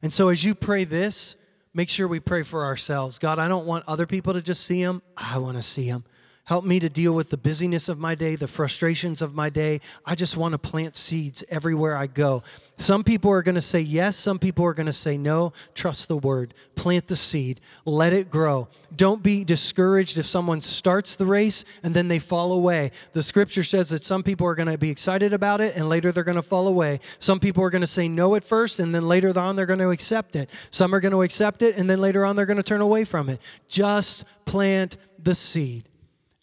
And 0.00 0.10
so 0.10 0.30
as 0.30 0.42
you 0.42 0.54
pray 0.54 0.84
this, 0.84 1.36
make 1.74 1.90
sure 1.90 2.08
we 2.08 2.20
pray 2.20 2.42
for 2.42 2.64
ourselves. 2.64 3.18
God, 3.18 3.38
I 3.38 3.48
don't 3.48 3.66
want 3.66 3.84
other 3.86 4.06
people 4.06 4.32
to 4.32 4.40
just 4.40 4.64
see 4.64 4.82
them, 4.82 5.02
I 5.14 5.36
want 5.36 5.58
to 5.58 5.62
see 5.62 5.90
them. 5.90 6.04
Help 6.46 6.66
me 6.66 6.78
to 6.78 6.90
deal 6.90 7.14
with 7.14 7.30
the 7.30 7.38
busyness 7.38 7.88
of 7.88 7.98
my 7.98 8.14
day, 8.14 8.36
the 8.36 8.46
frustrations 8.46 9.22
of 9.22 9.34
my 9.34 9.48
day. 9.48 9.80
I 10.04 10.14
just 10.14 10.36
want 10.36 10.52
to 10.52 10.58
plant 10.58 10.94
seeds 10.94 11.42
everywhere 11.48 11.96
I 11.96 12.06
go. 12.06 12.42
Some 12.76 13.02
people 13.02 13.30
are 13.30 13.42
going 13.42 13.54
to 13.54 13.62
say 13.62 13.80
yes, 13.80 14.14
some 14.14 14.38
people 14.38 14.66
are 14.66 14.74
going 14.74 14.84
to 14.84 14.92
say 14.92 15.16
no. 15.16 15.54
Trust 15.74 16.08
the 16.08 16.18
word. 16.18 16.52
Plant 16.74 17.06
the 17.06 17.16
seed, 17.16 17.60
let 17.86 18.12
it 18.12 18.28
grow. 18.28 18.68
Don't 18.94 19.22
be 19.22 19.42
discouraged 19.42 20.18
if 20.18 20.26
someone 20.26 20.60
starts 20.60 21.16
the 21.16 21.24
race 21.24 21.64
and 21.82 21.94
then 21.94 22.08
they 22.08 22.18
fall 22.18 22.52
away. 22.52 22.90
The 23.12 23.22
scripture 23.22 23.62
says 23.62 23.88
that 23.88 24.04
some 24.04 24.22
people 24.22 24.46
are 24.46 24.54
going 24.54 24.70
to 24.70 24.76
be 24.76 24.90
excited 24.90 25.32
about 25.32 25.62
it 25.62 25.76
and 25.76 25.88
later 25.88 26.12
they're 26.12 26.24
going 26.24 26.36
to 26.36 26.42
fall 26.42 26.68
away. 26.68 27.00
Some 27.20 27.40
people 27.40 27.64
are 27.64 27.70
going 27.70 27.80
to 27.80 27.86
say 27.86 28.06
no 28.06 28.34
at 28.34 28.44
first 28.44 28.80
and 28.80 28.94
then 28.94 29.08
later 29.08 29.32
on 29.38 29.56
they're 29.56 29.64
going 29.64 29.78
to 29.78 29.90
accept 29.90 30.36
it. 30.36 30.50
Some 30.68 30.94
are 30.94 31.00
going 31.00 31.12
to 31.12 31.22
accept 31.22 31.62
it 31.62 31.78
and 31.78 31.88
then 31.88 32.00
later 32.00 32.22
on 32.26 32.36
they're 32.36 32.44
going 32.44 32.58
to 32.58 32.62
turn 32.62 32.82
away 32.82 33.04
from 33.04 33.30
it. 33.30 33.40
Just 33.66 34.26
plant 34.44 34.98
the 35.18 35.34
seed. 35.34 35.88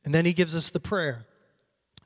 And 0.04 0.14
then 0.14 0.26
he 0.26 0.34
gives 0.34 0.56
us 0.56 0.70
the 0.70 0.80
prayer 0.80 1.26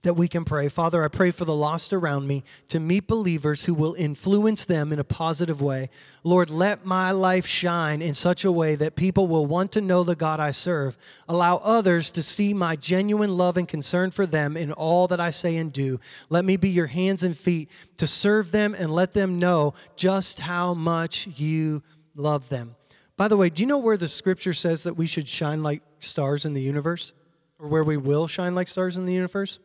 that 0.05 0.13
we 0.13 0.27
can 0.27 0.45
pray. 0.45 0.69
Father, 0.69 1.03
I 1.03 1.07
pray 1.07 1.31
for 1.31 1.45
the 1.45 1.55
lost 1.55 1.91
around 1.91 2.27
me 2.27 2.43
to 2.69 2.79
meet 2.79 3.07
believers 3.07 3.65
who 3.65 3.73
will 3.73 3.95
influence 3.95 4.63
them 4.63 4.93
in 4.93 4.99
a 4.99 5.03
positive 5.03 5.61
way. 5.61 5.89
Lord, 6.23 6.51
let 6.51 6.85
my 6.85 7.09
life 7.11 7.47
shine 7.47 8.03
in 8.03 8.13
such 8.13 8.45
a 8.45 8.51
way 8.51 8.75
that 8.75 8.95
people 8.95 9.25
will 9.25 9.47
want 9.47 9.71
to 9.71 9.81
know 9.81 10.03
the 10.03 10.15
God 10.15 10.39
I 10.39 10.51
serve. 10.51 10.95
Allow 11.27 11.57
others 11.57 12.11
to 12.11 12.21
see 12.21 12.53
my 12.53 12.75
genuine 12.75 13.33
love 13.33 13.57
and 13.57 13.67
concern 13.67 14.11
for 14.11 14.27
them 14.27 14.55
in 14.55 14.71
all 14.71 15.07
that 15.07 15.19
I 15.19 15.31
say 15.31 15.57
and 15.57 15.73
do. 15.73 15.99
Let 16.29 16.45
me 16.45 16.55
be 16.55 16.69
your 16.69 16.87
hands 16.87 17.23
and 17.23 17.35
feet 17.35 17.71
to 17.97 18.05
serve 18.05 18.51
them 18.51 18.75
and 18.77 18.91
let 18.91 19.13
them 19.13 19.39
know 19.39 19.73
just 19.95 20.39
how 20.39 20.75
much 20.75 21.27
you 21.39 21.81
love 22.15 22.49
them. 22.49 22.75
By 23.17 23.27
the 23.27 23.37
way, 23.37 23.49
do 23.49 23.63
you 23.63 23.67
know 23.67 23.79
where 23.79 23.97
the 23.97 24.07
scripture 24.07 24.53
says 24.53 24.83
that 24.83 24.97
we 24.97 25.07
should 25.07 25.27
shine 25.27 25.63
like 25.63 25.81
stars 25.99 26.45
in 26.45 26.53
the 26.53 26.61
universe? 26.61 27.11
Or 27.59 27.67
where 27.67 27.83
we 27.83 27.97
will 27.97 28.27
shine 28.27 28.55
like 28.55 28.67
stars 28.67 28.97
in 28.97 29.05
the 29.05 29.13
universe, 29.13 29.59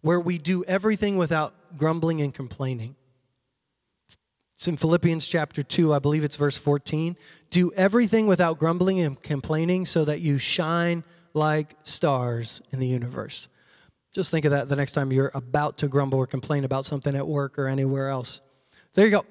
where 0.00 0.20
we 0.20 0.38
do 0.38 0.64
everything 0.64 1.16
without 1.16 1.76
grumbling 1.76 2.20
and 2.20 2.32
complaining. 2.32 2.96
It's 4.52 4.66
in 4.66 4.76
Philippians 4.76 5.28
chapter 5.28 5.62
2, 5.62 5.94
I 5.94 6.00
believe 6.00 6.24
it's 6.24 6.34
verse 6.34 6.58
14. 6.58 7.16
Do 7.50 7.70
everything 7.76 8.26
without 8.26 8.58
grumbling 8.58 8.98
and 9.00 9.22
complaining 9.22 9.86
so 9.86 10.04
that 10.04 10.20
you 10.20 10.38
shine 10.38 11.04
like 11.32 11.76
stars 11.84 12.60
in 12.72 12.80
the 12.80 12.86
universe. 12.86 13.48
Just 14.12 14.30
think 14.30 14.44
of 14.44 14.50
that 14.50 14.68
the 14.68 14.74
next 14.74 14.92
time 14.92 15.12
you're 15.12 15.30
about 15.32 15.78
to 15.78 15.88
grumble 15.88 16.18
or 16.18 16.26
complain 16.26 16.64
about 16.64 16.84
something 16.84 17.14
at 17.14 17.26
work 17.26 17.56
or 17.58 17.68
anywhere 17.68 18.08
else. 18.08 18.40
There 18.94 19.04
you 19.04 19.12
go. 19.12 19.24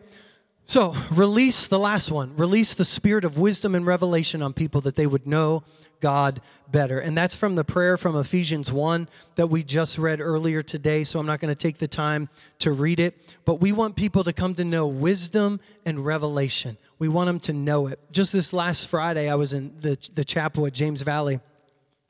So, 0.70 0.94
release 1.14 1.70
the 1.70 1.80
last 1.80 2.12
one. 2.12 2.36
Release 2.36 2.76
the 2.76 2.84
spirit 2.84 3.24
of 3.24 3.38
wisdom 3.38 3.74
and 3.74 3.86
revelation 3.86 4.42
on 4.42 4.52
people 4.52 4.82
that 4.82 4.96
they 4.96 5.08
would 5.08 5.26
know 5.26 5.64
God 6.02 6.42
better. 6.70 7.00
And 7.00 7.18
that's 7.18 7.38
from 7.38 7.56
the 7.56 7.64
prayer 7.64 7.96
from 7.96 8.18
Ephesians 8.18 8.70
1 8.70 9.08
that 9.36 9.48
we 9.48 9.64
just 9.64 9.98
read 9.98 10.20
earlier 10.20 10.62
today. 10.62 11.06
So, 11.06 11.22
I'm 11.22 11.26
not 11.26 11.40
going 11.40 11.56
to 11.56 11.58
take 11.58 11.78
the 11.78 11.88
time 11.88 12.28
to 12.60 12.74
read 12.74 13.00
it. 13.00 13.38
But 13.46 13.62
we 13.62 13.72
want 13.72 13.96
people 13.96 14.26
to 14.26 14.34
come 14.34 14.56
to 14.56 14.66
know 14.66 14.90
wisdom 14.90 15.62
and 15.86 16.06
revelation. 16.06 16.76
We 17.00 17.08
want 17.08 17.28
them 17.28 17.40
to 17.42 17.54
know 17.54 17.88
it. 17.88 18.02
Just 18.12 18.34
this 18.34 18.52
last 18.52 18.90
Friday, 18.90 19.30
I 19.30 19.36
was 19.36 19.54
in 19.54 19.74
the, 19.80 19.98
the 20.16 20.26
chapel 20.26 20.68
at 20.68 20.74
James 20.74 21.02
Valley. 21.02 21.40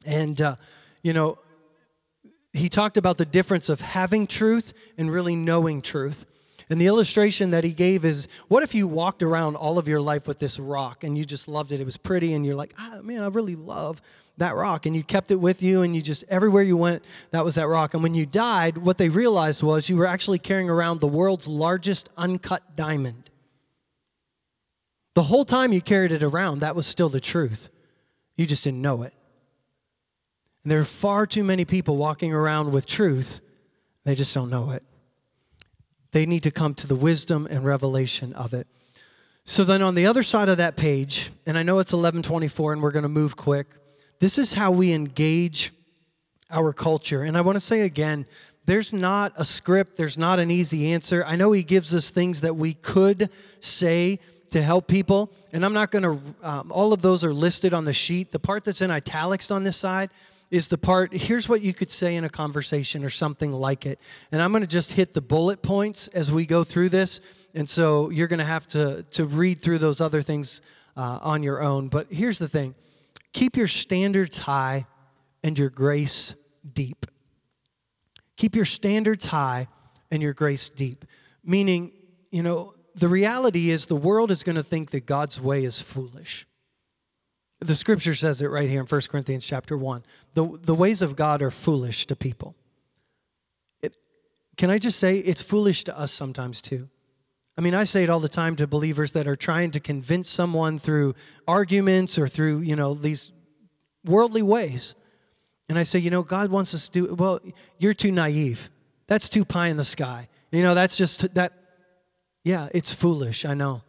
And, 0.04 0.42
uh, 0.42 0.56
you 1.04 1.14
know, 1.14 1.38
he 2.54 2.70
talked 2.70 2.98
about 2.98 3.18
the 3.18 3.26
difference 3.26 3.70
of 3.70 3.82
having 3.82 4.26
truth 4.26 4.74
and 4.98 5.12
really 5.12 5.36
knowing 5.36 5.84
truth. 5.84 6.26
And 6.70 6.82
the 6.82 6.88
illustration 6.88 7.52
that 7.52 7.64
he 7.64 7.72
gave 7.72 8.04
is 8.04 8.28
what 8.50 8.62
if 8.62 8.76
you 8.76 8.88
walked 8.88 9.24
around 9.24 9.56
all 9.56 9.78
of 9.78 9.88
your 9.88 10.02
life 10.02 10.28
with 10.28 10.40
this 10.40 10.60
rock 10.60 11.04
and 11.04 11.18
you 11.18 11.24
just 11.24 11.48
loved 11.48 11.72
it? 11.72 11.80
It 11.80 11.86
was 11.86 11.96
pretty, 11.96 12.34
and 12.34 12.46
you're 12.46 12.56
like, 12.56 12.74
ah, 12.78 13.00
man, 13.04 13.24
I 13.24 13.28
really 13.28 13.56
love 13.56 14.02
that 14.38 14.56
rock. 14.56 14.86
And 14.86 14.94
you 14.96 15.04
kept 15.04 15.32
it 15.32 15.38
with 15.38 15.64
you, 15.64 15.82
and 15.82 15.96
you 15.96 16.02
just, 16.02 16.26
everywhere 16.28 16.64
you 16.64 16.76
went, 16.76 17.04
that 17.32 17.46
was 17.46 17.56
that 17.56 17.70
rock. 17.70 17.94
And 17.94 18.04
when 18.04 18.14
you 18.14 18.26
died, 18.26 18.78
what 18.78 18.98
they 18.98 19.08
realized 19.08 19.64
was 19.64 19.88
you 19.90 19.96
were 19.96 20.06
actually 20.06 20.40
carrying 20.40 20.70
around 20.70 21.00
the 21.00 21.08
world's 21.08 21.48
largest 21.48 22.10
uncut 22.18 22.76
diamond. 22.76 23.30
The 25.14 25.24
whole 25.24 25.46
time 25.46 25.72
you 25.72 25.82
carried 25.82 26.12
it 26.12 26.22
around, 26.22 26.60
that 26.60 26.76
was 26.76 26.86
still 26.86 27.10
the 27.10 27.22
truth. 27.22 27.70
You 28.36 28.46
just 28.46 28.66
didn't 28.66 28.82
know 28.82 29.04
it. 29.04 29.14
And 30.64 30.72
there 30.72 30.80
are 30.80 30.86
far 30.86 31.26
too 31.26 31.46
many 31.46 31.64
people 31.64 31.96
walking 31.96 32.34
around 32.34 32.74
with 32.74 32.86
truth, 32.86 33.40
they 34.04 34.16
just 34.16 34.34
don't 34.34 34.50
know 34.50 34.72
it. 34.72 34.84
They 36.12 36.26
need 36.26 36.44
to 36.44 36.52
come 36.52 36.74
to 36.76 36.88
the 36.88 36.96
wisdom 36.96 37.48
and 37.50 37.66
revelation 37.66 38.34
of 38.34 38.54
it. 38.54 38.68
So 39.46 39.64
then 39.64 39.82
on 39.82 39.96
the 39.96 40.06
other 40.06 40.24
side 40.24 40.50
of 40.50 40.58
that 40.58 40.76
page, 40.76 41.32
and 41.46 41.58
I 41.58 41.64
know 41.64 41.80
it's 41.80 41.94
1124 41.94 42.74
and 42.74 42.82
we're 42.82 42.92
going 42.92 43.04
to 43.04 43.10
move 43.10 43.36
quick. 43.38 43.68
This 44.20 44.38
is 44.38 44.54
how 44.54 44.72
we 44.72 44.92
engage 44.92 45.72
our 46.52 46.74
culture. 46.74 47.24
And 47.24 47.38
I 47.38 47.42
want 47.42 47.56
to 47.56 47.62
say 47.62 47.82
again, 47.82 48.26
there's 48.66 48.92
not 48.92 49.32
a 49.38 49.46
script, 49.46 49.96
there's 49.96 50.18
not 50.18 50.40
an 50.40 50.52
easy 50.52 50.92
answer. 50.92 51.24
I 51.26 51.38
know 51.38 51.54
he 51.54 51.64
gives 51.64 51.96
us 51.96 52.10
things 52.10 52.42
that 52.42 52.58
we 52.58 52.74
could 52.74 53.30
say 53.62 54.20
to 54.52 54.62
help 54.62 54.88
people, 54.88 55.32
and 55.54 55.64
I'm 55.64 55.74
not 55.74 55.92
going 55.92 56.04
to, 56.04 56.22
um, 56.44 56.72
all 56.72 56.92
of 56.92 57.02
those 57.02 57.24
are 57.24 57.34
listed 57.34 57.74
on 57.74 57.86
the 57.86 57.94
sheet. 57.94 58.32
The 58.32 58.40
part 58.40 58.66
that's 58.66 58.82
in 58.82 58.92
italics 58.92 59.52
on 59.52 59.64
this 59.64 59.78
side 59.78 60.10
is 60.50 60.70
the 60.70 60.78
part 60.78 61.14
here's 61.14 61.50
what 61.50 61.62
you 61.62 61.74
could 61.74 61.92
say 61.92 62.16
in 62.16 62.24
a 62.24 62.30
conversation 62.30 63.04
or 63.04 63.10
something 63.10 63.52
like 63.52 63.86
it. 63.86 64.00
And 64.32 64.42
I'm 64.42 64.52
going 64.52 64.62
to 64.62 64.68
just 64.68 64.94
hit 64.94 65.14
the 65.14 65.22
bullet 65.22 65.62
points 65.62 66.08
as 66.10 66.32
we 66.32 66.46
go 66.46 66.64
through 66.64 66.90
this. 66.90 67.48
And 67.54 67.68
so 67.68 68.10
you're 68.10 68.28
going 68.28 68.40
to 68.40 68.46
have 68.46 68.68
to, 68.68 69.04
to 69.12 69.26
read 69.26 69.60
through 69.60 69.80
those 69.80 70.00
other 70.00 70.22
things 70.22 70.62
uh, 70.96 71.20
on 71.22 71.44
your 71.44 71.62
own. 71.62 71.90
But 71.90 72.08
here's 72.12 72.40
the 72.40 72.48
thing 72.48 72.76
keep 73.34 73.58
your 73.58 73.68
standards 73.68 74.40
high 74.40 74.86
and 75.44 75.58
your 75.58 75.70
grace 75.70 76.36
deep. 76.74 77.06
Keep 78.36 78.56
your 78.56 78.66
standards 78.66 79.28
high 79.28 79.68
and 80.12 80.22
your 80.22 80.34
grace 80.34 80.70
deep. 80.70 81.06
Meaning, 81.44 81.92
you 82.32 82.44
know, 82.44 82.74
the 82.96 83.08
reality 83.08 83.70
is 83.70 83.86
the 83.86 83.96
world 83.96 84.32
is 84.32 84.44
going 84.44 84.56
to 84.56 84.64
think 84.64 84.92
that 84.92 85.06
God's 85.06 85.40
way 85.40 85.64
is 85.64 85.82
foolish. 85.82 86.46
The 87.60 87.76
scripture 87.76 88.14
says 88.14 88.42
it 88.42 88.52
right 88.52 88.70
here 88.70 88.82
in 88.82 88.86
1 88.86 89.02
Corinthians 89.10 89.46
chapter 89.48 89.78
1. 89.78 90.04
The, 90.36 90.60
the 90.62 90.76
ways 90.76 91.02
of 91.02 91.16
God 91.16 91.42
are 91.42 91.50
foolish 91.50 92.06
to 92.08 92.16
people. 92.16 92.56
It, 93.82 93.98
can 94.58 94.70
I 94.70 94.78
just 94.78 95.00
say 95.00 95.18
it's 95.18 95.42
foolish 95.42 95.84
to 95.86 95.98
us 95.98 96.12
sometimes 96.12 96.62
too? 96.62 96.90
I 97.58 97.62
mean, 97.62 97.74
I 97.74 97.86
say 97.86 98.04
it 98.04 98.10
all 98.10 98.20
the 98.20 98.30
time 98.30 98.56
to 98.58 98.68
believers 98.68 99.14
that 99.14 99.28
are 99.28 99.36
trying 99.36 99.72
to 99.72 99.80
convince 99.80 100.30
someone 100.30 100.78
through 100.78 101.16
arguments 101.48 102.20
or 102.20 102.28
through, 102.28 102.60
you 102.60 102.76
know, 102.76 102.94
these 102.94 103.32
worldly 104.06 104.44
ways. 104.44 104.94
And 105.68 105.80
I 105.80 105.84
say, 105.84 105.98
you 105.98 106.12
know, 106.12 106.22
God 106.22 106.52
wants 106.52 106.76
us 106.76 106.88
to 106.90 107.08
do, 107.08 107.16
well, 107.16 107.40
you're 107.80 107.96
too 107.96 108.12
naive. 108.12 108.70
That's 109.08 109.28
too 109.30 109.44
pie 109.44 109.68
in 109.68 109.78
the 109.78 109.84
sky. 109.84 110.30
You 110.52 110.62
know, 110.62 110.76
that's 110.76 110.96
just 110.96 111.34
that, 111.34 111.54
yeah, 112.44 112.70
it's 112.74 112.94
foolish, 112.94 113.44
I 113.44 113.56
know. 113.56 113.82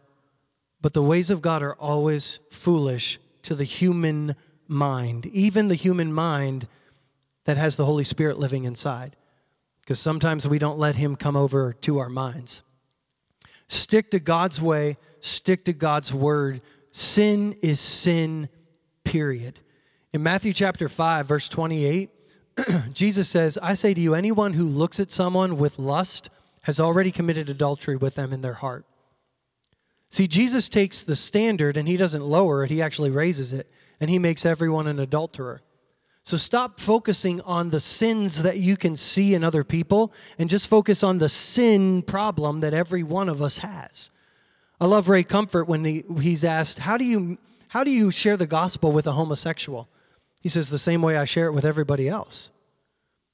But 0.81 0.93
the 0.93 1.03
ways 1.03 1.29
of 1.29 1.41
God 1.41 1.61
are 1.61 1.75
always 1.75 2.39
foolish 2.49 3.19
to 3.49 3.55
the 3.55 3.63
human 3.63 4.35
mind, 4.67 5.25
even 5.25 5.69
the 5.69 5.75
human 5.75 6.13
mind 6.13 6.67
that 7.45 7.57
has 7.57 7.77
the 7.77 7.85
Holy 7.85 8.03
Spirit 8.03 8.37
living 8.37 8.63
inside. 8.63 9.15
Because 9.81 9.99
sometimes 9.99 10.47
we 10.47 10.59
don't 10.59 10.77
let 10.77 10.97
Him 10.97 11.15
come 11.15 11.35
over 11.35 11.73
to 11.81 11.97
our 11.97 12.09
minds. 12.09 12.61
Stick 13.67 14.11
to 14.11 14.19
God's 14.19 14.61
way, 14.61 14.97
stick 15.19 15.65
to 15.65 15.73
God's 15.73 16.13
word. 16.13 16.61
Sin 16.91 17.55
is 17.63 17.79
sin, 17.79 18.49
period. 19.03 19.59
In 20.13 20.21
Matthew 20.21 20.53
chapter 20.53 20.87
5, 20.87 21.25
verse 21.25 21.49
28, 21.49 22.11
Jesus 22.93 23.27
says, 23.27 23.57
I 23.63 23.73
say 23.73 23.95
to 23.95 24.01
you, 24.01 24.13
anyone 24.13 24.53
who 24.53 24.65
looks 24.65 24.99
at 24.99 25.11
someone 25.11 25.57
with 25.57 25.79
lust 25.79 26.29
has 26.63 26.79
already 26.79 27.09
committed 27.09 27.49
adultery 27.49 27.95
with 27.95 28.13
them 28.13 28.31
in 28.31 28.43
their 28.43 28.53
heart. 28.53 28.85
See, 30.09 30.27
Jesus 30.27 30.69
takes 30.69 31.03
the 31.03 31.15
standard 31.15 31.77
and 31.77 31.87
he 31.87 31.97
doesn't 31.97 32.23
lower 32.23 32.63
it, 32.63 32.71
he 32.71 32.81
actually 32.81 33.11
raises 33.11 33.53
it, 33.53 33.67
and 33.99 34.09
he 34.09 34.19
makes 34.19 34.45
everyone 34.45 34.87
an 34.87 34.99
adulterer. 34.99 35.61
So 36.23 36.37
stop 36.37 36.79
focusing 36.79 37.41
on 37.41 37.69
the 37.69 37.79
sins 37.79 38.43
that 38.43 38.57
you 38.57 38.75
can 38.75 38.95
see 38.95 39.33
in 39.33 39.43
other 39.43 39.63
people 39.63 40.13
and 40.37 40.49
just 40.49 40.67
focus 40.67 41.03
on 41.03 41.17
the 41.17 41.29
sin 41.29 42.01
problem 42.01 42.59
that 42.59 42.73
every 42.73 43.03
one 43.03 43.29
of 43.29 43.41
us 43.41 43.59
has. 43.59 44.11
I 44.81 44.85
love 44.85 45.09
Ray 45.09 45.23
Comfort 45.23 45.67
when 45.67 45.83
he, 45.83 46.03
he's 46.21 46.43
asked, 46.43 46.79
how 46.79 46.97
do, 46.97 47.03
you, 47.03 47.37
how 47.69 47.83
do 47.83 47.91
you 47.91 48.11
share 48.11 48.37
the 48.37 48.47
gospel 48.47 48.91
with 48.91 49.07
a 49.07 49.13
homosexual? 49.13 49.89
He 50.41 50.49
says, 50.49 50.69
the 50.69 50.77
same 50.77 51.01
way 51.01 51.17
I 51.17 51.25
share 51.25 51.47
it 51.47 51.53
with 51.53 51.65
everybody 51.65 52.07
else. 52.07 52.51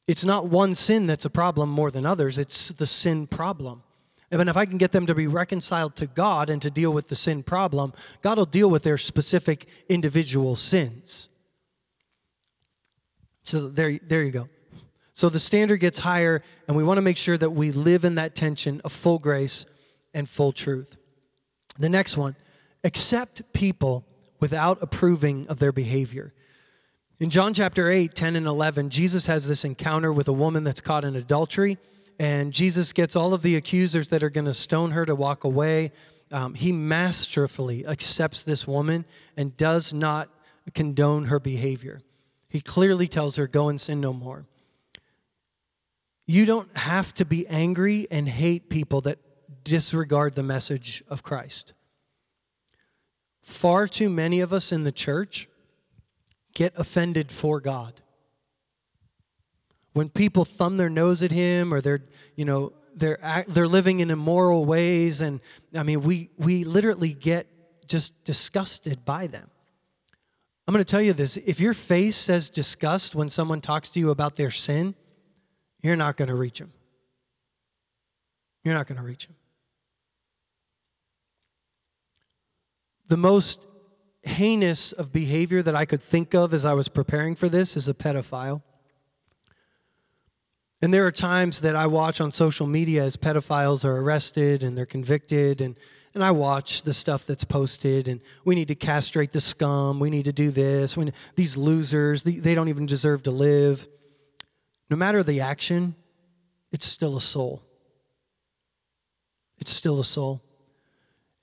It's 0.07 0.25
not 0.25 0.47
one 0.47 0.75
sin 0.75 1.07
that's 1.07 1.25
a 1.25 1.29
problem 1.29 1.69
more 1.69 1.91
than 1.91 2.05
others, 2.05 2.37
it's 2.37 2.69
the 2.69 2.87
sin 2.87 3.27
problem. 3.27 3.83
And 4.31 4.49
if 4.49 4.57
I 4.57 4.65
can 4.65 4.77
get 4.77 4.91
them 4.91 5.05
to 5.05 5.15
be 5.15 5.27
reconciled 5.27 5.95
to 5.97 6.07
God 6.07 6.49
and 6.49 6.61
to 6.61 6.71
deal 6.71 6.93
with 6.93 7.09
the 7.09 7.15
sin 7.15 7.43
problem, 7.43 7.93
God 8.21 8.37
will 8.37 8.45
deal 8.45 8.69
with 8.69 8.83
their 8.83 8.97
specific 8.97 9.67
individual 9.87 10.55
sins. 10.55 11.29
So 13.43 13.69
there, 13.69 13.93
there 13.99 14.23
you 14.23 14.31
go. 14.31 14.49
So 15.13 15.29
the 15.29 15.39
standard 15.39 15.77
gets 15.77 15.99
higher, 15.99 16.43
and 16.67 16.75
we 16.75 16.83
want 16.83 16.97
to 16.97 17.01
make 17.01 17.17
sure 17.17 17.37
that 17.37 17.51
we 17.51 17.71
live 17.71 18.03
in 18.03 18.15
that 18.15 18.35
tension 18.35 18.81
of 18.83 18.91
full 18.91 19.19
grace 19.19 19.65
and 20.13 20.27
full 20.27 20.51
truth. 20.51 20.97
The 21.77 21.89
next 21.89 22.17
one 22.17 22.35
accept 22.83 23.53
people 23.53 24.05
without 24.39 24.81
approving 24.81 25.47
of 25.47 25.59
their 25.59 25.71
behavior. 25.71 26.33
In 27.19 27.29
John 27.29 27.53
chapter 27.53 27.89
8, 27.89 28.13
10 28.13 28.35
and 28.35 28.45
11, 28.45 28.89
Jesus 28.89 29.27
has 29.27 29.47
this 29.47 29.63
encounter 29.63 30.11
with 30.11 30.27
a 30.27 30.33
woman 30.33 30.65
that's 30.65 30.81
caught 30.81 31.05
in 31.05 31.15
adultery 31.15 31.77
and 32.19 32.53
Jesus 32.53 32.93
gets 32.93 33.15
all 33.15 33.33
of 33.33 33.41
the 33.41 33.55
accusers 33.55 34.07
that 34.09 34.23
are 34.23 34.29
going 34.29 34.45
to 34.45 34.53
stone 34.53 34.91
her 34.91 35.05
to 35.05 35.15
walk 35.15 35.43
away. 35.43 35.91
Um, 36.31 36.53
he 36.53 36.71
masterfully 36.71 37.85
accepts 37.85 38.43
this 38.43 38.67
woman 38.67 39.05
and 39.35 39.55
does 39.55 39.93
not 39.93 40.29
condone 40.73 41.25
her 41.25 41.39
behavior. 41.39 42.01
He 42.49 42.61
clearly 42.61 43.07
tells 43.07 43.35
her, 43.35 43.47
Go 43.47 43.69
and 43.69 43.79
sin 43.79 43.99
no 43.99 44.13
more. 44.13 44.45
You 46.25 46.45
don't 46.45 46.75
have 46.77 47.13
to 47.15 47.25
be 47.25 47.45
angry 47.47 48.07
and 48.09 48.27
hate 48.27 48.69
people 48.69 49.01
that 49.01 49.19
disregard 49.63 50.35
the 50.35 50.43
message 50.43 51.03
of 51.09 51.21
Christ. 51.21 51.73
Far 53.41 53.87
too 53.87 54.09
many 54.09 54.39
of 54.39 54.51
us 54.51 54.71
in 54.71 54.85
the 54.85 54.91
church 54.91 55.47
get 56.53 56.73
offended 56.77 57.31
for 57.31 57.59
God 57.59 58.01
when 59.95 60.09
people 60.09 60.43
thumb 60.43 60.75
their 60.75 60.89
nose 60.89 61.23
at 61.23 61.31
him 61.31 61.73
or 61.73 61.79
they're 61.79 62.03
you 62.35 62.43
know 62.43 62.73
they're 62.95 63.17
they're 63.47 63.67
living 63.67 64.01
in 64.01 64.11
immoral 64.11 64.65
ways 64.65 65.21
and 65.21 65.39
i 65.75 65.83
mean 65.83 66.01
we 66.01 66.29
we 66.37 66.65
literally 66.65 67.13
get 67.13 67.47
just 67.87 68.25
disgusted 68.25 69.05
by 69.05 69.27
them. 69.27 69.49
I'm 70.67 70.73
going 70.73 70.83
to 70.83 70.89
tell 70.89 71.01
you 71.01 71.13
this 71.13 71.37
if 71.37 71.59
your 71.59 71.73
face 71.73 72.17
says 72.17 72.49
disgust 72.49 73.15
when 73.15 73.29
someone 73.29 73.61
talks 73.61 73.89
to 73.91 73.99
you 73.99 74.09
about 74.09 74.35
their 74.35 74.51
sin 74.51 74.95
you're 75.81 75.95
not 75.95 76.17
going 76.17 76.27
to 76.27 76.35
reach 76.35 76.59
them 76.59 76.73
you're 78.63 78.73
not 78.73 78.87
going 78.87 78.97
to 78.97 79.03
reach 79.03 79.27
them 79.27 79.35
the 83.07 83.17
most 83.17 83.67
heinous 84.23 84.91
of 84.91 85.13
behavior 85.13 85.61
that 85.61 85.75
i 85.75 85.85
could 85.85 86.01
think 86.01 86.33
of 86.33 86.51
as 86.51 86.65
i 86.65 86.73
was 86.73 86.87
preparing 86.87 87.35
for 87.35 87.47
this 87.47 87.77
is 87.77 87.87
a 87.87 87.93
pedophile 87.93 88.63
and 90.85 90.93
there 90.93 91.07
are 91.07 91.11
times 91.11 91.61
that 91.61 91.75
I 91.75 91.87
watch 91.87 92.21
on 92.21 92.31
social 92.31 92.67
media 92.67 93.03
as 93.03 93.17
pedophiles 93.17 93.83
are 93.83 93.97
arrested 93.97 94.61
and 94.61 94.77
they're 94.77 94.85
convicted, 94.85 95.59
and, 95.59 95.75
and 96.13 96.23
I 96.23 96.29
watch 96.29 96.83
the 96.83 96.93
stuff 96.93 97.25
that's 97.25 97.43
posted, 97.43 98.07
and 98.07 98.21
we 98.45 98.53
need 98.53 98.67
to 98.67 98.75
castrate 98.75 99.31
the 99.31 99.41
scum, 99.41 99.99
we 99.99 100.11
need 100.11 100.25
to 100.25 100.31
do 100.31 100.51
this. 100.51 100.95
When 100.95 101.11
these 101.35 101.57
losers, 101.57 102.21
they 102.21 102.53
don't 102.53 102.67
even 102.67 102.85
deserve 102.85 103.23
to 103.23 103.31
live. 103.31 103.87
No 104.91 104.95
matter 104.95 105.23
the 105.23 105.41
action, 105.41 105.95
it's 106.71 106.85
still 106.85 107.17
a 107.17 107.21
soul. 107.21 107.63
It's 109.57 109.71
still 109.71 109.99
a 109.99 110.05
soul. 110.05 110.43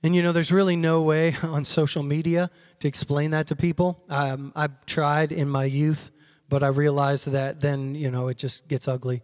And 0.05 0.14
you 0.14 0.22
know, 0.22 0.30
there's 0.30 0.53
really 0.53 0.76
no 0.76 1.03
way 1.03 1.34
on 1.43 1.64
social 1.64 2.05
media 2.05 2.49
to 2.78 2.86
explain 2.86 3.32
that 3.32 3.49
to 3.49 3.57
people. 3.57 4.05
Um, 4.09 4.53
I've 4.55 4.86
tried 4.86 5.32
in 5.32 5.49
my 5.49 5.64
youth, 5.64 6.12
but 6.49 6.62
I 6.62 6.68
realized 6.68 7.32
that 7.32 7.61
then, 7.61 7.97
you 7.97 8.12
know, 8.12 8.28
it 8.28 8.38
just 8.38 8.68
gets 8.68 8.86
ugly 8.86 9.22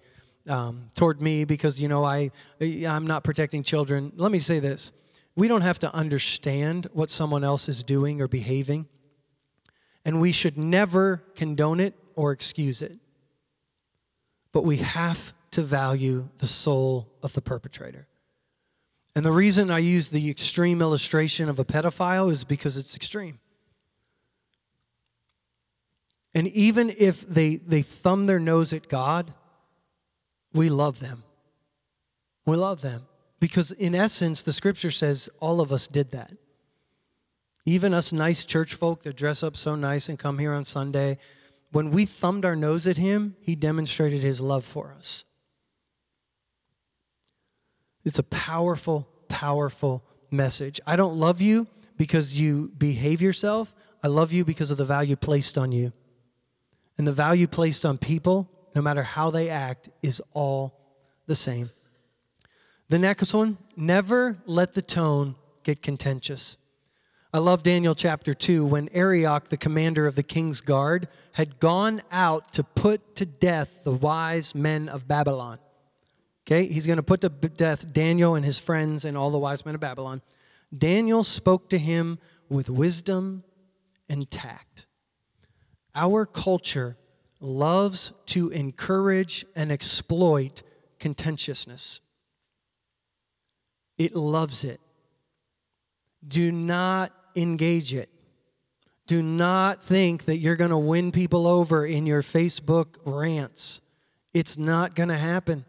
um, 0.48 0.90
toward 0.94 1.20
me 1.20 1.44
because, 1.44 1.80
you 1.80 1.88
know, 1.88 2.04
I, 2.04 2.30
I'm 2.60 3.06
not 3.06 3.24
protecting 3.24 3.62
children. 3.62 4.12
Let 4.16 4.32
me 4.32 4.38
say 4.38 4.58
this 4.58 4.92
we 5.36 5.46
don't 5.46 5.60
have 5.60 5.78
to 5.80 5.94
understand 5.94 6.88
what 6.92 7.10
someone 7.10 7.44
else 7.44 7.68
is 7.68 7.82
doing 7.84 8.20
or 8.20 8.26
behaving, 8.26 8.88
and 10.04 10.20
we 10.20 10.32
should 10.32 10.58
never 10.58 11.22
condone 11.36 11.78
it 11.78 11.94
or 12.16 12.32
excuse 12.32 12.82
it. 12.82 12.98
But 14.50 14.64
we 14.64 14.78
have 14.78 15.32
to 15.52 15.62
value 15.62 16.28
the 16.38 16.48
soul 16.48 17.08
of 17.22 17.34
the 17.34 17.40
perpetrator. 17.40 18.08
And 19.14 19.24
the 19.24 19.32
reason 19.32 19.70
I 19.70 19.78
use 19.78 20.08
the 20.08 20.30
extreme 20.30 20.80
illustration 20.80 21.48
of 21.48 21.58
a 21.58 21.64
pedophile 21.64 22.30
is 22.30 22.44
because 22.44 22.76
it's 22.76 22.94
extreme. 22.94 23.38
And 26.34 26.46
even 26.48 26.92
if 26.96 27.22
they, 27.22 27.56
they 27.56 27.82
thumb 27.82 28.26
their 28.26 28.38
nose 28.38 28.72
at 28.72 28.88
God, 28.88 29.32
we 30.52 30.68
love 30.68 31.00
them. 31.00 31.22
We 32.46 32.56
love 32.56 32.80
them. 32.82 33.02
Because 33.40 33.70
in 33.72 33.94
essence, 33.94 34.42
the 34.42 34.52
scripture 34.52 34.90
says 34.90 35.28
all 35.40 35.60
of 35.60 35.70
us 35.70 35.86
did 35.86 36.10
that. 36.12 36.32
Even 37.66 37.92
us 37.92 38.12
nice 38.12 38.44
church 38.44 38.74
folk 38.74 39.02
that 39.02 39.16
dress 39.16 39.42
up 39.42 39.56
so 39.56 39.74
nice 39.74 40.08
and 40.08 40.18
come 40.18 40.38
here 40.38 40.52
on 40.52 40.64
Sunday, 40.64 41.18
when 41.70 41.90
we 41.90 42.06
thumbed 42.06 42.44
our 42.44 42.56
nose 42.56 42.86
at 42.86 42.96
him, 42.96 43.36
he 43.40 43.54
demonstrated 43.54 44.22
his 44.22 44.40
love 44.40 44.64
for 44.64 44.94
us. 44.96 45.24
It's 48.04 48.18
a 48.18 48.24
powerful, 48.24 49.08
powerful 49.28 50.02
message. 50.30 50.80
I 50.86 50.96
don't 50.96 51.16
love 51.16 51.42
you 51.42 51.66
because 51.98 52.40
you 52.40 52.72
behave 52.78 53.20
yourself. 53.20 53.74
I 54.02 54.08
love 54.08 54.32
you 54.32 54.44
because 54.44 54.70
of 54.70 54.78
the 54.78 54.84
value 54.84 55.16
placed 55.16 55.58
on 55.58 55.72
you. 55.72 55.92
And 56.96 57.06
the 57.06 57.12
value 57.12 57.46
placed 57.46 57.84
on 57.84 57.98
people, 57.98 58.50
no 58.74 58.82
matter 58.82 59.02
how 59.02 59.30
they 59.30 59.48
act, 59.48 59.88
is 60.02 60.22
all 60.32 60.78
the 61.26 61.34
same. 61.34 61.70
The 62.88 62.98
next 62.98 63.34
one 63.34 63.58
never 63.76 64.38
let 64.46 64.74
the 64.74 64.82
tone 64.82 65.34
get 65.62 65.82
contentious. 65.82 66.56
I 67.32 67.38
love 67.38 67.62
Daniel 67.62 67.94
chapter 67.94 68.32
2 68.32 68.64
when 68.64 68.88
Arioch, 68.92 69.50
the 69.50 69.58
commander 69.58 70.06
of 70.06 70.14
the 70.14 70.22
king's 70.22 70.62
guard, 70.62 71.08
had 71.32 71.60
gone 71.60 72.00
out 72.10 72.54
to 72.54 72.64
put 72.64 73.16
to 73.16 73.26
death 73.26 73.84
the 73.84 73.92
wise 73.92 74.54
men 74.54 74.88
of 74.88 75.06
Babylon. 75.06 75.58
Okay, 76.46 76.66
he's 76.66 76.86
going 76.86 76.96
to 76.96 77.02
put 77.02 77.20
to 77.20 77.28
death 77.28 77.92
Daniel 77.92 78.34
and 78.34 78.46
his 78.46 78.58
friends 78.58 79.04
and 79.04 79.18
all 79.18 79.30
the 79.30 79.38
wise 79.38 79.66
men 79.66 79.74
of 79.74 79.82
Babylon. 79.82 80.22
Daniel 80.76 81.22
spoke 81.22 81.68
to 81.68 81.78
him 81.78 82.18
with 82.48 82.70
wisdom 82.70 83.44
and 84.08 84.30
tact. 84.30 84.86
Our 85.94 86.24
culture 86.24 86.96
loves 87.40 88.12
to 88.26 88.48
encourage 88.50 89.46
and 89.54 89.70
exploit 89.70 90.62
contentiousness, 90.98 92.00
it 93.96 94.14
loves 94.14 94.64
it. 94.64 94.80
Do 96.26 96.50
not 96.50 97.12
engage 97.36 97.94
it. 97.94 98.10
Do 99.06 99.22
not 99.22 99.82
think 99.82 100.26
that 100.26 100.36
you're 100.36 100.56
going 100.56 100.70
to 100.70 100.78
win 100.78 101.12
people 101.12 101.46
over 101.46 101.86
in 101.86 102.04
your 102.04 102.22
Facebook 102.22 102.96
rants. 103.04 103.80
It's 104.34 104.58
not 104.58 104.94
going 104.94 105.08
to 105.08 105.16
happen. 105.16 105.64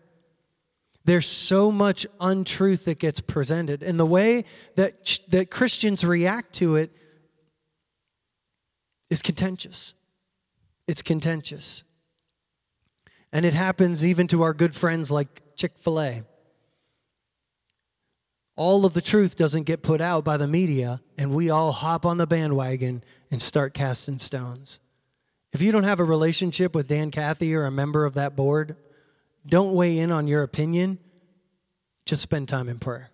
There's 1.06 1.26
so 1.26 1.72
much 1.72 2.06
untruth 2.20 2.86
that 2.86 3.00
gets 3.00 3.22
presented. 3.22 3.82
And 3.82 4.00
the 4.00 4.06
way 4.06 4.44
that, 4.76 5.20
that 5.30 5.50
Christians 5.50 6.04
react 6.04 6.54
to 6.56 6.76
it 6.76 6.92
is 9.10 9.22
contentious. 9.22 9.94
It's 10.90 11.04
contentious. 11.04 11.84
And 13.32 13.46
it 13.46 13.54
happens 13.54 14.04
even 14.04 14.26
to 14.30 14.42
our 14.42 14.56
good 14.56 14.74
friends 14.74 15.12
like 15.12 15.56
Chick 15.56 15.74
fil 15.78 16.02
A. 16.02 16.24
All 18.56 18.86
of 18.86 18.96
the 18.96 19.02
truth 19.02 19.36
doesn't 19.36 19.68
get 19.68 19.84
put 19.84 20.02
out 20.02 20.26
by 20.26 20.36
the 20.38 20.48
media, 20.48 21.00
and 21.16 21.30
we 21.30 21.52
all 21.52 21.74
hop 21.74 22.08
on 22.08 22.18
the 22.18 22.26
bandwagon 22.26 23.04
and 23.30 23.40
start 23.40 23.76
casting 23.76 24.18
stones. 24.18 24.80
If 25.52 25.62
you 25.62 25.72
don't 25.72 25.84
have 25.84 26.00
a 26.00 26.04
relationship 26.04 26.74
with 26.74 26.88
Dan 26.88 27.12
Cathy 27.12 27.54
or 27.54 27.66
a 27.66 27.72
member 27.72 28.04
of 28.04 28.16
that 28.16 28.36
board, 28.36 28.76
don't 29.46 29.76
weigh 29.76 30.00
in 30.00 30.12
on 30.12 30.28
your 30.28 30.42
opinion. 30.42 30.98
Just 32.04 32.24
spend 32.24 32.50
time 32.50 32.68
in 32.68 32.80
prayer. 32.80 33.12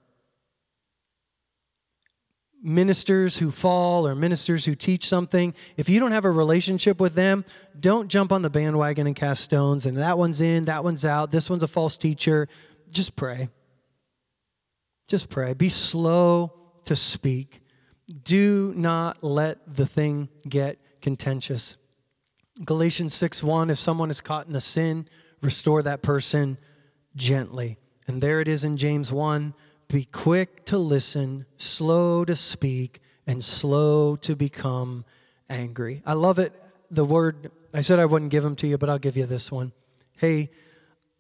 Ministers 2.66 3.38
who 3.38 3.52
fall 3.52 4.08
or 4.08 4.16
ministers 4.16 4.66
who 4.66 4.74
teach 4.74 5.08
something, 5.08 5.54
if 5.78 5.88
you 5.88 6.00
don't 6.00 6.12
have 6.12 6.26
a 6.26 6.32
relationship 6.32 7.00
with 7.00 7.14
them, 7.14 7.46
don't 7.80 8.10
jump 8.10 8.32
on 8.32 8.42
the 8.42 8.50
bandwagon 8.50 9.06
and 9.06 9.16
cast 9.16 9.44
stones. 9.44 9.86
And 9.86 9.98
that 9.98 10.18
one's 10.18 10.42
in, 10.42 10.66
that 10.66 10.84
one's 10.84 11.06
out, 11.06 11.30
this 11.30 11.48
one's 11.48 11.62
a 11.62 11.68
false 11.68 11.96
teacher. 11.96 12.48
Just 12.92 13.16
pray. 13.16 13.50
Just 15.08 15.30
pray. 15.30 15.54
Be 15.54 15.70
slow 15.70 16.54
to 16.86 16.96
speak. 16.96 17.62
Do 18.24 18.74
not 18.76 19.24
let 19.24 19.58
the 19.68 19.86
thing 19.86 20.30
get 20.50 20.80
contentious. 21.02 21.78
Galatians 22.66 23.14
6 23.14 23.44
1 23.44 23.70
If 23.70 23.78
someone 23.78 24.10
is 24.10 24.22
caught 24.22 24.48
in 24.48 24.56
a 24.56 24.62
sin, 24.62 25.08
restore 25.42 25.84
that 25.84 26.02
person 26.02 26.58
gently. 27.16 27.78
And 28.08 28.22
there 28.22 28.42
it 28.42 28.48
is 28.48 28.64
in 28.64 28.78
James 28.78 29.12
1 29.12 29.54
be 29.88 30.06
quick 30.06 30.66
to 30.66 30.78
listen, 30.78 31.46
slow 31.58 32.26
to 32.26 32.36
speak, 32.36 33.00
and 33.28 33.44
slow 33.44 34.16
to 34.18 34.36
become 34.36 35.06
angry. 35.50 36.02
I 36.06 36.14
love 36.14 36.40
it. 36.40 36.54
The 36.92 37.06
word, 37.06 37.52
I 37.74 37.82
said 37.82 38.00
I 38.00 38.06
wouldn't 38.06 38.32
give 38.32 38.44
them 38.44 38.56
to 38.58 38.68
you, 38.68 38.78
but 38.78 38.90
I'll 38.90 39.00
give 39.00 39.18
you 39.18 39.26
this 39.26 39.52
one. 39.52 39.72
Hey, 40.18 40.50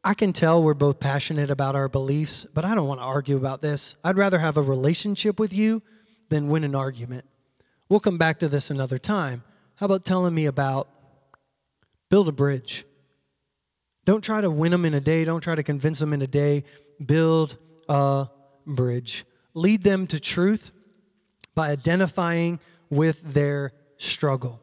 I 0.03 0.13
can 0.13 0.33
tell 0.33 0.61
we're 0.61 0.75
both 0.75 0.99
passionate 0.99 1.49
about 1.49 1.75
our 1.75 1.89
beliefs, 1.89 2.45
but 2.45 2.63
I 2.63 2.75
don't 2.75 2.87
want 2.87 2.99
to 2.99 3.05
argue 3.05 3.37
about 3.37 3.61
this. 3.61 3.95
I'd 4.03 4.17
rather 4.17 4.39
have 4.39 4.57
a 4.57 4.61
relationship 4.61 5.39
with 5.39 5.51
you 5.51 5.81
than 6.29 6.47
win 6.47 6.63
an 6.63 6.75
argument. 6.75 7.25
We'll 7.89 7.99
come 7.99 8.17
back 8.17 8.39
to 8.39 8.47
this 8.47 8.69
another 8.69 8.97
time. 8.97 9.43
How 9.75 9.87
about 9.87 10.05
telling 10.05 10.33
me 10.33 10.45
about 10.45 10.89
build 12.09 12.29
a 12.29 12.31
bridge? 12.31 12.85
Don't 14.05 14.23
try 14.23 14.41
to 14.41 14.51
win 14.51 14.71
them 14.71 14.85
in 14.85 14.93
a 14.93 15.01
day. 15.01 15.25
Don't 15.25 15.41
try 15.41 15.55
to 15.55 15.63
convince 15.63 15.99
them 15.99 16.13
in 16.13 16.21
a 16.21 16.27
day. 16.27 16.63
Build 17.03 17.57
a 17.89 18.27
bridge. 18.65 19.25
Lead 19.53 19.83
them 19.83 20.07
to 20.07 20.19
truth 20.19 20.71
by 21.53 21.69
identifying 21.69 22.59
with 22.89 23.33
their 23.33 23.71
struggle. 23.97 24.61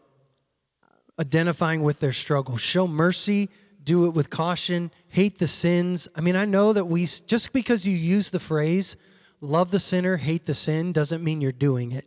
Identifying 1.18 1.82
with 1.82 2.00
their 2.00 2.12
struggle. 2.12 2.56
Show 2.56 2.86
mercy. 2.86 3.50
Do 3.82 4.06
it 4.06 4.14
with 4.14 4.30
caution. 4.30 4.90
Hate 5.08 5.38
the 5.38 5.48
sins. 5.48 6.08
I 6.14 6.20
mean, 6.20 6.36
I 6.36 6.44
know 6.44 6.72
that 6.72 6.84
we, 6.84 7.04
just 7.04 7.52
because 7.52 7.86
you 7.86 7.96
use 7.96 8.30
the 8.30 8.40
phrase, 8.40 8.96
love 9.40 9.70
the 9.70 9.80
sinner, 9.80 10.18
hate 10.18 10.44
the 10.44 10.54
sin, 10.54 10.92
doesn't 10.92 11.24
mean 11.24 11.40
you're 11.40 11.52
doing 11.52 11.92
it. 11.92 12.06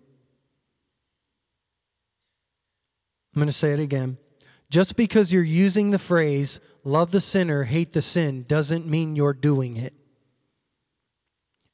I'm 3.36 3.41
going 3.41 3.48
to 3.48 3.54
say 3.54 3.74
it 3.74 3.80
again. 3.80 4.18
Just 4.70 4.96
because 4.96 5.34
you're 5.34 5.43
using 5.43 5.91
the 5.91 6.00
phrase, 6.00 6.62
love 6.86 7.12
the 7.12 7.22
sinner, 7.22 7.64
hate 7.64 7.91
the 7.91 8.02
sin, 8.02 8.46
doesn't 8.48 8.88
mean 8.88 9.16
you're 9.16 9.34
doing 9.34 9.76
it. 9.76 9.93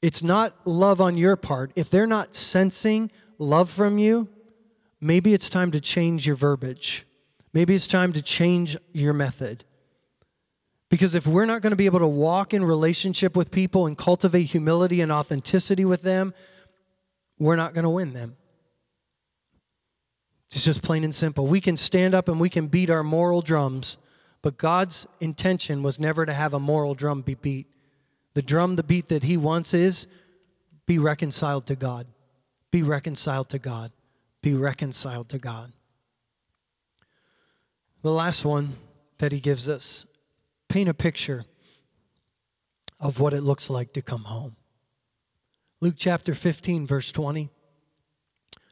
It's 0.02 0.22
not 0.22 0.54
love 0.66 1.00
on 1.00 1.16
your 1.16 1.36
part. 1.36 1.70
If 1.76 1.88
they're 1.88 2.08
not 2.08 2.34
sensing 2.34 3.10
love 3.38 3.70
from 3.70 3.98
you, 3.98 4.28
maybe 5.00 5.32
it's 5.32 5.48
time 5.48 5.70
to 5.70 5.80
change 5.80 6.26
your 6.26 6.36
verbiage. 6.36 7.06
Maybe 7.54 7.74
it's 7.74 7.86
time 7.86 8.12
to 8.14 8.22
change 8.22 8.76
your 8.92 9.12
method. 9.12 9.64
Because 10.90 11.14
if 11.14 11.26
we're 11.26 11.46
not 11.46 11.62
going 11.62 11.70
to 11.70 11.76
be 11.76 11.86
able 11.86 12.00
to 12.00 12.06
walk 12.06 12.52
in 12.52 12.64
relationship 12.64 13.36
with 13.36 13.50
people 13.50 13.86
and 13.86 13.96
cultivate 13.96 14.44
humility 14.44 15.00
and 15.00 15.12
authenticity 15.12 15.84
with 15.84 16.02
them, 16.02 16.34
we're 17.38 17.56
not 17.56 17.72
going 17.72 17.84
to 17.84 17.90
win 17.90 18.12
them. 18.12 18.36
It's 20.50 20.64
just 20.64 20.82
plain 20.82 21.02
and 21.02 21.14
simple. 21.14 21.46
We 21.46 21.62
can 21.62 21.78
stand 21.78 22.14
up 22.14 22.28
and 22.28 22.38
we 22.38 22.50
can 22.50 22.66
beat 22.66 22.90
our 22.90 23.02
moral 23.02 23.40
drums, 23.40 23.96
but 24.42 24.58
God's 24.58 25.06
intention 25.20 25.82
was 25.82 25.98
never 25.98 26.26
to 26.26 26.32
have 26.34 26.52
a 26.52 26.60
moral 26.60 26.94
drum 26.94 27.22
be 27.22 27.34
beat. 27.34 27.71
The 28.34 28.42
drum, 28.42 28.76
the 28.76 28.82
beat 28.82 29.08
that 29.08 29.24
He 29.24 29.36
wants 29.36 29.74
is 29.74 30.06
be 30.86 30.98
reconciled 30.98 31.66
to 31.66 31.76
God. 31.76 32.06
Be 32.70 32.82
reconciled 32.82 33.48
to 33.50 33.58
God. 33.58 33.92
Be 34.42 34.54
reconciled 34.54 35.28
to 35.30 35.38
God. 35.38 35.72
The 38.02 38.10
last 38.10 38.44
one 38.44 38.74
that 39.18 39.32
He 39.32 39.40
gives 39.40 39.68
us 39.68 40.06
paint 40.68 40.88
a 40.88 40.94
picture 40.94 41.44
of 42.98 43.20
what 43.20 43.34
it 43.34 43.42
looks 43.42 43.68
like 43.68 43.92
to 43.92 44.02
come 44.02 44.24
home. 44.24 44.56
Luke 45.80 45.94
chapter 45.96 46.34
15, 46.34 46.86
verse 46.86 47.12
20. 47.12 47.50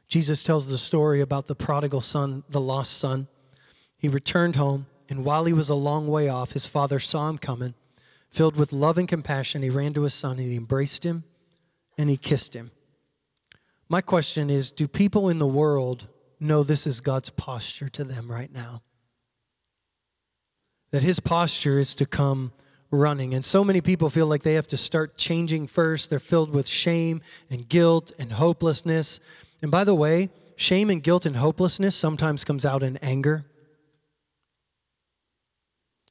Jesus 0.07 0.43
tells 0.43 0.67
the 0.67 0.77
story 0.77 1.21
about 1.21 1.47
the 1.47 1.55
prodigal 1.55 2.01
son, 2.01 2.43
the 2.49 2.59
lost 2.59 2.97
son. 2.97 3.27
He 3.97 4.09
returned 4.09 4.55
home, 4.55 4.87
and 5.09 5.23
while 5.23 5.45
he 5.45 5.53
was 5.53 5.69
a 5.69 5.75
long 5.75 6.07
way 6.07 6.27
off, 6.27 6.51
his 6.51 6.67
father 6.67 6.99
saw 6.99 7.29
him 7.29 7.37
coming 7.37 7.75
Filled 8.31 8.55
with 8.55 8.71
love 8.71 8.97
and 8.97 9.07
compassion, 9.07 9.61
he 9.61 9.69
ran 9.69 9.93
to 9.93 10.03
his 10.03 10.13
son 10.13 10.39
and 10.39 10.47
he 10.47 10.55
embraced 10.55 11.05
him 11.05 11.25
and 11.97 12.09
he 12.09 12.17
kissed 12.17 12.53
him. 12.53 12.71
My 13.89 13.99
question 13.99 14.49
is 14.49 14.71
do 14.71 14.87
people 14.87 15.27
in 15.27 15.37
the 15.37 15.47
world 15.47 16.07
know 16.39 16.63
this 16.63 16.87
is 16.87 17.01
God's 17.01 17.29
posture 17.29 17.89
to 17.89 18.05
them 18.05 18.31
right 18.31 18.51
now? 18.51 18.83
That 20.91 21.03
his 21.03 21.19
posture 21.19 21.77
is 21.77 21.93
to 21.95 22.05
come 22.05 22.53
running. 22.89 23.33
And 23.33 23.43
so 23.43 23.63
many 23.63 23.81
people 23.81 24.09
feel 24.09 24.27
like 24.27 24.43
they 24.43 24.53
have 24.53 24.67
to 24.69 24.77
start 24.77 25.17
changing 25.17 25.67
first. 25.67 26.09
They're 26.09 26.19
filled 26.19 26.53
with 26.53 26.67
shame 26.67 27.21
and 27.49 27.67
guilt 27.67 28.11
and 28.17 28.33
hopelessness. 28.33 29.19
And 29.61 29.71
by 29.71 29.83
the 29.83 29.95
way, 29.95 30.29
shame 30.55 30.89
and 30.89 31.03
guilt 31.03 31.25
and 31.25 31.35
hopelessness 31.35 31.95
sometimes 31.95 32.43
comes 32.43 32.65
out 32.65 32.83
in 32.83 32.97
anger. 32.97 33.45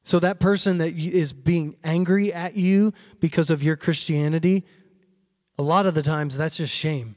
So 0.03 0.19
that 0.21 0.41
person 0.41 0.79
that 0.79 0.95
is 0.95 1.33
being 1.33 1.77
angry 1.85 2.33
at 2.33 2.57
you 2.57 2.93
because 3.21 3.51
of 3.51 3.63
your 3.63 3.77
Christianity, 3.77 4.65
a 5.59 5.63
lot 5.63 5.87
of 5.87 5.95
the 5.95 6.03
times 6.03 6.39
that's 6.39 6.57
just 6.57 6.75
shame. 6.75 7.17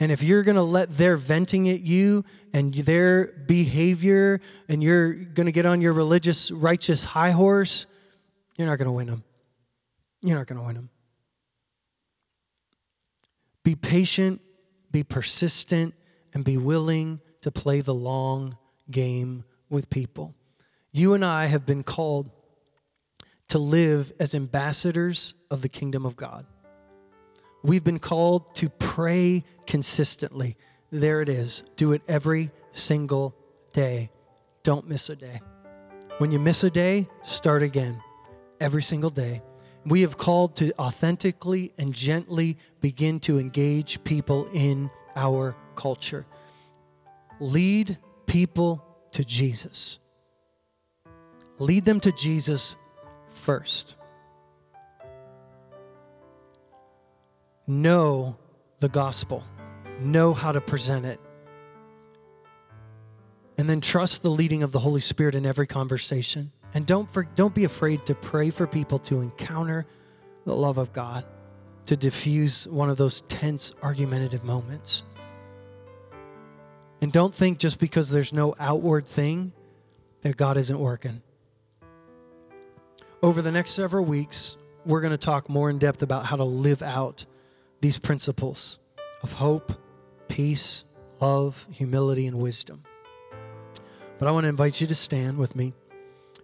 And 0.00 0.12
if 0.12 0.22
you're 0.22 0.44
going 0.44 0.56
to 0.56 0.62
let 0.62 0.90
their 0.90 1.16
venting 1.16 1.68
at 1.68 1.80
you 1.80 2.24
and 2.52 2.72
their 2.72 3.32
behavior 3.46 4.40
and 4.68 4.82
you're 4.82 5.12
going 5.12 5.46
to 5.46 5.52
get 5.52 5.66
on 5.66 5.80
your 5.80 5.92
religious, 5.92 6.50
righteous 6.50 7.04
high 7.04 7.32
horse, 7.32 7.86
you're 8.56 8.68
not 8.68 8.78
going 8.78 8.86
to 8.86 8.92
win 8.92 9.08
them. 9.08 9.24
You're 10.22 10.38
not 10.38 10.46
going 10.46 10.60
to 10.60 10.66
win 10.66 10.76
them. 10.76 10.90
Be 13.64 13.74
patient, 13.74 14.40
be 14.90 15.02
persistent, 15.02 15.94
and 16.32 16.44
be 16.44 16.56
willing 16.56 17.20
to 17.42 17.50
play 17.50 17.80
the 17.80 17.94
long 17.94 18.56
game 18.90 19.44
with 19.68 19.90
people. 19.90 20.34
You 20.98 21.14
and 21.14 21.24
I 21.24 21.46
have 21.46 21.64
been 21.64 21.84
called 21.84 22.28
to 23.50 23.58
live 23.60 24.12
as 24.18 24.34
ambassadors 24.34 25.36
of 25.48 25.62
the 25.62 25.68
kingdom 25.68 26.04
of 26.04 26.16
God. 26.16 26.44
We've 27.62 27.84
been 27.84 28.00
called 28.00 28.56
to 28.56 28.68
pray 28.68 29.44
consistently. 29.64 30.56
There 30.90 31.22
it 31.22 31.28
is. 31.28 31.62
Do 31.76 31.92
it 31.92 32.02
every 32.08 32.50
single 32.72 33.36
day. 33.72 34.10
Don't 34.64 34.88
miss 34.88 35.08
a 35.08 35.14
day. 35.14 35.40
When 36.18 36.32
you 36.32 36.40
miss 36.40 36.64
a 36.64 36.70
day, 36.70 37.08
start 37.22 37.62
again 37.62 38.02
every 38.60 38.82
single 38.82 39.10
day. 39.10 39.40
We 39.86 40.00
have 40.00 40.18
called 40.18 40.56
to 40.56 40.72
authentically 40.80 41.70
and 41.78 41.94
gently 41.94 42.58
begin 42.80 43.20
to 43.20 43.38
engage 43.38 44.02
people 44.02 44.48
in 44.52 44.90
our 45.14 45.54
culture. 45.76 46.26
Lead 47.38 47.98
people 48.26 48.84
to 49.12 49.24
Jesus. 49.24 50.00
Lead 51.58 51.84
them 51.84 52.00
to 52.00 52.12
Jesus 52.12 52.76
first. 53.28 53.96
know 57.68 58.36
the 58.78 58.88
gospel, 58.88 59.44
know 60.00 60.32
how 60.32 60.50
to 60.50 60.60
present 60.60 61.04
it, 61.04 61.20
and 63.58 63.68
then 63.68 63.80
trust 63.80 64.22
the 64.22 64.30
leading 64.30 64.62
of 64.62 64.72
the 64.72 64.78
Holy 64.78 65.00
Spirit 65.00 65.34
in 65.34 65.44
every 65.44 65.66
conversation. 65.66 66.50
And 66.74 66.86
don't, 66.86 67.10
for, 67.10 67.24
don't 67.34 67.54
be 67.54 67.64
afraid 67.64 68.06
to 68.06 68.14
pray 68.14 68.50
for 68.50 68.66
people 68.66 68.98
to 69.00 69.20
encounter 69.20 69.86
the 70.44 70.54
love 70.54 70.78
of 70.78 70.92
God, 70.92 71.24
to 71.86 71.96
diffuse 71.96 72.66
one 72.68 72.88
of 72.88 72.96
those 72.96 73.20
tense, 73.22 73.72
argumentative 73.82 74.44
moments. 74.44 75.02
And 77.00 77.12
don't 77.12 77.34
think 77.34 77.58
just 77.58 77.78
because 77.78 78.10
there's 78.10 78.32
no 78.32 78.54
outward 78.58 79.06
thing 79.06 79.52
that 80.22 80.36
God 80.36 80.56
isn't 80.56 80.78
working. 80.78 81.22
Over 83.20 83.42
the 83.42 83.50
next 83.50 83.72
several 83.72 84.04
weeks, 84.04 84.56
we're 84.86 85.00
going 85.00 85.10
to 85.10 85.18
talk 85.18 85.48
more 85.48 85.68
in 85.68 85.78
depth 85.78 86.02
about 86.04 86.26
how 86.26 86.36
to 86.36 86.44
live 86.44 86.82
out 86.82 87.26
these 87.80 87.98
principles 87.98 88.78
of 89.24 89.32
hope, 89.32 89.72
peace, 90.28 90.84
love, 91.20 91.66
humility, 91.72 92.28
and 92.28 92.38
wisdom. 92.38 92.84
But 94.20 94.28
I 94.28 94.30
want 94.30 94.44
to 94.44 94.48
invite 94.48 94.80
you 94.80 94.86
to 94.86 94.94
stand 94.94 95.36
with 95.36 95.56
me. 95.56 95.74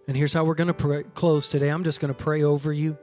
And 0.05 0.17
here's 0.17 0.33
how 0.33 0.43
we're 0.43 0.55
going 0.55 0.67
to 0.67 0.73
pray, 0.73 1.03
close 1.13 1.47
today. 1.47 1.69
I'm 1.69 1.85
just 1.85 2.01
going 2.01 2.13
to 2.13 2.23
pray 2.23 2.43
over 2.43 2.73
you. 2.73 2.97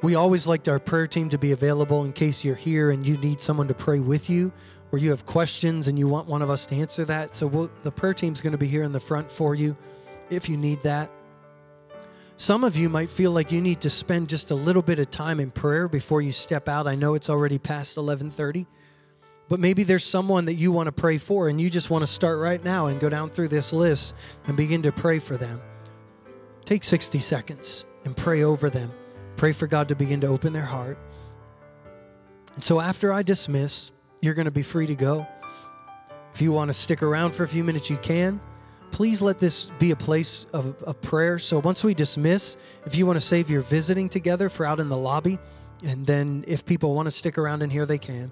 We 0.00 0.14
always 0.14 0.46
liked 0.46 0.68
our 0.68 0.78
prayer 0.78 1.08
team 1.08 1.30
to 1.30 1.38
be 1.38 1.50
available 1.50 2.04
in 2.04 2.12
case 2.12 2.44
you're 2.44 2.54
here 2.54 2.92
and 2.92 3.04
you 3.04 3.16
need 3.16 3.40
someone 3.40 3.66
to 3.66 3.74
pray 3.74 3.98
with 3.98 4.30
you 4.30 4.52
or 4.92 5.00
you 5.00 5.10
have 5.10 5.26
questions 5.26 5.88
and 5.88 5.98
you 5.98 6.06
want 6.06 6.28
one 6.28 6.40
of 6.40 6.50
us 6.50 6.66
to 6.66 6.76
answer 6.76 7.04
that. 7.06 7.34
So 7.34 7.48
we'll, 7.48 7.70
the 7.82 7.90
prayer 7.90 8.14
team's 8.14 8.40
going 8.40 8.52
to 8.52 8.58
be 8.58 8.68
here 8.68 8.84
in 8.84 8.92
the 8.92 9.00
front 9.00 9.28
for 9.28 9.56
you 9.56 9.76
if 10.30 10.48
you 10.48 10.56
need 10.56 10.82
that. 10.82 11.10
Some 12.40 12.62
of 12.62 12.76
you 12.76 12.88
might 12.88 13.08
feel 13.08 13.32
like 13.32 13.50
you 13.50 13.60
need 13.60 13.80
to 13.80 13.90
spend 13.90 14.28
just 14.28 14.52
a 14.52 14.54
little 14.54 14.80
bit 14.80 15.00
of 15.00 15.10
time 15.10 15.40
in 15.40 15.50
prayer 15.50 15.88
before 15.88 16.22
you 16.22 16.30
step 16.30 16.68
out. 16.68 16.86
I 16.86 16.94
know 16.94 17.14
it's 17.14 17.28
already 17.28 17.58
past 17.58 17.96
11:30, 17.96 18.64
but 19.48 19.58
maybe 19.58 19.82
there's 19.82 20.04
someone 20.04 20.44
that 20.44 20.54
you 20.54 20.70
want 20.70 20.86
to 20.86 20.92
pray 20.92 21.18
for 21.18 21.48
and 21.48 21.60
you 21.60 21.68
just 21.68 21.90
want 21.90 22.02
to 22.04 22.06
start 22.06 22.38
right 22.38 22.62
now 22.62 22.86
and 22.86 23.00
go 23.00 23.08
down 23.08 23.28
through 23.28 23.48
this 23.48 23.72
list 23.72 24.14
and 24.46 24.56
begin 24.56 24.82
to 24.82 24.92
pray 24.92 25.18
for 25.18 25.36
them. 25.36 25.60
Take 26.64 26.84
60 26.84 27.18
seconds 27.18 27.86
and 28.04 28.16
pray 28.16 28.44
over 28.44 28.70
them. 28.70 28.92
Pray 29.34 29.50
for 29.50 29.66
God 29.66 29.88
to 29.88 29.96
begin 29.96 30.20
to 30.20 30.28
open 30.28 30.52
their 30.52 30.66
heart. 30.66 30.96
And 32.54 32.62
so 32.62 32.80
after 32.80 33.12
I 33.12 33.24
dismiss, 33.24 33.90
you're 34.20 34.34
going 34.34 34.44
to 34.44 34.52
be 34.52 34.62
free 34.62 34.86
to 34.86 34.94
go. 34.94 35.26
If 36.32 36.40
you 36.40 36.52
want 36.52 36.68
to 36.68 36.74
stick 36.74 37.02
around 37.02 37.32
for 37.32 37.42
a 37.42 37.48
few 37.48 37.64
minutes, 37.64 37.90
you 37.90 37.96
can 37.96 38.40
please 38.90 39.22
let 39.22 39.38
this 39.38 39.70
be 39.78 39.90
a 39.90 39.96
place 39.96 40.44
of, 40.52 40.82
of 40.82 41.00
prayer. 41.00 41.38
So 41.38 41.58
once 41.60 41.84
we 41.84 41.94
dismiss, 41.94 42.56
if 42.84 42.96
you 42.96 43.06
want 43.06 43.16
to 43.16 43.20
save 43.20 43.50
your 43.50 43.60
visiting 43.60 44.08
together 44.08 44.48
for 44.48 44.66
out 44.66 44.80
in 44.80 44.88
the 44.88 44.96
lobby, 44.96 45.38
and 45.84 46.06
then 46.06 46.44
if 46.46 46.66
people 46.66 46.94
want 46.94 47.06
to 47.06 47.12
stick 47.12 47.38
around 47.38 47.62
in 47.62 47.70
here, 47.70 47.86
they 47.86 47.98
can. 47.98 48.30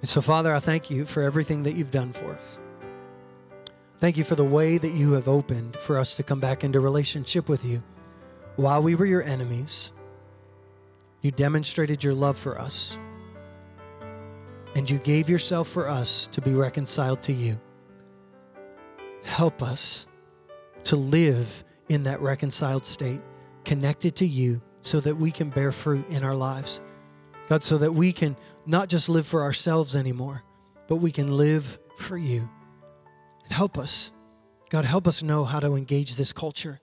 And 0.00 0.08
so, 0.08 0.20
Father, 0.20 0.52
I 0.52 0.58
thank 0.58 0.90
you 0.90 1.04
for 1.04 1.22
everything 1.22 1.62
that 1.62 1.72
you've 1.72 1.90
done 1.90 2.12
for 2.12 2.32
us. 2.32 2.58
Thank 3.98 4.16
you 4.16 4.24
for 4.24 4.34
the 4.34 4.44
way 4.44 4.78
that 4.78 4.92
you 4.92 5.12
have 5.12 5.28
opened 5.28 5.76
for 5.76 5.96
us 5.96 6.14
to 6.16 6.24
come 6.24 6.40
back 6.40 6.64
into 6.64 6.80
relationship 6.80 7.48
with 7.48 7.64
you. 7.64 7.82
While 8.56 8.82
we 8.82 8.96
were 8.96 9.06
your 9.06 9.22
enemies, 9.22 9.92
you 11.20 11.30
demonstrated 11.30 12.02
your 12.02 12.12
love 12.12 12.36
for 12.36 12.58
us, 12.60 12.98
and 14.74 14.90
you 14.90 14.98
gave 14.98 15.28
yourself 15.28 15.68
for 15.68 15.88
us 15.88 16.26
to 16.32 16.40
be 16.40 16.52
reconciled 16.52 17.22
to 17.22 17.32
you. 17.32 17.60
Help 19.24 19.62
us 19.62 20.06
to 20.84 20.96
live 20.96 21.64
in 21.88 22.04
that 22.04 22.20
reconciled 22.20 22.86
state, 22.86 23.20
connected 23.64 24.16
to 24.16 24.26
you, 24.26 24.62
so 24.80 25.00
that 25.00 25.16
we 25.16 25.30
can 25.30 25.50
bear 25.50 25.72
fruit 25.72 26.08
in 26.08 26.24
our 26.24 26.34
lives. 26.34 26.80
God, 27.48 27.62
so 27.62 27.78
that 27.78 27.92
we 27.92 28.12
can 28.12 28.36
not 28.66 28.88
just 28.88 29.08
live 29.08 29.26
for 29.26 29.42
ourselves 29.42 29.94
anymore, 29.96 30.42
but 30.88 30.96
we 30.96 31.10
can 31.10 31.36
live 31.36 31.78
for 31.96 32.16
you. 32.16 32.48
And 33.44 33.52
help 33.52 33.78
us. 33.78 34.12
God, 34.70 34.84
help 34.84 35.06
us 35.06 35.22
know 35.22 35.44
how 35.44 35.60
to 35.60 35.74
engage 35.74 36.16
this 36.16 36.32
culture, 36.32 36.80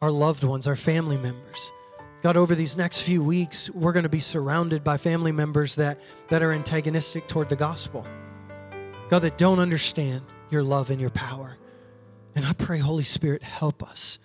our 0.00 0.10
loved 0.10 0.44
ones, 0.44 0.66
our 0.66 0.76
family 0.76 1.16
members. 1.16 1.72
God, 2.22 2.36
over 2.36 2.54
these 2.54 2.76
next 2.76 3.02
few 3.02 3.22
weeks, 3.22 3.68
we're 3.70 3.92
going 3.92 4.04
to 4.04 4.08
be 4.08 4.20
surrounded 4.20 4.82
by 4.82 4.96
family 4.96 5.32
members 5.32 5.76
that, 5.76 6.00
that 6.28 6.42
are 6.42 6.52
antagonistic 6.52 7.26
toward 7.26 7.48
the 7.48 7.56
gospel. 7.56 8.06
God, 9.10 9.20
that 9.20 9.36
don't 9.36 9.58
understand 9.58 10.22
your 10.50 10.62
love 10.62 10.90
and 10.90 11.00
your 11.00 11.10
power. 11.10 11.58
And 12.34 12.44
I 12.44 12.52
pray, 12.52 12.78
Holy 12.78 13.04
Spirit, 13.04 13.42
help 13.42 13.82
us. 13.82 14.18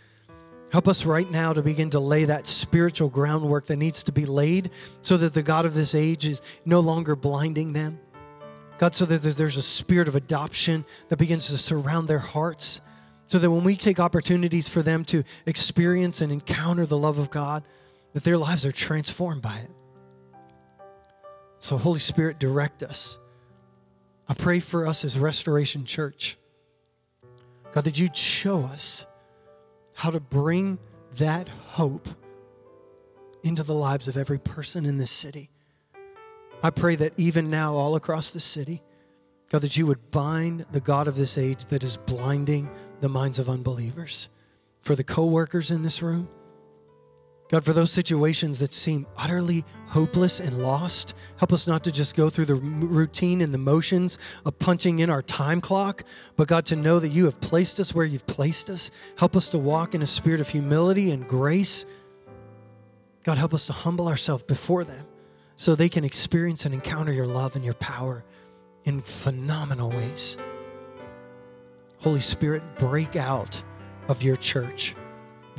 Help 0.72 0.88
us 0.88 1.06
right 1.06 1.30
now 1.30 1.52
to 1.54 1.62
begin 1.62 1.90
to 1.92 2.00
lay 2.00 2.26
that 2.26 2.46
spiritual 2.46 3.10
groundwork 3.10 3.66
that 3.66 3.78
needs 3.78 4.04
to 4.04 4.12
be 4.12 4.26
laid 4.26 4.70
so 5.02 5.18
that 5.18 5.34
the 5.34 5.42
God 5.42 5.66
of 5.66 5.74
this 5.74 5.96
age 5.96 6.28
is 6.28 6.42
no 6.64 6.80
longer 6.80 7.16
blinding 7.16 7.74
them. 7.74 8.00
God, 8.78 8.96
so 8.96 9.06
that 9.06 9.22
there's 9.22 9.58
a 9.58 9.62
spirit 9.62 10.08
of 10.08 10.16
adoption 10.16 10.86
that 11.10 11.18
begins 11.18 11.48
to 11.50 11.58
surround 11.58 12.08
their 12.08 12.20
hearts, 12.20 12.80
so 13.28 13.38
that 13.38 13.52
when 13.52 13.64
we 13.64 13.76
take 13.76 14.00
opportunities 14.00 14.70
for 14.70 14.82
them 14.82 15.04
to 15.06 15.24
experience 15.46 16.22
and 16.22 16.32
encounter 16.32 16.86
the 16.86 16.98
love 16.98 17.18
of 17.18 17.30
God, 17.30 17.64
that 18.14 18.24
their 18.24 18.38
lives 18.38 18.66
are 18.66 18.72
transformed 18.72 19.42
by 19.42 19.58
it. 19.58 19.72
So, 21.60 21.78
Holy 21.78 22.00
Spirit, 22.00 22.40
direct 22.40 22.82
us. 22.82 23.20
I 24.30 24.34
pray 24.34 24.60
for 24.60 24.88
us 24.88 25.04
as 25.04 25.20
Restoration 25.20 25.84
Church. 25.84 26.38
God, 27.72 27.84
that 27.84 28.00
you'd 28.00 28.18
show 28.18 28.64
us 28.64 29.06
how 29.96 30.10
to 30.10 30.20
bring 30.20 30.80
that 31.18 31.48
hope 31.48 32.08
into 33.44 33.64
the 33.64 33.74
lives 33.74 34.08
of 34.08 34.18
every 34.18 34.40
person 34.40 34.86
in 34.86 34.98
this 34.98 35.12
city. 35.12 35.50
I 36.62 36.72
pray 36.72 36.96
that 36.96 37.14
even 37.18 37.50
now, 37.50 37.76
all 37.76 37.96
across 37.96 38.32
the 38.32 38.40
city, 38.40 38.82
God, 39.50 39.62
that 39.62 39.78
you 39.78 39.88
would 39.88 40.12
bind 40.12 40.66
the 40.72 40.82
God 40.82 41.08
of 41.08 41.16
this 41.16 41.38
age 41.38 41.66
that 41.66 41.84
is 41.84 41.98
blinding 41.98 42.70
the 43.00 43.10
minds 43.10 43.40
of 43.40 43.50
unbelievers. 43.50 44.30
For 44.82 44.96
the 44.96 45.04
co 45.04 45.26
workers 45.26 45.72
in 45.72 45.84
this 45.84 46.02
room, 46.02 46.30
God, 47.50 47.66
for 47.66 47.74
those 47.74 47.92
situations 47.92 48.60
that 48.60 48.74
seem 48.74 49.08
utterly 49.18 49.66
hopeless 49.88 50.40
and 50.40 50.62
lost, 50.62 51.16
help 51.38 51.52
us 51.52 51.68
not 51.68 51.84
to 51.86 51.92
just 51.92 52.16
go 52.16 52.30
through 52.30 52.46
the 52.46 52.54
routine 52.54 53.42
and 53.42 53.52
the 53.52 53.58
motions 53.58 54.20
of 54.46 54.60
punching 54.60 55.00
in 55.00 55.10
our 55.10 55.24
time 55.24 55.60
clock, 55.60 56.04
but 56.38 56.48
God, 56.48 56.68
to 56.68 56.76
know 56.76 57.00
that 57.00 57.10
you 57.10 57.26
have 57.26 57.42
placed 57.42 57.80
us 57.80 57.96
where 57.96 58.06
you've 58.06 58.28
placed 58.28 58.70
us. 58.70 58.92
Help 59.18 59.36
us 59.36 59.50
to 59.50 59.58
walk 59.58 59.96
in 59.96 60.04
a 60.04 60.08
spirit 60.08 60.40
of 60.40 60.50
humility 60.50 61.10
and 61.10 61.28
grace. 61.28 61.88
God, 63.24 63.40
help 63.40 63.56
us 63.56 63.66
to 63.66 63.74
humble 63.74 64.08
ourselves 64.08 64.44
before 64.44 64.84
them 64.84 65.08
so 65.56 65.74
they 65.74 65.90
can 65.90 66.06
experience 66.06 66.66
and 66.66 66.74
encounter 66.76 67.12
your 67.12 67.28
love 67.28 67.56
and 67.56 67.66
your 67.66 67.74
power 67.74 68.24
in 68.84 69.02
phenomenal 69.02 69.90
ways. 69.90 70.38
Holy 71.98 72.20
Spirit, 72.20 72.62
break 72.78 73.16
out 73.16 73.64
of 74.08 74.22
your 74.22 74.36
church 74.36 74.96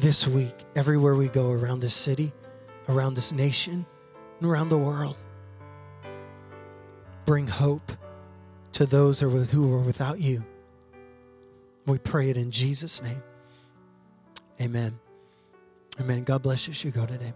this 0.01 0.27
week, 0.27 0.55
everywhere 0.75 1.15
we 1.15 1.29
go 1.29 1.51
around 1.51 1.81
this 1.81 1.95
city, 1.95 2.33
around 2.89 3.15
this 3.15 3.33
nation, 3.33 3.85
and 4.41 4.51
around 4.51 4.71
the 4.71 4.79
world. 4.79 5.17
Bring 7.27 7.47
hope 7.47 7.93
to 8.73 8.87
those 8.87 9.21
who 9.21 9.75
are 9.75 9.81
without 9.81 10.19
you. 10.19 10.45
We 11.87 11.99
pray 11.99 12.31
it 12.31 12.39
in 12.39 12.51
Jesus' 12.51 13.03
name. 13.03 13.23
Amen. 14.61 14.99
Amen. 16.01 16.25
God 16.25 16.43
bless 16.43 16.67
you 16.67 16.73
as 16.73 16.85
you 16.85 16.91
go 16.91 17.05
today. 17.05 17.35